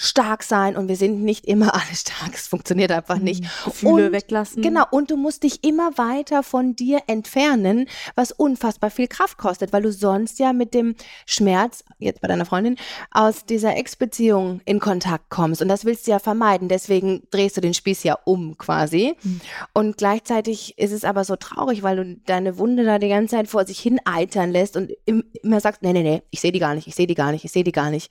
stark 0.02 0.42
sein 0.42 0.78
und 0.78 0.88
wir 0.88 0.96
sind 0.96 1.22
nicht 1.22 1.44
immer 1.44 1.74
alle 1.74 1.94
stark. 1.94 2.32
Es 2.34 2.48
funktioniert 2.48 2.90
einfach 2.90 3.18
nicht. 3.18 3.44
Gefühle 3.64 4.06
Und- 4.06 4.12
weglassen. 4.12 4.62
Genau, 4.62 4.84
und 4.90 5.10
du 5.10 5.16
musst 5.18 5.42
dich 5.42 5.62
immer 5.62 5.98
weiter 5.98 6.42
von 6.42 6.74
dir 6.74 7.02
entfernen, 7.06 7.86
was 8.14 8.32
unfassbar 8.32 8.90
viel 8.90 9.08
Kraft 9.08 9.36
kostet, 9.36 9.74
weil 9.74 9.82
du 9.82 9.92
sonst 9.92 10.38
ja 10.38 10.54
mit 10.54 10.72
dem 10.72 10.94
Schmerz, 11.26 11.84
jetzt 11.98 12.22
bei 12.22 12.28
deiner 12.28 12.46
Freundin, 12.46 12.76
aus 13.10 13.44
dieser 13.44 13.76
Ex-Beziehung 13.76 14.62
in 14.64 14.80
Kontakt 14.80 15.28
kommst. 15.28 15.60
Und 15.60 15.68
das 15.68 15.84
willst 15.84 16.06
du 16.06 16.12
ja 16.12 16.18
vermeiden. 16.18 16.68
Deswegen 16.68 17.22
drehst 17.30 17.58
du 17.58 17.60
den 17.60 17.74
Spieß 17.74 18.02
ja 18.04 18.18
um 18.24 18.56
quasi. 18.56 19.14
Mhm. 19.22 19.40
Und 19.74 19.98
gleichzeitig 19.98 20.78
ist 20.78 20.92
es 20.92 21.04
aber 21.04 21.24
so 21.24 21.36
traurig, 21.36 21.82
weil 21.82 21.96
du 21.96 22.16
deine 22.24 22.56
Wunde 22.56 22.84
da 22.84 22.98
die 22.98 23.08
ganze 23.10 23.36
Zeit 23.36 23.48
vor 23.48 23.66
sich 23.66 23.78
hin 23.78 24.00
eitern 24.06 24.50
lässt 24.50 24.78
und 24.78 24.92
im, 25.04 25.24
immer 25.42 25.60
sagst, 25.60 25.82
nee, 25.82 25.92
nee, 25.92 26.02
nee, 26.02 26.22
ich 26.30 26.40
sehe 26.40 26.52
die 26.52 26.58
gar 26.58 26.74
nicht, 26.74 26.86
ich 26.86 26.94
sehe 26.94 27.06
die 27.06 27.14
gar 27.14 27.32
nicht, 27.32 27.44
ich 27.44 27.52
sehe 27.52 27.64
die 27.64 27.72
gar 27.72 27.90
nicht. 27.90 28.10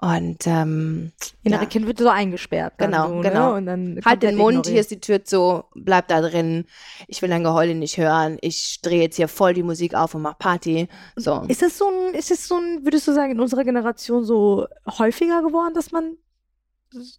Und 0.00 0.46
ähm, 0.46 1.12
Innere 1.44 1.62
ja. 1.62 1.68
Kind 1.68 1.86
wird 1.86 1.98
so 1.98 2.08
eingesperrt. 2.08 2.74
Genau, 2.78 3.08
so, 3.08 3.20
genau. 3.20 3.52
Ne? 3.52 3.54
Und 3.54 3.66
dann 3.66 4.00
Halt 4.04 4.22
den 4.22 4.36
Mund, 4.36 4.66
hier 4.66 4.74
ignoriert. 4.74 4.80
ist 4.80 4.90
die 4.90 5.00
Tür 5.00 5.24
zu, 5.24 5.64
bleib 5.74 6.08
da 6.08 6.20
drin. 6.20 6.66
Ich 7.06 7.22
will 7.22 7.28
dein 7.28 7.44
Geheule 7.44 7.74
nicht 7.74 7.96
hören. 7.96 8.36
Ich 8.40 8.80
drehe 8.82 9.02
jetzt 9.02 9.16
hier 9.16 9.28
voll 9.28 9.54
die 9.54 9.62
Musik 9.62 9.94
auf 9.94 10.14
und 10.14 10.22
mach 10.22 10.36
Party. 10.36 10.88
So. 11.16 11.42
Ist 11.48 11.62
es 11.62 11.78
so 11.78 11.88
ein, 11.88 12.14
ist 12.14 12.30
es 12.30 12.48
so 12.48 12.56
ein, 12.56 12.84
würdest 12.84 13.06
du 13.06 13.12
sagen, 13.12 13.32
in 13.32 13.40
unserer 13.40 13.64
Generation 13.64 14.24
so 14.24 14.66
häufiger 14.98 15.42
geworden, 15.42 15.74
dass 15.74 15.92
man 15.92 16.16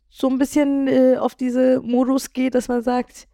so 0.09 0.29
ein 0.29 0.37
bisschen 0.37 0.87
äh, 0.87 1.17
auf 1.17 1.35
diese 1.35 1.81
Modus 1.81 2.33
geht, 2.33 2.55
dass 2.55 2.67
man 2.67 2.83
sagt, 2.83 3.27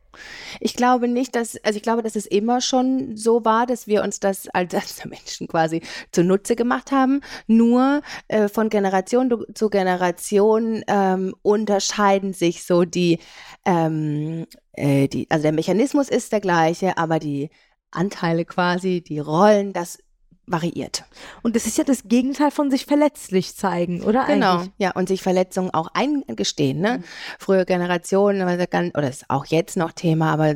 Ich 0.59 0.75
glaube 0.75 1.07
nicht, 1.07 1.35
dass, 1.35 1.57
also 1.63 1.77
ich 1.77 1.83
glaube, 1.83 2.01
dass 2.03 2.15
es 2.15 2.25
immer 2.25 2.61
schon 2.61 3.15
so 3.15 3.45
war, 3.45 3.65
dass 3.65 3.87
wir 3.87 4.03
uns 4.03 4.19
das 4.19 4.47
als, 4.49 4.73
Menschen 5.05 5.47
quasi 5.47 5.81
zunutze 6.11 6.55
gemacht 6.55 6.91
haben. 6.91 7.21
Nur 7.47 8.01
äh, 8.27 8.47
von 8.47 8.69
Generation 8.69 9.45
zu 9.53 9.69
Generation 9.69 10.83
ähm, 10.87 11.35
unterscheiden 11.41 12.33
sich 12.33 12.63
so 12.63 12.83
die, 12.85 13.19
ähm, 13.65 14.45
äh, 14.73 15.07
die, 15.07 15.29
also 15.29 15.43
der 15.43 15.51
Mechanismus 15.53 16.09
ist 16.09 16.31
der 16.31 16.41
gleiche, 16.41 16.97
aber 16.97 17.19
die 17.19 17.49
Anteile 17.91 18.45
quasi, 18.45 19.01
die 19.01 19.19
Rollen, 19.19 19.73
das 19.73 19.99
variiert. 20.47 21.05
und 21.43 21.55
das 21.55 21.65
ist 21.65 21.77
ja 21.77 21.83
das 21.83 22.03
Gegenteil 22.03 22.51
von 22.51 22.69
sich 22.69 22.85
verletzlich 22.85 23.55
zeigen, 23.55 24.01
oder 24.03 24.25
Genau, 24.25 24.57
eigentlich? 24.57 24.71
ja, 24.77 24.91
und 24.91 25.07
sich 25.07 25.21
Verletzungen 25.21 25.73
auch 25.73 25.87
eingestehen. 25.93 26.79
Ne? 26.81 26.97
Mhm. 26.97 27.03
Frühere 27.39 27.65
Generationen, 27.65 28.41
oder 28.41 29.09
ist 29.09 29.29
auch 29.29 29.45
jetzt 29.45 29.77
noch 29.77 29.91
Thema, 29.93 30.33
aber 30.33 30.55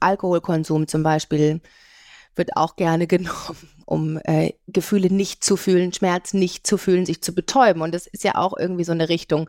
Alkoholkonsum 0.00 0.88
zum 0.88 1.02
Beispiel 1.02 1.60
wird 2.34 2.56
auch 2.56 2.76
gerne 2.76 3.06
genommen, 3.06 3.68
um 3.86 4.18
äh, 4.24 4.52
Gefühle 4.66 5.10
nicht 5.12 5.42
zu 5.42 5.56
fühlen, 5.56 5.92
Schmerz 5.92 6.34
nicht 6.34 6.66
zu 6.66 6.76
fühlen, 6.76 7.06
sich 7.06 7.22
zu 7.22 7.34
betäuben. 7.34 7.80
Und 7.82 7.94
das 7.94 8.06
ist 8.06 8.24
ja 8.24 8.34
auch 8.34 8.56
irgendwie 8.58 8.84
so 8.84 8.92
eine 8.92 9.08
Richtung, 9.08 9.48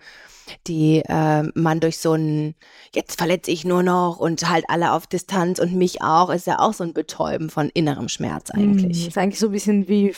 die 0.67 1.01
äh, 1.07 1.43
man 1.55 1.79
durch 1.81 1.97
so 1.97 2.13
ein, 2.13 2.55
jetzt 2.95 3.17
verletze 3.17 3.51
ich 3.51 3.65
nur 3.65 3.83
noch 3.83 4.17
und 4.19 4.49
halt 4.49 4.65
alle 4.69 4.93
auf 4.93 5.05
Distanz 5.07 5.59
und 5.59 5.73
mich 5.75 6.01
auch, 6.01 6.29
ist 6.29 6.47
ja 6.47 6.59
auch 6.59 6.73
so 6.73 6.85
ein 6.85 6.93
Betäuben 6.93 7.49
von 7.49 7.69
innerem 7.73 8.07
Schmerz 8.07 8.53
Mhm. 8.53 8.61
eigentlich. 8.61 9.07
Ist 9.09 9.17
eigentlich 9.17 9.39
so 9.39 9.47
ein 9.47 9.51
bisschen 9.51 9.87
wie 9.89 10.13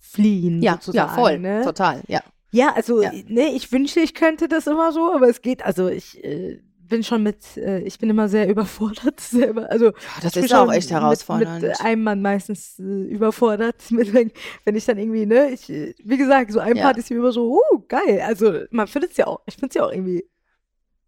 fliehen 0.00 0.62
Ja, 0.62 0.74
sozusagen. 0.80 1.08
ja, 1.10 1.14
voll, 1.14 1.38
Ne? 1.38 1.62
total, 1.64 2.00
ja. 2.08 2.22
Ja, 2.50 2.72
also 2.74 3.02
Ja. 3.02 3.12
ne, 3.28 3.48
ich 3.54 3.72
wünschte, 3.72 4.00
ich 4.00 4.14
könnte 4.14 4.46
das 4.48 4.66
immer 4.66 4.92
so, 4.92 5.12
aber 5.12 5.28
es 5.28 5.40
geht, 5.42 5.64
also 5.64 5.88
ich 5.88 6.22
äh, 6.22 6.60
bin 6.92 7.02
schon 7.02 7.22
mit, 7.22 7.56
äh, 7.56 7.80
ich 7.80 7.98
bin 7.98 8.10
immer 8.10 8.28
sehr 8.28 8.48
überfordert 8.54 9.18
selber. 9.18 9.70
Also 9.70 9.86
ja, 9.86 9.92
das 10.22 10.36
ist 10.36 10.54
auch 10.54 10.70
echt 10.70 10.90
herausfordernd. 10.90 11.62
Mit, 11.62 11.70
mit 11.70 11.80
einem 11.80 12.02
Mann 12.04 12.22
meistens 12.22 12.78
äh, 12.78 12.82
überfordert. 12.82 13.76
Mit, 13.90 14.12
wenn, 14.12 14.30
wenn, 14.64 14.76
ich 14.76 14.84
dann 14.84 14.98
irgendwie, 14.98 15.26
ne, 15.26 15.50
ich, 15.50 15.68
wie 15.68 16.16
gesagt, 16.16 16.52
so 16.52 16.60
ein 16.60 16.76
ja. 16.76 16.84
Part 16.84 16.98
ist 16.98 17.10
mir 17.10 17.16
immer 17.16 17.32
so, 17.32 17.58
oh, 17.58 17.84
geil. 17.88 18.22
Also 18.24 18.60
man 18.70 18.86
findet 18.86 19.12
es 19.12 19.16
ja 19.16 19.26
auch, 19.26 19.40
ich 19.46 19.54
finde 19.54 19.68
es 19.68 19.74
ja 19.74 19.84
auch 19.84 19.90
irgendwie 19.90 20.24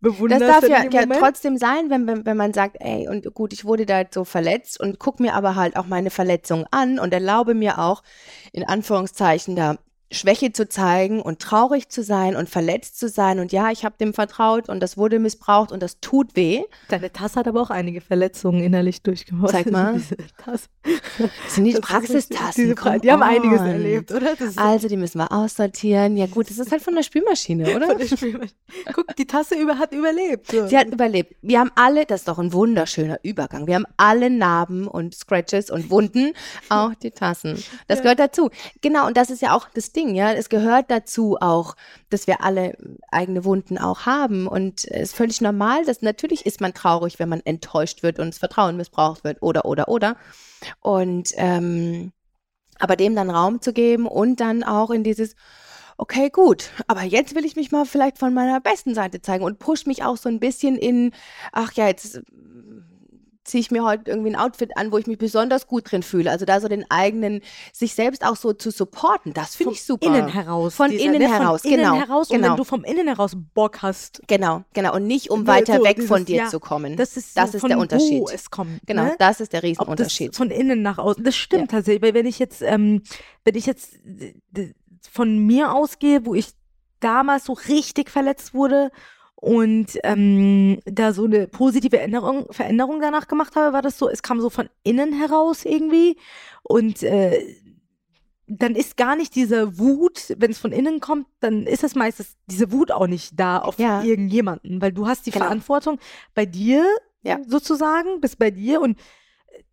bewundert. 0.00 0.40
Das 0.40 0.60
darf 0.60 0.68
ja, 0.68 0.84
ja 0.88 1.06
trotzdem 1.06 1.58
sein, 1.58 1.90
wenn, 1.90 2.06
wenn, 2.06 2.24
wenn 2.24 2.36
man 2.36 2.54
sagt, 2.54 2.76
ey, 2.80 3.06
und 3.08 3.32
gut, 3.34 3.52
ich 3.52 3.64
wurde 3.64 3.84
da 3.84 4.04
so 4.10 4.24
verletzt 4.24 4.80
und 4.80 4.98
guck 4.98 5.20
mir 5.20 5.34
aber 5.34 5.54
halt 5.54 5.76
auch 5.76 5.86
meine 5.86 6.10
Verletzung 6.10 6.66
an 6.70 6.98
und 6.98 7.12
erlaube 7.12 7.54
mir 7.54 7.78
auch, 7.78 8.02
in 8.52 8.64
Anführungszeichen, 8.64 9.54
da 9.54 9.76
Schwäche 10.14 10.52
zu 10.52 10.68
zeigen 10.68 11.20
und 11.20 11.40
traurig 11.40 11.88
zu 11.88 12.02
sein 12.02 12.36
und 12.36 12.48
verletzt 12.48 12.98
zu 12.98 13.08
sein 13.08 13.38
und 13.38 13.52
ja, 13.52 13.70
ich 13.70 13.84
habe 13.84 13.96
dem 13.98 14.14
vertraut 14.14 14.68
und 14.68 14.80
das 14.80 14.96
wurde 14.96 15.18
missbraucht 15.18 15.72
und 15.72 15.82
das 15.82 16.00
tut 16.00 16.36
weh. 16.36 16.62
Deine 16.88 17.12
Tasse 17.12 17.40
hat 17.40 17.48
aber 17.48 17.60
auch 17.60 17.70
einige 17.70 18.00
Verletzungen 18.00 18.62
innerlich 18.62 19.02
durchgemacht. 19.02 19.52
Zeig 19.52 19.70
mal. 19.70 20.00
Das 21.16 21.54
sind 21.54 21.64
die 21.64 21.72
Praxistassen. 21.74 22.74
Diese, 22.74 23.00
die 23.00 23.10
haben 23.10 23.22
einiges 23.22 23.60
erlebt, 23.60 24.12
oder? 24.12 24.34
also 24.56 24.88
die 24.88 24.96
müssen 24.96 25.18
wir 25.18 25.32
aussortieren. 25.32 26.16
Ja 26.16 26.26
gut, 26.26 26.50
das 26.50 26.58
ist 26.58 26.70
halt 26.72 26.82
von 26.82 26.94
der 26.94 27.02
Spülmaschine, 27.02 27.74
oder? 27.74 27.86
Von 27.86 27.98
der 27.98 28.06
Spülmaschine. 28.06 28.50
Guck, 28.92 29.16
die 29.16 29.26
Tasse 29.26 29.54
über, 29.54 29.78
hat 29.78 29.92
überlebt. 29.92 30.50
So. 30.50 30.66
Sie 30.66 30.76
hat 30.76 30.88
überlebt. 30.88 31.36
Wir 31.40 31.60
haben 31.60 31.70
alle, 31.74 32.04
das 32.04 32.20
ist 32.20 32.28
doch 32.28 32.38
ein 32.38 32.52
wunderschöner 32.52 33.18
Übergang. 33.22 33.66
Wir 33.66 33.76
haben 33.76 33.86
alle 33.96 34.28
Narben 34.28 34.86
und 34.86 35.14
Scratches 35.14 35.70
und 35.70 35.90
Wunden, 35.90 36.32
auch 36.68 36.94
die 36.94 37.10
Tassen. 37.10 37.62
Das 37.86 37.98
ja. 37.98 38.02
gehört 38.02 38.18
dazu. 38.18 38.50
Genau, 38.82 39.06
und 39.06 39.16
das 39.16 39.30
ist 39.30 39.40
ja 39.40 39.54
auch 39.54 39.68
das 39.72 39.92
Ding, 39.92 40.03
ja. 40.12 40.32
Es 40.32 40.48
gehört 40.48 40.90
dazu 40.90 41.36
auch, 41.40 41.76
dass 42.10 42.26
wir 42.26 42.42
alle 42.42 42.76
eigene 43.10 43.44
Wunden 43.44 43.78
auch 43.78 44.06
haben. 44.06 44.48
Und 44.48 44.84
es 44.84 45.10
ist 45.10 45.16
völlig 45.16 45.40
normal, 45.40 45.84
dass 45.84 46.02
natürlich 46.02 46.44
ist 46.46 46.60
man 46.60 46.74
traurig, 46.74 47.18
wenn 47.18 47.28
man 47.28 47.40
enttäuscht 47.44 48.02
wird 48.02 48.18
und 48.18 48.28
das 48.28 48.38
Vertrauen 48.38 48.76
missbraucht 48.76 49.22
wird 49.22 49.40
oder, 49.40 49.64
oder, 49.64 49.88
oder. 49.88 50.16
Und 50.80 51.32
ähm, 51.36 52.12
aber 52.78 52.96
dem 52.96 53.14
dann 53.14 53.30
Raum 53.30 53.60
zu 53.60 53.72
geben 53.72 54.06
und 54.06 54.40
dann 54.40 54.64
auch 54.64 54.90
in 54.90 55.04
dieses, 55.04 55.36
okay, 55.96 56.30
gut, 56.30 56.70
aber 56.86 57.02
jetzt 57.02 57.34
will 57.34 57.44
ich 57.44 57.56
mich 57.56 57.70
mal 57.70 57.86
vielleicht 57.86 58.18
von 58.18 58.34
meiner 58.34 58.60
besten 58.60 58.94
Seite 58.94 59.22
zeigen 59.22 59.44
und 59.44 59.58
push 59.58 59.86
mich 59.86 60.02
auch 60.02 60.16
so 60.16 60.28
ein 60.28 60.40
bisschen 60.40 60.76
in, 60.76 61.12
ach 61.52 61.72
ja, 61.72 61.86
jetzt 61.86 62.20
ziehe 63.44 63.60
ich 63.60 63.70
mir 63.70 63.84
heute 63.84 64.10
irgendwie 64.10 64.30
ein 64.30 64.36
Outfit 64.36 64.76
an, 64.76 64.90
wo 64.90 64.98
ich 64.98 65.06
mich 65.06 65.18
besonders 65.18 65.66
gut 65.66 65.90
drin 65.90 66.02
fühle. 66.02 66.30
Also 66.30 66.44
da 66.44 66.60
so 66.60 66.68
den 66.68 66.90
eigenen, 66.90 67.42
sich 67.72 67.94
selbst 67.94 68.24
auch 68.24 68.36
so 68.36 68.52
zu 68.52 68.70
supporten, 68.70 69.34
das 69.34 69.54
finde 69.54 69.74
ich 69.74 69.84
super. 69.84 70.06
Von 70.06 70.14
innen 70.14 70.28
heraus. 70.28 70.74
Von 70.74 70.90
dieser, 70.90 71.04
innen 71.04 71.22
ne, 71.22 71.28
heraus, 71.28 71.62
von 71.62 71.70
genau. 71.70 71.94
Innen 71.94 72.06
heraus, 72.06 72.28
genau. 72.28 72.38
Und 72.38 72.50
wenn 72.50 72.56
du 72.56 72.64
vom 72.64 72.84
innen 72.84 73.06
heraus 73.06 73.32
Bock 73.54 73.82
hast. 73.82 74.22
Genau, 74.26 74.64
genau. 74.72 74.94
Und 74.94 75.06
nicht, 75.06 75.30
um 75.30 75.42
ne, 75.42 75.46
weiter 75.46 75.76
so, 75.76 75.84
weg 75.84 75.96
dieses, 75.96 76.08
von 76.08 76.24
dir 76.24 76.36
ja, 76.36 76.46
zu 76.48 76.58
kommen. 76.58 76.96
Das 76.96 77.16
ist, 77.16 77.36
das 77.36 77.54
ist 77.54 77.66
der 77.66 77.78
Unterschied. 77.78 78.22
Wo 78.22 78.28
es 78.28 78.50
kommt. 78.50 78.80
Genau, 78.86 79.04
ne? 79.04 79.16
das 79.18 79.40
ist 79.40 79.52
der 79.52 79.62
Riesenunterschied. 79.62 80.34
von 80.34 80.50
innen 80.50 80.82
nach 80.82 80.98
außen. 80.98 81.22
Das 81.22 81.36
stimmt 81.36 81.72
ja. 81.72 81.78
tatsächlich. 81.78 82.02
Weil 82.02 82.14
wenn 82.14 82.26
ich 82.26 82.38
jetzt, 82.38 82.62
ähm, 82.62 83.02
wenn 83.44 83.54
ich 83.54 83.66
jetzt 83.66 83.98
von 85.10 85.38
mir 85.38 85.72
ausgehe, 85.72 86.24
wo 86.24 86.34
ich 86.34 86.48
damals 87.00 87.44
so 87.44 87.52
richtig 87.52 88.10
verletzt 88.10 88.54
wurde 88.54 88.90
und 89.44 89.98
ähm, 90.04 90.80
da 90.86 91.12
so 91.12 91.26
eine 91.26 91.46
positive 91.46 92.00
Änderung, 92.00 92.46
Veränderung 92.50 92.98
danach 93.02 93.28
gemacht 93.28 93.56
habe, 93.56 93.74
war 93.74 93.82
das 93.82 93.98
so, 93.98 94.08
es 94.08 94.22
kam 94.22 94.40
so 94.40 94.48
von 94.48 94.70
innen 94.84 95.12
heraus 95.12 95.66
irgendwie 95.66 96.16
und 96.62 97.02
äh, 97.02 97.54
dann 98.46 98.74
ist 98.74 98.96
gar 98.96 99.16
nicht 99.16 99.34
diese 99.34 99.78
Wut, 99.78 100.34
wenn 100.38 100.50
es 100.50 100.58
von 100.58 100.72
innen 100.72 100.98
kommt, 100.98 101.26
dann 101.40 101.66
ist 101.66 101.84
es 101.84 101.94
meistens 101.94 102.38
diese 102.46 102.72
Wut 102.72 102.90
auch 102.90 103.06
nicht 103.06 103.38
da 103.38 103.58
auf 103.58 103.78
ja. 103.78 104.02
irgendjemanden, 104.02 104.80
weil 104.80 104.92
du 104.92 105.06
hast 105.06 105.26
die 105.26 105.30
genau. 105.30 105.44
Verantwortung 105.44 105.98
bei 106.34 106.46
dir 106.46 106.82
ja. 107.22 107.38
sozusagen, 107.46 108.22
bist 108.22 108.38
bei 108.38 108.50
dir 108.50 108.80
und 108.80 108.98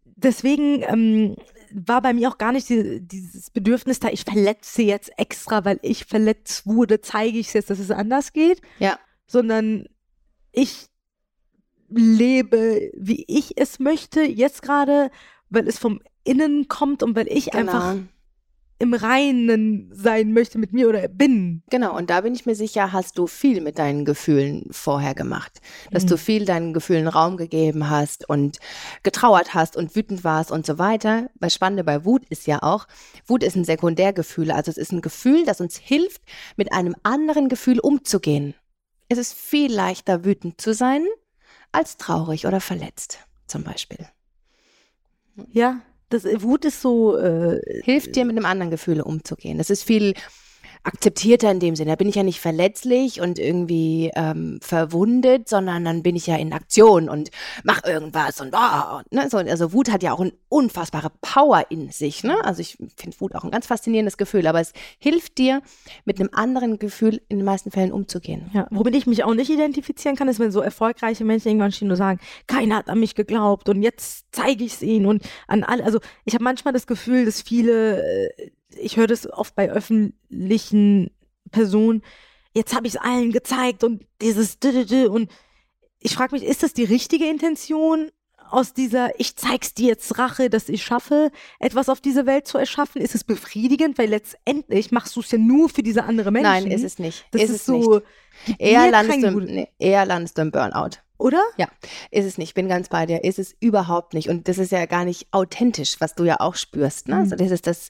deswegen 0.04 0.84
ähm, 0.84 1.38
war 1.74 2.02
bei 2.02 2.12
mir 2.12 2.28
auch 2.28 2.38
gar 2.38 2.52
nicht 2.52 2.68
die, 2.68 3.00
dieses 3.00 3.52
Bedürfnis 3.52 4.02
da, 4.02 4.10
ich 4.10 4.26
verletze 4.26 4.82
jetzt 4.82 5.18
extra, 5.18 5.64
weil 5.64 5.80
ich 5.82 6.04
verletzt 6.04 6.68
wurde, 6.68 7.00
zeige 7.00 7.40
ich 7.40 7.48
es 7.48 7.54
jetzt, 7.54 7.70
dass 7.70 7.80
es 7.80 7.90
anders 7.90 8.34
geht. 8.34 8.62
Ja 8.78 9.00
sondern 9.32 9.86
ich 10.52 10.88
lebe, 11.90 12.92
wie 12.96 13.24
ich 13.28 13.58
es 13.58 13.80
möchte, 13.80 14.22
jetzt 14.22 14.62
gerade, 14.62 15.10
weil 15.50 15.68
es 15.68 15.80
vom 15.80 16.02
Innen 16.24 16.68
kommt 16.68 17.04
und 17.04 17.16
weil 17.16 17.28
ich 17.28 17.52
genau. 17.52 17.60
einfach 17.60 17.96
im 18.82 18.96
Reinen 18.96 19.92
sein 19.94 20.34
möchte 20.34 20.58
mit 20.58 20.74
mir 20.74 20.90
oder 20.90 21.08
bin. 21.08 21.62
Genau, 21.70 21.96
und 21.96 22.10
da 22.10 22.22
bin 22.22 22.34
ich 22.34 22.48
mir 22.48 22.56
sicher, 22.56 22.92
hast 22.92 23.16
du 23.16 23.28
viel 23.28 23.62
mit 23.62 23.78
deinen 23.78 24.06
Gefühlen 24.06 24.66
vorher 24.72 25.14
gemacht. 25.14 25.62
Dass 25.92 26.06
mhm. 26.06 26.08
du 26.08 26.18
viel 26.18 26.46
deinen 26.46 26.74
Gefühlen 26.74 27.08
Raum 27.08 27.38
gegeben 27.38 27.92
hast 27.92 28.28
und 28.28 28.58
getrauert 29.04 29.54
hast 29.54 29.78
und 29.78 29.96
wütend 29.96 30.24
warst 30.24 30.52
und 30.52 30.66
so 30.66 30.80
weiter. 30.80 31.30
Weil 31.40 31.52
Spannende 31.52 31.84
bei 31.84 32.06
Wut 32.06 32.26
ist 32.30 32.48
ja 32.48 32.64
auch, 32.64 32.88
Wut 33.28 33.44
ist 33.44 33.56
ein 33.56 33.66
Sekundärgefühl. 33.66 34.52
Also 34.52 34.72
es 34.72 34.78
ist 34.78 34.92
ein 34.92 35.02
Gefühl, 35.02 35.46
das 35.46 35.62
uns 35.62 35.78
hilft, 35.78 36.24
mit 36.58 36.74
einem 36.74 36.96
anderen 37.04 37.50
Gefühl 37.50 37.80
umzugehen. 37.80 38.56
Es 39.12 39.18
ist 39.18 39.34
viel 39.34 39.74
leichter, 39.74 40.24
wütend 40.24 40.62
zu 40.62 40.74
sein, 40.74 41.06
als 41.74 41.98
traurig 41.98 42.48
oder 42.48 42.62
verletzt, 42.62 43.20
zum 43.46 43.62
Beispiel. 43.62 44.08
Ja, 45.52 45.82
das 46.08 46.24
Wut 46.24 46.64
ist 46.64 46.82
so. 46.82 47.18
Äh, 47.18 47.60
Hilft 47.84 48.16
dir, 48.16 48.24
mit 48.24 48.38
einem 48.38 48.46
anderen 48.46 48.72
Gefühl 48.72 49.02
umzugehen. 49.02 49.58
Das 49.58 49.70
ist 49.70 49.84
viel 49.84 50.14
akzeptierter 50.84 51.52
in 51.52 51.60
dem 51.60 51.76
Sinne. 51.76 51.92
Da 51.92 51.96
bin 51.96 52.10
ich 52.10 52.16
ja 52.16 52.24
nicht 52.24 52.40
verletzlich 52.40 53.22
und 53.22 53.38
irgendwie 53.38 54.12
ähm, 54.16 54.60
verwundet, 54.62 55.48
sondern 55.48 55.86
dann 55.86 56.02
bin 56.02 56.16
ich 56.16 56.28
ja 56.28 56.36
in 56.38 56.54
Aktion 56.54 57.10
und 57.10 57.30
mach 57.64 57.84
irgendwas 57.84 58.42
und 58.42 58.54
oh, 58.56 59.02
ne, 59.12 59.30
so, 59.30 59.38
also 59.38 59.74
Wut 59.74 59.92
hat 59.92 60.02
ja 60.02 60.14
auch 60.14 60.20
eine 60.20 60.34
unfassbare 60.50 61.12
Power 61.22 61.66
in 61.70 61.92
sich. 61.92 62.24
Ne? 62.24 62.44
Also 62.44 62.62
ich 62.62 62.78
finde 62.98 63.20
Wut 63.20 63.36
auch 63.36 63.44
ein 63.44 63.52
ganz 63.52 63.68
faszinierendes 63.68 64.18
Gefühl, 64.18 64.48
aber 64.48 64.60
es 64.60 64.74
hilft 64.98 65.38
dir, 65.38 65.62
mit 66.06 66.20
einem 66.20 66.30
anderen 66.34 66.80
Gefühl 66.80 67.22
in 67.28 67.38
den 67.38 67.46
meisten 67.46 67.72
Fällen 67.72 67.92
umzugehen. 67.92 68.50
Ja, 68.54 68.68
womit 68.72 68.96
ich 68.96 69.06
mich 69.06 69.24
auch 69.24 69.34
nicht 69.34 69.50
identifizieren 69.50 70.16
kann, 70.16 70.28
ist, 70.28 70.40
wenn 70.40 70.52
so 70.52 70.62
erfolgreiche 70.62 71.24
Menschen 71.24 71.50
irgendwann 71.50 71.72
stehen 71.72 71.92
und 71.92 71.98
sagen, 71.98 72.20
keiner 72.48 72.78
hat 72.78 72.90
an 72.90 73.00
mich 73.00 73.16
geglaubt 73.16 73.70
und 73.70 73.84
jetzt 73.84 74.26
zeige 74.32 74.64
ich 74.64 74.74
es 74.74 74.82
ihnen 74.82 75.06
und 75.06 75.24
an 75.48 75.64
alle. 75.64 75.84
Also 75.84 76.00
ich 76.26 76.34
habe 76.34 76.44
manchmal 76.44 76.74
das 76.74 76.88
Gefühl, 76.88 77.26
dass 77.26 77.42
viele 77.42 78.02
äh, 78.02 78.52
ich 78.76 78.98
höre 78.98 79.08
das 79.08 79.32
oft 79.32 79.56
bei 79.56 79.70
öffentlichen 79.70 81.12
Personen, 81.52 82.02
jetzt 82.54 82.76
habe 82.76 82.88
ich 82.88 82.96
es 82.96 83.02
allen 83.02 83.32
gezeigt 83.32 83.84
und 83.84 84.06
dieses 84.22 84.58
und 85.10 85.32
ich 86.00 86.16
frage 86.16 86.36
mich, 86.36 86.44
ist 86.44 86.64
das 86.64 86.74
die 86.74 86.84
richtige 86.84 87.26
Intention 87.26 88.12
aus 88.50 88.74
dieser 88.74 89.18
ich 89.20 89.36
zeig's 89.38 89.74
dir 89.74 89.88
jetzt 89.88 90.18
Rache, 90.18 90.50
dass 90.50 90.68
ich 90.68 90.84
schaffe, 90.84 91.32
etwas 91.60 91.90
auf 91.90 92.02
diese 92.02 92.26
Welt 92.26 92.48
zu 92.48 92.58
erschaffen? 92.58 93.02
Ist 93.02 93.16
es 93.16 93.24
befriedigend, 93.24 93.98
weil 93.98 94.10
letztendlich 94.10 94.92
machst 94.92 95.16
du 95.16 95.22
es 95.22 95.32
ja 95.32 95.38
nur 95.38 95.70
für 95.70 95.84
diese 95.84 96.04
andere 96.04 96.32
Menschen? 96.32 96.52
Nein, 96.52 96.72
ist 96.72 96.84
es 96.84 97.00
nicht. 97.00 97.26
Das 97.32 97.44
ist, 97.44 97.50
ist 97.52 97.66
so 97.66 98.02
nicht. 98.48 98.60
Eher 98.60 98.90
landest, 98.90 99.24
du, 99.24 99.40
nee, 99.40 99.70
eher 99.80 100.06
landest 100.06 100.38
du 100.38 100.42
im 100.42 100.52
Burnout. 100.52 100.98
Oder? 101.18 101.44
Ja, 101.58 101.68
ist 102.10 102.26
es 102.26 102.38
nicht. 102.40 102.56
Bin 102.56 102.68
ganz 102.68 102.90
bei 102.90 103.06
dir. 103.06 103.24
Ist 103.24 103.38
es 103.38 103.56
überhaupt 103.60 104.16
nicht. 104.16 104.28
Und 104.28 104.48
das 104.48 104.58
ist 104.58 104.72
ja 104.72 104.86
gar 104.88 105.06
nicht 105.06 105.28
authentisch, 105.32 105.98
was 106.00 106.16
du 106.16 106.24
ja 106.24 106.40
auch 106.40 106.56
spürst. 106.56 107.08
Ne? 107.08 107.16
Mhm. 107.16 107.22
Also 107.22 107.36
das 107.36 107.52
ist 107.52 107.68
das 107.68 107.90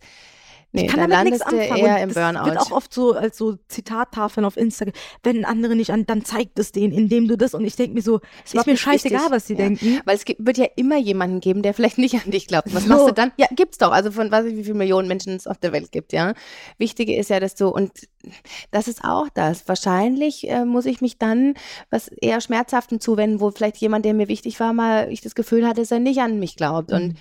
Nee, 0.74 0.86
ich 0.86 0.88
kann 0.88 1.10
damit 1.10 1.34
nichts 1.34 1.42
anfangen. 1.42 1.86
Eher 1.86 2.02
im 2.02 2.14
Burnout. 2.14 2.46
wird 2.46 2.58
auch 2.58 2.72
oft 2.72 2.94
so 2.94 3.14
als 3.14 3.38
so 3.38 3.58
Zitattafeln 3.68 4.46
auf 4.46 4.56
Instagram. 4.56 4.94
Wenn 5.22 5.44
andere 5.44 5.76
nicht 5.76 5.92
an, 5.92 6.06
dann 6.06 6.24
zeigt 6.24 6.58
es 6.60 6.72
denen, 6.72 6.94
indem 6.94 7.28
du 7.28 7.38
das. 7.38 7.54
Und 7.54 7.66
ich 7.66 7.76
denke 7.76 7.94
mir 7.94 8.02
so, 8.02 8.22
es 8.46 8.54
ist 8.54 8.66
mir 8.66 8.78
scheißegal, 8.78 9.20
wichtig. 9.20 9.36
was 9.36 9.48
sie 9.48 9.54
ja. 9.54 9.60
denken. 9.60 10.00
Weil 10.06 10.16
es 10.16 10.24
gibt, 10.24 10.46
wird 10.46 10.58
ja 10.58 10.68
immer 10.78 10.98
jemanden 10.98 11.42
geben, 11.42 11.62
der 11.62 11.74
vielleicht 11.74 11.98
nicht 11.98 12.16
an 12.16 12.32
dich 12.32 12.48
glaubt. 12.48 12.74
Was 12.74 12.84
so. 12.84 12.90
machst 12.90 13.08
du 13.10 13.12
dann? 13.12 13.34
Ja, 13.36 13.48
gibt's 13.52 13.80
doch. 13.80 13.92
Also 13.92 14.12
von 14.12 14.32
weiß 14.32 14.46
ich, 14.46 14.56
wie 14.56 14.64
viele 14.64 14.78
Millionen 14.78 15.10
Menschen 15.10 15.36
es 15.36 15.46
auf 15.46 15.58
der 15.58 15.74
Welt 15.74 15.92
gibt, 15.92 16.14
ja. 16.14 16.34
Wichtige 16.78 17.18
ist 17.18 17.30
ja, 17.30 17.42
dass 17.42 17.56
du, 17.56 17.68
und 17.68 17.92
das 18.72 18.88
ist 18.88 19.04
auch 19.04 19.28
das. 19.34 19.68
Wahrscheinlich 19.68 20.50
äh, 20.50 20.64
muss 20.64 20.86
ich 20.86 21.02
mich 21.02 21.18
dann 21.18 21.56
was 21.90 22.08
eher 22.08 22.40
Schmerzhaften 22.40 23.02
zuwenden, 23.02 23.42
wo 23.42 23.52
vielleicht 23.52 23.78
jemand, 23.78 24.06
der 24.06 24.14
mir 24.14 24.30
wichtig 24.30 24.60
war, 24.62 24.72
mal 24.72 25.12
ich 25.12 25.20
das 25.20 25.36
Gefühl 25.36 25.68
hatte, 25.68 25.82
dass 25.82 25.92
er 25.92 26.00
nicht 26.00 26.20
an 26.22 26.40
mich 26.40 26.56
glaubt. 26.56 26.92
Mhm. 26.92 27.16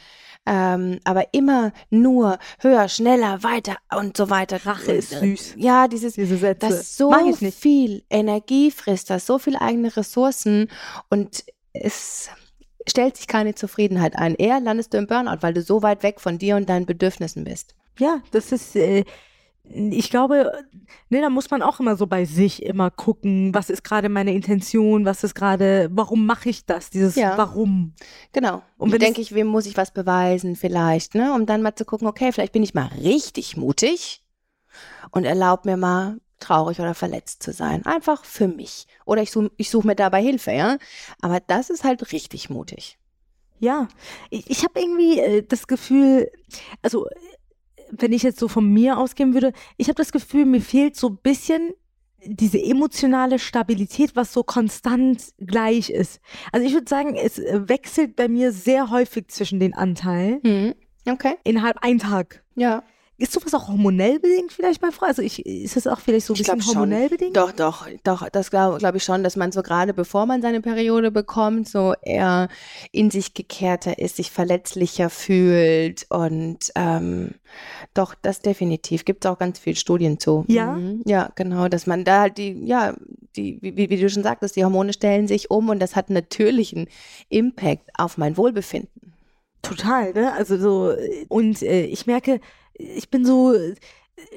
Ähm, 0.47 1.01
aber 1.05 1.33
immer 1.33 1.73
nur 1.91 2.39
höher, 2.61 2.89
schneller, 2.89 3.43
weiter 3.43 3.77
und 3.97 4.17
so 4.17 4.31
weiter. 4.31 4.65
Rache 4.65 4.93
ist 4.93 5.11
süß. 5.11 5.55
Ja, 5.57 5.87
dieses, 5.87 6.15
Diese 6.15 6.37
Sätze. 6.39 6.69
das 6.69 6.97
so 6.97 7.13
viel 7.53 8.03
Energie 8.11 8.71
frisst, 8.71 9.11
das 9.11 9.27
so 9.27 9.39
viel 9.39 9.57
eigene 9.57 9.95
Ressourcen 9.97 10.69
und 11.11 11.45
es 11.73 12.31
stellt 12.89 13.17
sich 13.17 13.27
keine 13.27 13.55
Zufriedenheit 13.55 14.17
ein. 14.17 14.35
Eher 14.35 14.61
landest 14.61 14.95
du 14.95 14.99
im 14.99 15.07
Burnout, 15.07 15.43
weil 15.43 15.55
du 15.55 15.63
so 15.63 15.83
weit 15.83 16.03
weg 16.03 16.21
von 16.21 16.39
dir 16.39 16.57
und 16.57 16.69
deinen 16.69 16.87
Bedürfnissen 16.87 17.45
bist. 17.45 17.75
Ja, 17.99 18.23
das 18.31 18.51
ist, 18.51 18.75
äh, 18.77 19.05
ich 19.73 20.11
glaube, 20.11 20.53
ne, 21.11 21.21
da 21.21 21.31
muss 21.31 21.51
man 21.51 21.63
auch 21.63 21.79
immer 21.81 21.97
so 21.97 22.07
bei 22.07 22.25
sich 22.25 22.63
immer 22.63 22.91
gucken, 22.91 23.55
was 23.55 23.71
ist 23.71 23.85
gerade 23.85 24.09
meine 24.09 24.33
Intention, 24.33 25.05
was 25.05 25.23
ist 25.23 25.35
gerade, 25.35 25.89
warum 25.93 26.27
mache 26.27 26.49
ich 26.49 26.67
das, 26.67 26.91
dieses 26.91 27.15
ja. 27.15 27.39
Warum. 27.39 27.95
Genau. 28.33 28.63
Und 28.79 28.93
wenn 28.93 28.99
denke 28.99 29.21
ich, 29.21 29.35
wem 29.35 29.47
muss 29.47 29.67
ich 29.67 29.77
was 29.77 29.93
beweisen 29.93 30.57
vielleicht, 30.57 31.15
ne, 31.15 31.33
um 31.33 31.47
dann 31.47 31.63
mal 31.63 31.75
zu 31.75 31.85
gucken, 31.85 32.09
okay, 32.09 32.33
vielleicht 32.33 32.53
bin 32.53 32.63
ich 32.63 32.75
mal 32.75 32.91
richtig 33.03 33.57
mutig 33.57 34.25
und 35.13 35.25
erlaub 35.25 35.65
mir 35.65 35.77
mal 35.77 36.19
traurig 36.41 36.81
oder 36.81 36.95
verletzt 36.95 37.43
zu 37.43 37.53
sein. 37.53 37.85
Einfach 37.87 38.25
für 38.25 38.49
mich. 38.49 38.87
Oder 39.05 39.23
ich 39.23 39.31
suche 39.31 39.53
ich 39.57 39.71
such 39.71 39.85
mir 39.85 39.95
dabei 39.95 40.23
Hilfe, 40.23 40.53
ja. 40.53 40.79
Aber 41.21 41.39
das 41.41 41.71
ist 41.71 41.85
halt 41.85 42.13
richtig 42.13 42.51
mutig. 42.51 42.99
Ja, 43.59 43.89
ich, 44.31 44.51
ich 44.51 44.65
habe 44.65 44.81
irgendwie 44.81 45.21
äh, 45.21 45.43
das 45.47 45.67
Gefühl, 45.67 46.31
also 46.81 47.07
wenn 47.91 48.13
ich 48.13 48.23
jetzt 48.23 48.39
so 48.39 48.49
von 48.49 48.67
mir 48.71 48.99
ausgehen 48.99 49.35
würde, 49.35 49.53
ich 49.77 49.89
habe 49.89 49.97
das 49.97 50.13
Gefühl, 50.13 50.45
mir 50.45 50.61
fehlt 50.61 50.97
so 50.97 51.09
ein 51.09 51.19
bisschen 51.23 51.73
diese 52.25 52.63
emotionale 52.63 53.39
Stabilität, 53.39 54.15
was 54.15 54.33
so 54.33 54.43
konstant 54.43 55.33
gleich 55.39 55.91
ist. 55.91 56.21
Also 56.53 56.67
ich 56.67 56.75
würde 56.75 56.89
sagen, 56.89 57.17
es 57.17 57.39
wechselt 57.39 58.17
bei 58.17 58.29
mir 58.29 58.53
sehr 58.53 58.91
häufig 58.91 59.29
zwischen 59.29 59.59
den 59.61 59.75
Anteilen. 59.75 60.41
Hm. 60.45 60.75
Okay. 61.09 61.35
Innerhalb 61.45 61.79
ein 61.81 61.99
Tag. 61.99 62.45
Ja. 62.57 62.83
Ist 63.21 63.33
sowas 63.33 63.53
auch 63.53 63.69
hormonell 63.69 64.19
bedingt 64.19 64.51
vielleicht 64.51 64.81
bei 64.81 64.91
Frauen? 64.91 65.09
Also 65.11 65.21
ich, 65.21 65.45
ist 65.45 65.77
das 65.77 65.87
auch 65.87 66.01
vielleicht 66.01 66.25
so 66.25 66.33
ein 66.33 66.37
Ich 66.37 66.41
bisschen 66.41 66.55
glaub 66.59 66.65
schon. 66.65 66.75
hormonell 66.77 67.09
bedingt? 67.11 67.37
Doch, 67.37 67.53
doch, 67.53 67.87
doch, 68.03 68.27
das 68.31 68.51
glaube 68.51 68.79
glaub 68.79 68.95
ich 68.95 69.05
schon, 69.05 69.23
dass 69.23 69.37
man 69.37 69.53
so 69.53 69.63
gerade 69.63 69.93
bevor 69.93 70.25
man 70.25 70.41
seine 70.41 70.63
Periode 70.63 71.11
bekommt, 71.11 71.69
so 71.69 71.93
eher 72.01 72.49
in 72.93 73.11
sich 73.11 73.35
gekehrter 73.35 73.99
ist, 73.99 74.17
sich 74.17 74.31
verletzlicher 74.31 75.11
fühlt 75.11 76.07
und 76.09 76.73
ähm, 76.75 77.33
doch, 77.93 78.15
das 78.23 78.41
definitiv. 78.41 79.05
Gibt 79.05 79.25
es 79.27 79.31
auch 79.31 79.39
ganz 79.39 79.59
viele 79.59 79.77
Studien 79.77 80.19
zu. 80.19 80.47
Ja? 80.49 80.73
Mhm. 80.77 81.03
Ja, 81.05 81.31
genau, 81.35 81.69
dass 81.69 81.87
man 81.87 82.05
da 82.05 82.23
halt 82.23 82.39
die, 82.39 82.65
ja, 82.65 82.95
die, 83.37 83.59
wie, 83.61 83.91
wie 83.91 84.01
du 84.01 84.09
schon 84.09 84.23
sagtest, 84.23 84.57
die 84.57 84.65
Hormone 84.65 84.95
stellen 84.95 85.29
sich 85.29 85.51
um 85.51 85.69
und 85.69 85.79
das 85.79 85.95
hat 85.95 86.09
natürlichen 86.09 86.89
Impact 87.29 87.91
auf 87.99 88.17
mein 88.17 88.39
Wohlbefinden. 88.39 89.13
Total, 89.61 90.15
ne? 90.15 90.33
Also 90.33 90.57
so, 90.57 90.95
und 91.29 91.61
äh, 91.63 91.85
ich 91.85 92.07
merke, 92.07 92.41
ich 92.75 93.11
bin 93.11 93.25
so 93.25 93.55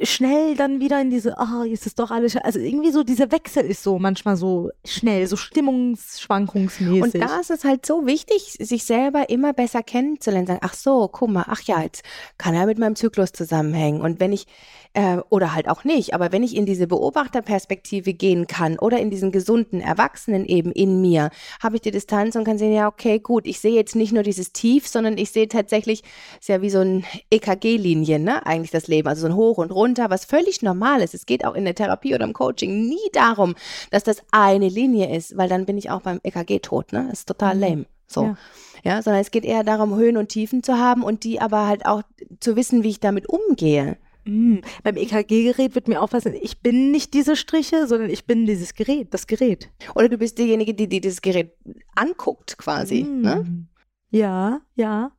schnell 0.01 0.55
dann 0.55 0.79
wieder 0.79 0.99
in 1.01 1.09
diese, 1.09 1.37
ah, 1.37 1.63
jetzt 1.65 1.85
ist 1.85 1.99
doch 1.99 2.11
alles, 2.11 2.35
sche-" 2.35 2.41
also 2.43 2.59
irgendwie 2.59 2.91
so, 2.91 3.03
dieser 3.03 3.31
Wechsel 3.31 3.63
ist 3.65 3.83
so 3.83 3.99
manchmal 3.99 4.35
so 4.35 4.69
schnell, 4.85 5.27
so 5.27 5.35
stimmungsschwankungsmäßig. 5.35 7.01
Und 7.01 7.15
da 7.15 7.39
ist 7.39 7.51
es 7.51 7.63
halt 7.63 7.85
so 7.85 8.05
wichtig, 8.05 8.57
sich 8.59 8.83
selber 8.83 9.29
immer 9.29 9.53
besser 9.53 9.83
kennenzulernen. 9.83 10.47
Sagen, 10.47 10.59
ach 10.61 10.73
so, 10.73 11.07
guck 11.07 11.29
mal, 11.29 11.45
ach 11.47 11.61
ja, 11.61 11.81
jetzt 11.81 12.03
kann 12.37 12.53
er 12.53 12.65
mit 12.65 12.79
meinem 12.79 12.95
Zyklus 12.95 13.31
zusammenhängen. 13.31 14.01
Und 14.01 14.19
wenn 14.19 14.33
ich, 14.33 14.45
äh, 14.93 15.17
oder 15.29 15.53
halt 15.53 15.69
auch 15.69 15.83
nicht, 15.83 16.13
aber 16.13 16.31
wenn 16.31 16.43
ich 16.43 16.55
in 16.55 16.65
diese 16.65 16.87
Beobachterperspektive 16.87 18.13
gehen 18.13 18.47
kann 18.47 18.79
oder 18.79 18.99
in 18.99 19.09
diesen 19.09 19.31
gesunden 19.31 19.81
Erwachsenen 19.81 20.45
eben 20.45 20.71
in 20.71 21.01
mir, 21.01 21.29
habe 21.61 21.75
ich 21.75 21.81
die 21.81 21.91
Distanz 21.91 22.35
und 22.35 22.43
kann 22.43 22.57
sehen, 22.57 22.73
ja, 22.73 22.87
okay, 22.87 23.19
gut, 23.19 23.45
ich 23.47 23.59
sehe 23.59 23.73
jetzt 23.73 23.95
nicht 23.95 24.13
nur 24.13 24.23
dieses 24.23 24.53
Tief, 24.53 24.87
sondern 24.87 25.17
ich 25.17 25.31
sehe 25.31 25.47
tatsächlich, 25.47 26.03
ist 26.39 26.49
ja 26.49 26.61
wie 26.61 26.69
so 26.69 26.79
ein 26.79 27.05
EKG-Linie, 27.31 28.19
ne, 28.19 28.45
eigentlich 28.45 28.71
das 28.71 28.87
Leben, 28.87 29.07
also 29.07 29.21
so 29.21 29.27
ein 29.27 29.35
Hoch 29.35 29.57
und 29.57 29.72
runter, 29.73 30.09
was 30.09 30.25
völlig 30.25 30.61
normal 30.61 31.01
ist. 31.01 31.13
Es 31.13 31.25
geht 31.25 31.45
auch 31.45 31.55
in 31.55 31.65
der 31.65 31.75
Therapie 31.75 32.15
oder 32.15 32.25
im 32.25 32.33
Coaching 32.33 32.87
nie 32.87 33.09
darum, 33.11 33.55
dass 33.91 34.03
das 34.03 34.23
eine 34.31 34.69
Linie 34.69 35.15
ist, 35.15 35.37
weil 35.37 35.49
dann 35.49 35.65
bin 35.65 35.77
ich 35.77 35.89
auch 35.89 36.01
beim 36.01 36.19
EKG 36.23 36.59
tot, 36.59 36.93
ne? 36.93 37.07
Das 37.09 37.19
ist 37.19 37.27
total 37.27 37.57
lame. 37.57 37.85
So. 38.07 38.23
Ja. 38.23 38.37
Ja. 38.83 39.01
sondern 39.01 39.21
es 39.21 39.31
geht 39.31 39.45
eher 39.45 39.63
darum, 39.63 39.95
Höhen 39.95 40.17
und 40.17 40.29
Tiefen 40.29 40.61
zu 40.61 40.77
haben 40.77 41.03
und 41.03 41.23
die 41.23 41.41
aber 41.41 41.67
halt 41.67 41.85
auch 41.85 42.03
zu 42.39 42.55
wissen, 42.55 42.83
wie 42.83 42.89
ich 42.89 42.99
damit 42.99 43.27
umgehe. 43.27 43.97
Mm, 44.25 44.59
beim 44.83 44.95
EKG-Gerät 44.95 45.75
wird 45.75 45.87
mir 45.87 46.01
aufpassen, 46.01 46.33
ich 46.33 46.59
bin 46.59 46.91
nicht 46.91 47.13
diese 47.13 47.35
Striche, 47.35 47.87
sondern 47.87 48.09
ich 48.09 48.25
bin 48.25 48.45
dieses 48.45 48.73
Gerät, 48.73 49.13
das 49.13 49.27
Gerät. 49.27 49.69
Oder 49.95 50.09
du 50.09 50.17
bist 50.17 50.37
diejenige, 50.37 50.73
die, 50.73 50.87
die 50.87 51.01
dieses 51.01 51.21
Gerät 51.21 51.53
anguckt, 51.95 52.57
quasi. 52.57 53.03
Mm. 53.03 53.21
Ne? 53.21 53.65
Ja, 54.11 54.61
ja, 54.75 55.11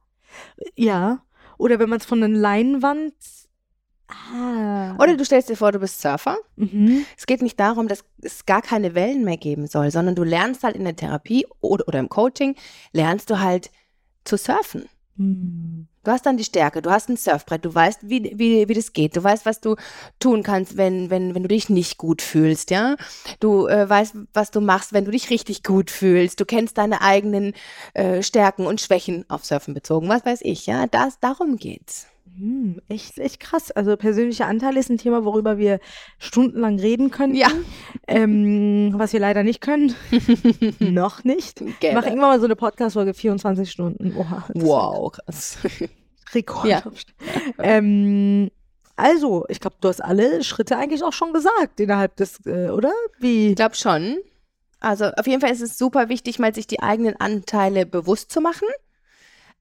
ja. 0.76 1.22
Oder 1.59 1.78
wenn 1.78 1.88
man 1.88 1.98
es 1.98 2.07
von 2.07 2.22
einer 2.22 2.34
Leinwand. 2.34 3.14
Ah. 4.09 4.96
Oder 4.98 5.16
du 5.16 5.24
stellst 5.24 5.48
dir 5.48 5.57
vor, 5.57 5.72
du 5.72 5.78
bist 5.78 6.00
Surfer. 6.00 6.36
Mhm. 6.57 7.07
Es 7.16 7.26
geht 7.26 7.42
nicht 7.42 7.59
darum, 7.59 7.88
dass 7.88 8.05
es 8.20 8.44
gar 8.46 8.62
keine 8.62 8.94
Wellen 8.94 9.24
mehr 9.24 9.38
geben 9.38 9.66
soll, 9.66 9.90
sondern 9.90 10.14
du 10.14 10.24
lernst 10.24 10.62
halt 10.62 10.76
in 10.76 10.84
der 10.84 10.96
Therapie 10.96 11.46
oder, 11.61 11.88
oder 11.88 11.98
im 11.98 12.09
Coaching, 12.09 12.55
lernst 12.92 13.30
du 13.30 13.40
halt 13.40 13.70
zu 14.24 14.36
surfen. 14.36 14.88
Mm. 15.16 15.86
Du 16.02 16.11
hast 16.11 16.26
dann 16.26 16.36
die 16.36 16.44
Stärke, 16.44 16.82
du 16.82 16.90
hast 16.90 17.09
ein 17.09 17.16
Surfbrett, 17.16 17.64
du 17.64 17.74
weißt, 17.74 18.00
wie, 18.02 18.32
wie, 18.36 18.68
wie 18.68 18.74
das 18.74 18.92
geht, 18.92 19.16
du 19.16 19.24
weißt, 19.24 19.46
was 19.46 19.61
du 19.61 19.76
tun 20.18 20.42
kannst, 20.42 20.76
wenn, 20.76 21.09
wenn, 21.09 21.34
wenn 21.34 21.42
du 21.42 21.48
dich 21.48 21.70
nicht 21.70 21.96
gut 21.96 22.20
fühlst, 22.20 22.70
ja. 22.70 22.96
Du 23.40 23.66
äh, 23.66 23.88
weißt, 23.88 24.16
was 24.34 24.50
du 24.50 24.61
machst, 24.61 24.92
wenn 24.92 25.07
du 25.07 25.12
dich 25.12 25.30
richtig 25.30 25.62
gut 25.62 25.90
fühlst. 25.90 26.40
Du 26.40 26.44
kennst 26.44 26.76
deine 26.76 27.00
eigenen 27.00 27.55
äh, 27.94 28.22
Stärken 28.22 28.66
und 28.66 28.82
Schwächen 28.82 29.24
auf 29.30 29.46
Surfen 29.46 29.72
bezogen, 29.72 30.09
was 30.09 30.26
weiß 30.26 30.40
ich, 30.42 30.66
ja. 30.66 30.86
Das, 30.86 31.20
darum 31.20 31.57
geht's. 31.57 32.07
Hm, 32.37 32.80
echt, 32.89 33.18
echt 33.18 33.41
krass. 33.41 33.70
Also 33.70 33.97
persönlicher 33.97 34.47
Anteil 34.47 34.76
ist 34.76 34.91
ein 34.91 34.99
Thema, 34.99 35.24
worüber 35.24 35.59
wir 35.59 35.78
stundenlang 36.18 36.78
reden 36.78 37.11
können. 37.11 37.35
Ja. 37.35 37.49
Ähm, 38.09 38.93
was 38.97 39.12
wir 39.12 39.20
leider 39.20 39.43
nicht 39.43 39.61
können. 39.61 39.95
Noch 40.80 41.22
nicht. 41.24 41.61
Ich 41.61 41.80
Gerne. 41.80 41.99
mache 41.99 42.09
irgendwann 42.09 42.30
mal 42.30 42.41
so 42.41 42.47
eine 42.47 42.57
Podcast-Folge 42.57 43.14
24 43.14 43.70
Stunden. 43.70 44.14
Oha. 44.16 44.45
Wow, 44.55 45.12
krass. 45.12 45.59
Rekord. 46.35 46.66
Ja. 46.66 46.82
Ähm, 47.59 48.51
also, 48.97 49.45
ich 49.49 49.61
glaube, 49.61 49.76
du 49.80 49.89
hast 49.89 50.03
alle 50.03 50.43
Schritte 50.45 50.76
eigentlich 50.76 51.03
auch 51.03 51.12
schon 51.12 51.32
gesagt 51.32 51.80
innerhalb 51.80 52.16
des, 52.16 52.45
äh, 52.47 52.68
oder? 52.68 52.93
Wie? 53.18 53.51
Ich 53.51 53.57
glaube 53.57 53.74
schon. 53.74 54.18
Also 54.80 55.07
auf 55.07 55.26
jeden 55.26 55.41
Fall 55.41 55.51
ist 55.51 55.62
es 55.62 55.78
super 55.78 56.09
wichtig, 56.11 56.39
mal 56.39 56.55
sich 56.55 56.66
die 56.66 56.80
eigenen 56.80 57.16
Anteile 57.18 57.87
bewusst 57.87 58.30
zu 58.30 58.41
machen. 58.41 58.68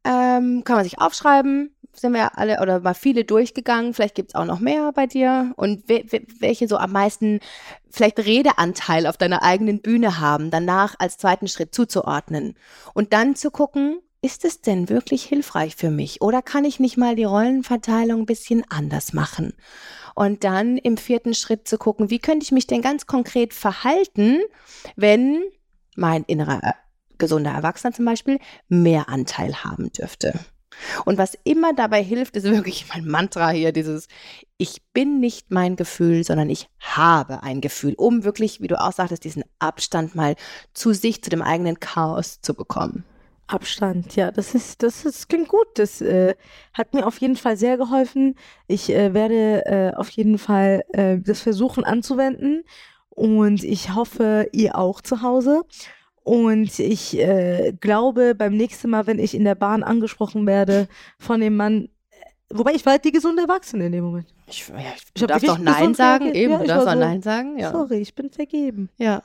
Ähm, 0.06 0.64
kann 0.64 0.76
man 0.76 0.84
sich 0.84 1.00
aufschreiben, 1.00 1.74
sind 1.94 2.14
wir 2.14 2.38
alle 2.38 2.60
oder 2.62 2.80
mal 2.82 2.94
viele 2.94 3.24
durchgegangen. 3.24 3.94
Vielleicht 3.94 4.16
gibt 4.16 4.32
es 4.32 4.36
auch 4.36 4.46
noch 4.46 4.60
mehr 4.60 4.92
bei 4.94 5.08
dir. 5.08 5.54
Und 5.56 5.88
we 5.88 6.04
we 6.10 6.26
welche 6.40 6.68
so 6.68 6.78
am 6.78 6.92
meisten 6.92 7.40
vielleicht 7.90 8.20
Redeanteil 8.20 9.08
auf 9.08 9.18
deiner 9.18 9.44
eigenen 9.44 9.82
Bühne 9.82 10.20
haben, 10.20 10.52
danach 10.52 10.96
als 11.00 11.18
zweiten 11.18 11.48
Schritt 11.48 11.74
zuzuordnen. 11.74 12.56
Und 12.94 13.14
dann 13.14 13.36
zu 13.36 13.52
gucken, 13.52 14.00
ist 14.22 14.46
es 14.46 14.62
denn 14.62 14.90
wirklich 14.90 15.24
hilfreich 15.24 15.76
für 15.76 15.92
mich? 15.92 16.22
Oder 16.22 16.42
kann 16.42 16.66
ich 16.66 16.80
nicht 16.80 16.98
mal 16.98 17.16
die 17.16 17.26
Rollenverteilung 17.26 18.22
ein 18.22 18.26
bisschen 18.26 18.64
anders 18.70 19.14
machen? 19.14 19.54
Und 20.16 20.44
dann 20.44 20.78
im 20.78 20.98
vierten 20.98 21.34
Schritt 21.34 21.68
zu 21.68 21.78
gucken, 21.78 22.10
wie 22.10 22.20
könnte 22.20 22.44
ich 22.44 22.52
mich 22.52 22.66
denn 22.66 22.82
ganz 22.82 23.06
konkret 23.06 23.54
verhalten, 23.54 24.40
wenn 24.96 25.44
mein 25.96 26.24
innerer 26.24 26.62
gesunder 27.24 27.52
Erwachsener 27.52 27.94
zum 27.94 28.04
Beispiel 28.04 28.40
mehr 28.68 29.08
Anteil 29.08 29.64
haben 29.64 29.92
dürfte. 29.94 30.34
Und 31.06 31.18
was 31.18 31.38
immer 31.46 31.74
dabei 31.74 32.04
hilft, 32.04 32.36
ist 32.36 32.44
wirklich 32.44 32.88
mein 32.94 33.08
Mantra 33.08 33.50
hier, 33.50 33.72
dieses 33.72 34.08
Ich 34.58 34.82
bin 34.94 35.20
nicht 35.20 35.52
mein 35.52 35.78
Gefühl, 35.78 36.24
sondern 36.24 36.50
ich 36.50 36.68
habe 36.80 37.44
ein 37.44 37.62
Gefühl, 37.62 37.94
um 37.96 38.24
wirklich, 38.24 38.60
wie 38.60 38.68
du 38.68 38.80
auch 38.82 38.92
sagtest, 38.92 39.24
diesen 39.24 39.44
Abstand 39.60 40.16
mal 40.16 40.36
zu 40.74 40.94
sich, 40.94 41.24
zu 41.24 41.30
dem 41.30 41.42
eigenen 41.42 41.80
Chaos 41.80 42.42
zu 42.42 42.54
bekommen. 42.54 43.06
Abstand, 43.48 44.16
ja, 44.16 44.32
das 44.32 44.56
ist, 44.56 44.84
das 44.84 45.06
ist, 45.06 45.30
klingt 45.30 45.48
gut. 45.48 45.68
Das 45.76 46.02
äh, 46.02 46.34
hat 46.74 46.94
mir 46.94 47.06
auf 47.06 47.20
jeden 47.20 47.36
Fall 47.36 47.56
sehr 47.56 47.78
geholfen. 47.78 48.36
Ich 48.68 48.90
äh, 48.90 49.14
werde 49.14 49.66
äh, 49.66 49.96
auf 49.96 50.10
jeden 50.10 50.38
Fall 50.38 50.84
äh, 50.94 51.20
das 51.20 51.42
versuchen 51.42 51.84
anzuwenden 51.84 52.64
und 53.10 53.64
ich 53.64 53.94
hoffe, 53.94 54.50
ihr 54.54 54.78
auch 54.78 55.02
zu 55.02 55.22
Hause. 55.22 55.64
Und 56.24 56.80
ich 56.80 57.20
äh, 57.20 57.74
glaube, 57.80 58.34
beim 58.36 58.56
nächsten 58.56 58.90
Mal, 58.90 59.08
wenn 59.08 59.20
ich 59.20 59.36
in 59.36 59.44
der 59.44 59.56
Bahn 59.56 59.84
angesprochen 59.84 60.46
werde 60.48 60.88
von 61.20 61.42
dem 61.42 61.56
Mann, 61.58 61.90
äh, 62.12 62.16
wobei 62.54 62.74
ich 62.74 62.86
war 62.86 62.94
halt 62.94 63.04
die 63.06 63.12
gesunde 63.12 63.42
Erwachsene 63.44 63.88
in 63.88 63.92
dem 63.92 64.06
Moment. 64.06 64.34
Ich, 64.48 64.68
ja, 64.70 64.76
ich, 64.96 65.04
Ich 65.16 65.26
darfst 65.28 65.48
doch 65.48 65.58
Nein 65.58 65.94
sagen, 65.94 66.26
reagiert. 66.26 66.44
eben, 66.44 66.52
Ja, 66.54 66.58
du 66.60 66.64
ich 66.64 66.70
darfst 66.70 66.88
auch 66.88 66.94
so, 66.94 67.00
Nein 67.00 67.22
sagen, 67.22 67.60
ja. 67.60 67.72
Sorry, 67.72 67.98
ich 67.98 68.16
bin 68.16 68.30
vergeben. 68.30 68.90
Ja, 68.98 69.22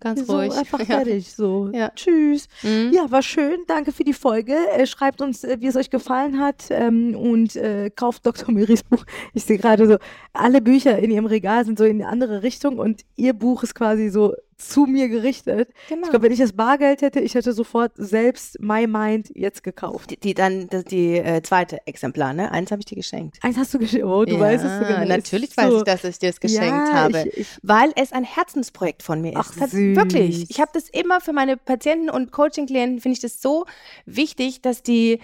ganz 0.00 0.26
so 0.26 0.38
ruhig. 0.38 0.52
einfach 0.52 0.78
ja. 0.80 0.84
fertig. 0.86 1.32
So. 1.32 1.70
Ja. 1.72 1.90
Tschüss. 1.94 2.48
Mhm. 2.64 2.90
Ja, 2.94 3.08
war 3.12 3.22
schön. 3.22 3.58
Danke 3.68 3.92
für 3.92 4.02
die 4.02 4.12
Folge. 4.14 4.56
Äh, 4.72 4.86
schreibt 4.86 5.20
uns, 5.20 5.44
äh, 5.44 5.56
wie 5.60 5.66
es 5.68 5.76
euch 5.76 5.90
gefallen 5.90 6.40
hat 6.40 6.64
ähm, 6.70 7.14
und 7.14 7.54
äh, 7.54 7.90
kauft 7.94 8.26
Dr. 8.26 8.52
Miris 8.52 8.82
Buch. 8.82 9.04
Ich 9.34 9.44
sehe 9.44 9.58
gerade 9.58 9.86
so, 9.86 9.98
alle 10.32 10.60
Bücher 10.60 10.98
in 10.98 11.12
ihrem 11.12 11.26
Regal 11.26 11.64
sind 11.64 11.78
so 11.78 11.84
in 11.84 12.00
eine 12.02 12.10
andere 12.10 12.42
Richtung 12.42 12.78
und 12.80 13.02
ihr 13.14 13.34
Buch 13.34 13.62
ist 13.62 13.74
quasi 13.76 14.08
so 14.08 14.34
zu 14.60 14.86
mir 14.86 15.08
gerichtet. 15.08 15.70
Genau. 15.88 16.04
Ich 16.04 16.10
glaube, 16.10 16.26
wenn 16.26 16.32
ich 16.32 16.38
das 16.38 16.52
Bargeld 16.52 17.02
hätte, 17.02 17.20
ich 17.20 17.34
hätte 17.34 17.52
sofort 17.52 17.92
selbst 17.96 18.60
My 18.60 18.86
Mind 18.86 19.30
jetzt 19.34 19.62
gekauft. 19.62 20.10
die, 20.10 20.16
die 20.20 20.34
dann 20.34 20.68
das, 20.68 20.84
die 20.84 21.16
äh, 21.16 21.42
zweite 21.42 21.86
Exemplar, 21.86 22.32
ne? 22.32 22.50
Eins 22.52 22.70
habe 22.70 22.80
ich 22.80 22.86
dir 22.86 22.96
geschenkt. 22.96 23.38
Eins 23.42 23.56
hast 23.56 23.74
du 23.74 23.78
geschenkt. 23.78 24.04
Oh, 24.06 24.24
du 24.24 24.34
ja, 24.34 24.40
weißt 24.40 24.64
es 24.64 24.78
sogar. 24.78 25.04
Natürlich 25.04 25.50
Ist 25.50 25.56
weiß 25.56 25.70
so. 25.70 25.78
ich, 25.78 25.84
dass 25.84 26.04
ich 26.04 26.18
dir 26.18 26.30
das 26.30 26.40
geschenkt 26.40 26.88
ja, 26.88 26.92
habe. 26.92 27.28
Ich, 27.28 27.38
ich, 27.38 27.48
weil 27.62 27.92
es 27.96 28.12
ein 28.12 28.24
Herzensprojekt 28.24 29.02
von 29.02 29.20
mir 29.20 29.30
ist. 29.32 29.36
Ach, 29.38 29.54
Das- 29.58 29.70
süß. 29.72 29.96
Wirklich. 29.96 30.50
Ich 30.50 30.60
habe 30.60 30.70
das 30.74 30.88
immer 30.88 31.20
für 31.20 31.32
meine 31.32 31.56
Patienten 31.56 32.10
und 32.10 32.32
Coaching-Klienten, 32.32 33.00
finde 33.00 33.14
ich 33.14 33.20
das 33.20 33.40
so 33.40 33.66
wichtig, 34.06 34.62
dass 34.62 34.82
die 34.82 35.20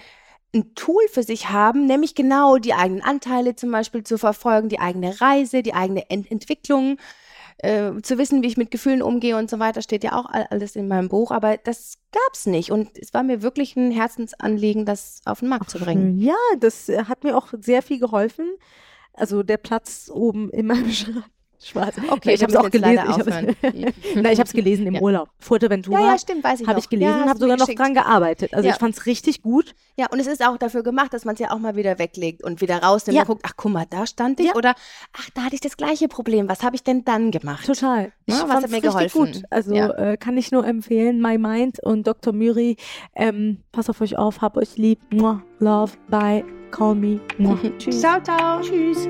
ein 0.55 0.73
Tool 0.75 1.01
für 1.11 1.23
sich 1.23 1.49
haben, 1.49 1.85
nämlich 1.85 2.15
genau 2.15 2.57
die 2.57 2.73
eigenen 2.73 3.01
Anteile 3.03 3.55
zum 3.55 3.71
Beispiel 3.71 4.03
zu 4.03 4.17
verfolgen, 4.17 4.69
die 4.69 4.79
eigene 4.79 5.19
Reise, 5.19 5.61
die 5.61 5.73
eigene 5.73 6.09
Ent 6.09 6.31
Entwicklung, 6.31 6.97
äh, 7.59 7.91
zu 8.03 8.17
wissen, 8.17 8.41
wie 8.43 8.47
ich 8.47 8.57
mit 8.57 8.71
Gefühlen 8.71 9.01
umgehe 9.01 9.35
und 9.37 9.49
so 9.49 9.59
weiter, 9.59 9.81
steht 9.81 10.03
ja 10.03 10.13
auch 10.13 10.25
all- 10.27 10.47
alles 10.49 10.75
in 10.75 10.87
meinem 10.87 11.09
Buch, 11.09 11.31
aber 11.31 11.57
das 11.57 11.97
gab 12.11 12.33
es 12.33 12.45
nicht 12.45 12.71
und 12.71 12.97
es 12.97 13.13
war 13.13 13.23
mir 13.23 13.41
wirklich 13.41 13.75
ein 13.75 13.91
Herzensanliegen, 13.91 14.85
das 14.85 15.21
auf 15.25 15.39
den 15.39 15.49
Markt 15.49 15.69
zu 15.69 15.79
bringen. 15.79 16.19
Ja, 16.19 16.35
das 16.59 16.87
hat 16.89 17.23
mir 17.23 17.35
auch 17.37 17.47
sehr 17.59 17.81
viel 17.81 17.99
geholfen. 17.99 18.45
Also 19.13 19.41
der 19.41 19.57
Platz 19.57 20.11
oben 20.13 20.49
in 20.51 20.67
meinem 20.67 20.91
Schrank. 20.91 21.25
Spaß. 21.67 21.95
Okay, 22.09 22.33
ich 22.33 22.41
habe 22.41 22.51
es 22.51 22.57
auch 22.57 22.69
gelesen. 22.69 23.03
Ich 23.07 24.39
habe 24.39 24.43
es 24.43 24.53
gelesen 24.53 24.87
im 24.87 24.95
ja. 24.95 25.01
Urlaub. 25.01 25.29
Fuerteventura. 25.39 25.99
Ja, 25.99 26.11
ja, 26.11 26.17
stimmt, 26.17 26.43
weiß 26.43 26.61
ich 26.61 26.67
Habe 26.67 26.79
ich 26.79 26.89
gelesen 26.89 27.11
ja, 27.11 27.23
und 27.23 27.29
habe 27.29 27.39
sogar 27.39 27.57
noch 27.57 27.67
dran 27.67 27.93
gearbeitet. 27.93 28.53
Also 28.53 28.69
ich 28.69 28.75
fand 28.75 28.95
es 28.95 29.05
richtig 29.05 29.41
gut. 29.41 29.75
Ja, 29.97 30.07
und 30.11 30.19
es 30.19 30.27
ist 30.27 30.45
auch 30.45 30.57
dafür 30.57 30.83
gemacht, 30.83 31.13
dass 31.13 31.25
man 31.25 31.33
es 31.33 31.39
ja 31.39 31.51
auch 31.51 31.59
mal 31.59 31.75
wieder 31.75 31.99
weglegt 31.99 32.43
und 32.43 32.61
wieder 32.61 32.81
rausnimmt 32.81 33.19
und 33.19 33.25
guckt, 33.25 33.41
ach 33.45 33.53
guck 33.57 33.71
mal, 33.71 33.85
da 33.89 34.05
stand 34.05 34.39
ich 34.39 34.53
oder 34.55 34.75
ach, 35.13 35.29
da 35.33 35.43
hatte 35.43 35.55
ich 35.55 35.61
das 35.61 35.77
gleiche 35.77 36.07
Problem. 36.07 36.47
Was 36.47 36.63
habe 36.63 36.75
ich 36.75 36.83
denn 36.83 37.03
dann 37.03 37.31
gemacht? 37.31 37.65
Total. 37.65 38.11
Ja, 38.27 38.43
was 38.47 38.63
hat 38.63 38.69
mir 38.69 38.81
geholfen? 38.81 39.25
Gut. 39.25 39.43
Also 39.49 39.73
äh, 39.73 40.17
kann 40.17 40.37
ich 40.37 40.51
nur 40.51 40.65
empfehlen. 40.65 41.21
My 41.21 41.37
Mind 41.37 41.83
und 41.83 42.07
Dr. 42.07 42.33
Muri. 42.33 42.77
Ähm, 43.15 43.63
pass 43.71 43.89
auf 43.89 44.01
euch 44.01 44.17
auf, 44.17 44.41
hab 44.41 44.57
euch 44.57 44.77
lieb. 44.77 44.99
Mua, 45.11 45.41
love, 45.59 45.93
bye, 46.09 46.43
call 46.71 46.95
me. 46.95 47.19
Mua. 47.37 47.57
Tschüss. 47.77 48.01
Ciao, 48.01 48.21
ciao. 48.21 48.61
Tschüss. 48.61 49.07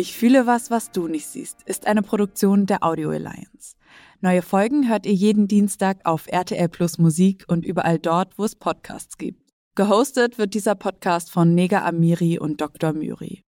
Ich 0.00 0.16
fühle 0.16 0.46
was, 0.46 0.70
was 0.70 0.92
du 0.92 1.08
nicht 1.08 1.26
siehst, 1.26 1.62
ist 1.66 1.86
eine 1.86 2.00
Produktion 2.00 2.64
der 2.64 2.82
Audio 2.82 3.10
Alliance. 3.10 3.76
Neue 4.22 4.40
Folgen 4.40 4.88
hört 4.88 5.04
ihr 5.04 5.12
jeden 5.12 5.46
Dienstag 5.46 5.98
auf 6.04 6.26
RTL 6.26 6.70
Plus 6.70 6.96
Musik 6.96 7.44
und 7.48 7.66
überall 7.66 7.98
dort, 7.98 8.38
wo 8.38 8.44
es 8.44 8.56
Podcasts 8.56 9.18
gibt. 9.18 9.42
Gehostet 9.74 10.38
wird 10.38 10.54
dieser 10.54 10.74
Podcast 10.74 11.30
von 11.30 11.54
Nega 11.54 11.84
Amiri 11.84 12.38
und 12.38 12.62
Dr. 12.62 12.94
Myri. 12.94 13.44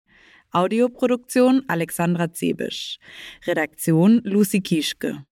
Audioproduktion 0.49 1.65
Alexandra 1.67 2.33
Zebisch. 2.33 2.97
Redaktion 3.45 4.19
Lucy 4.23 4.61
Kieschke. 4.61 5.23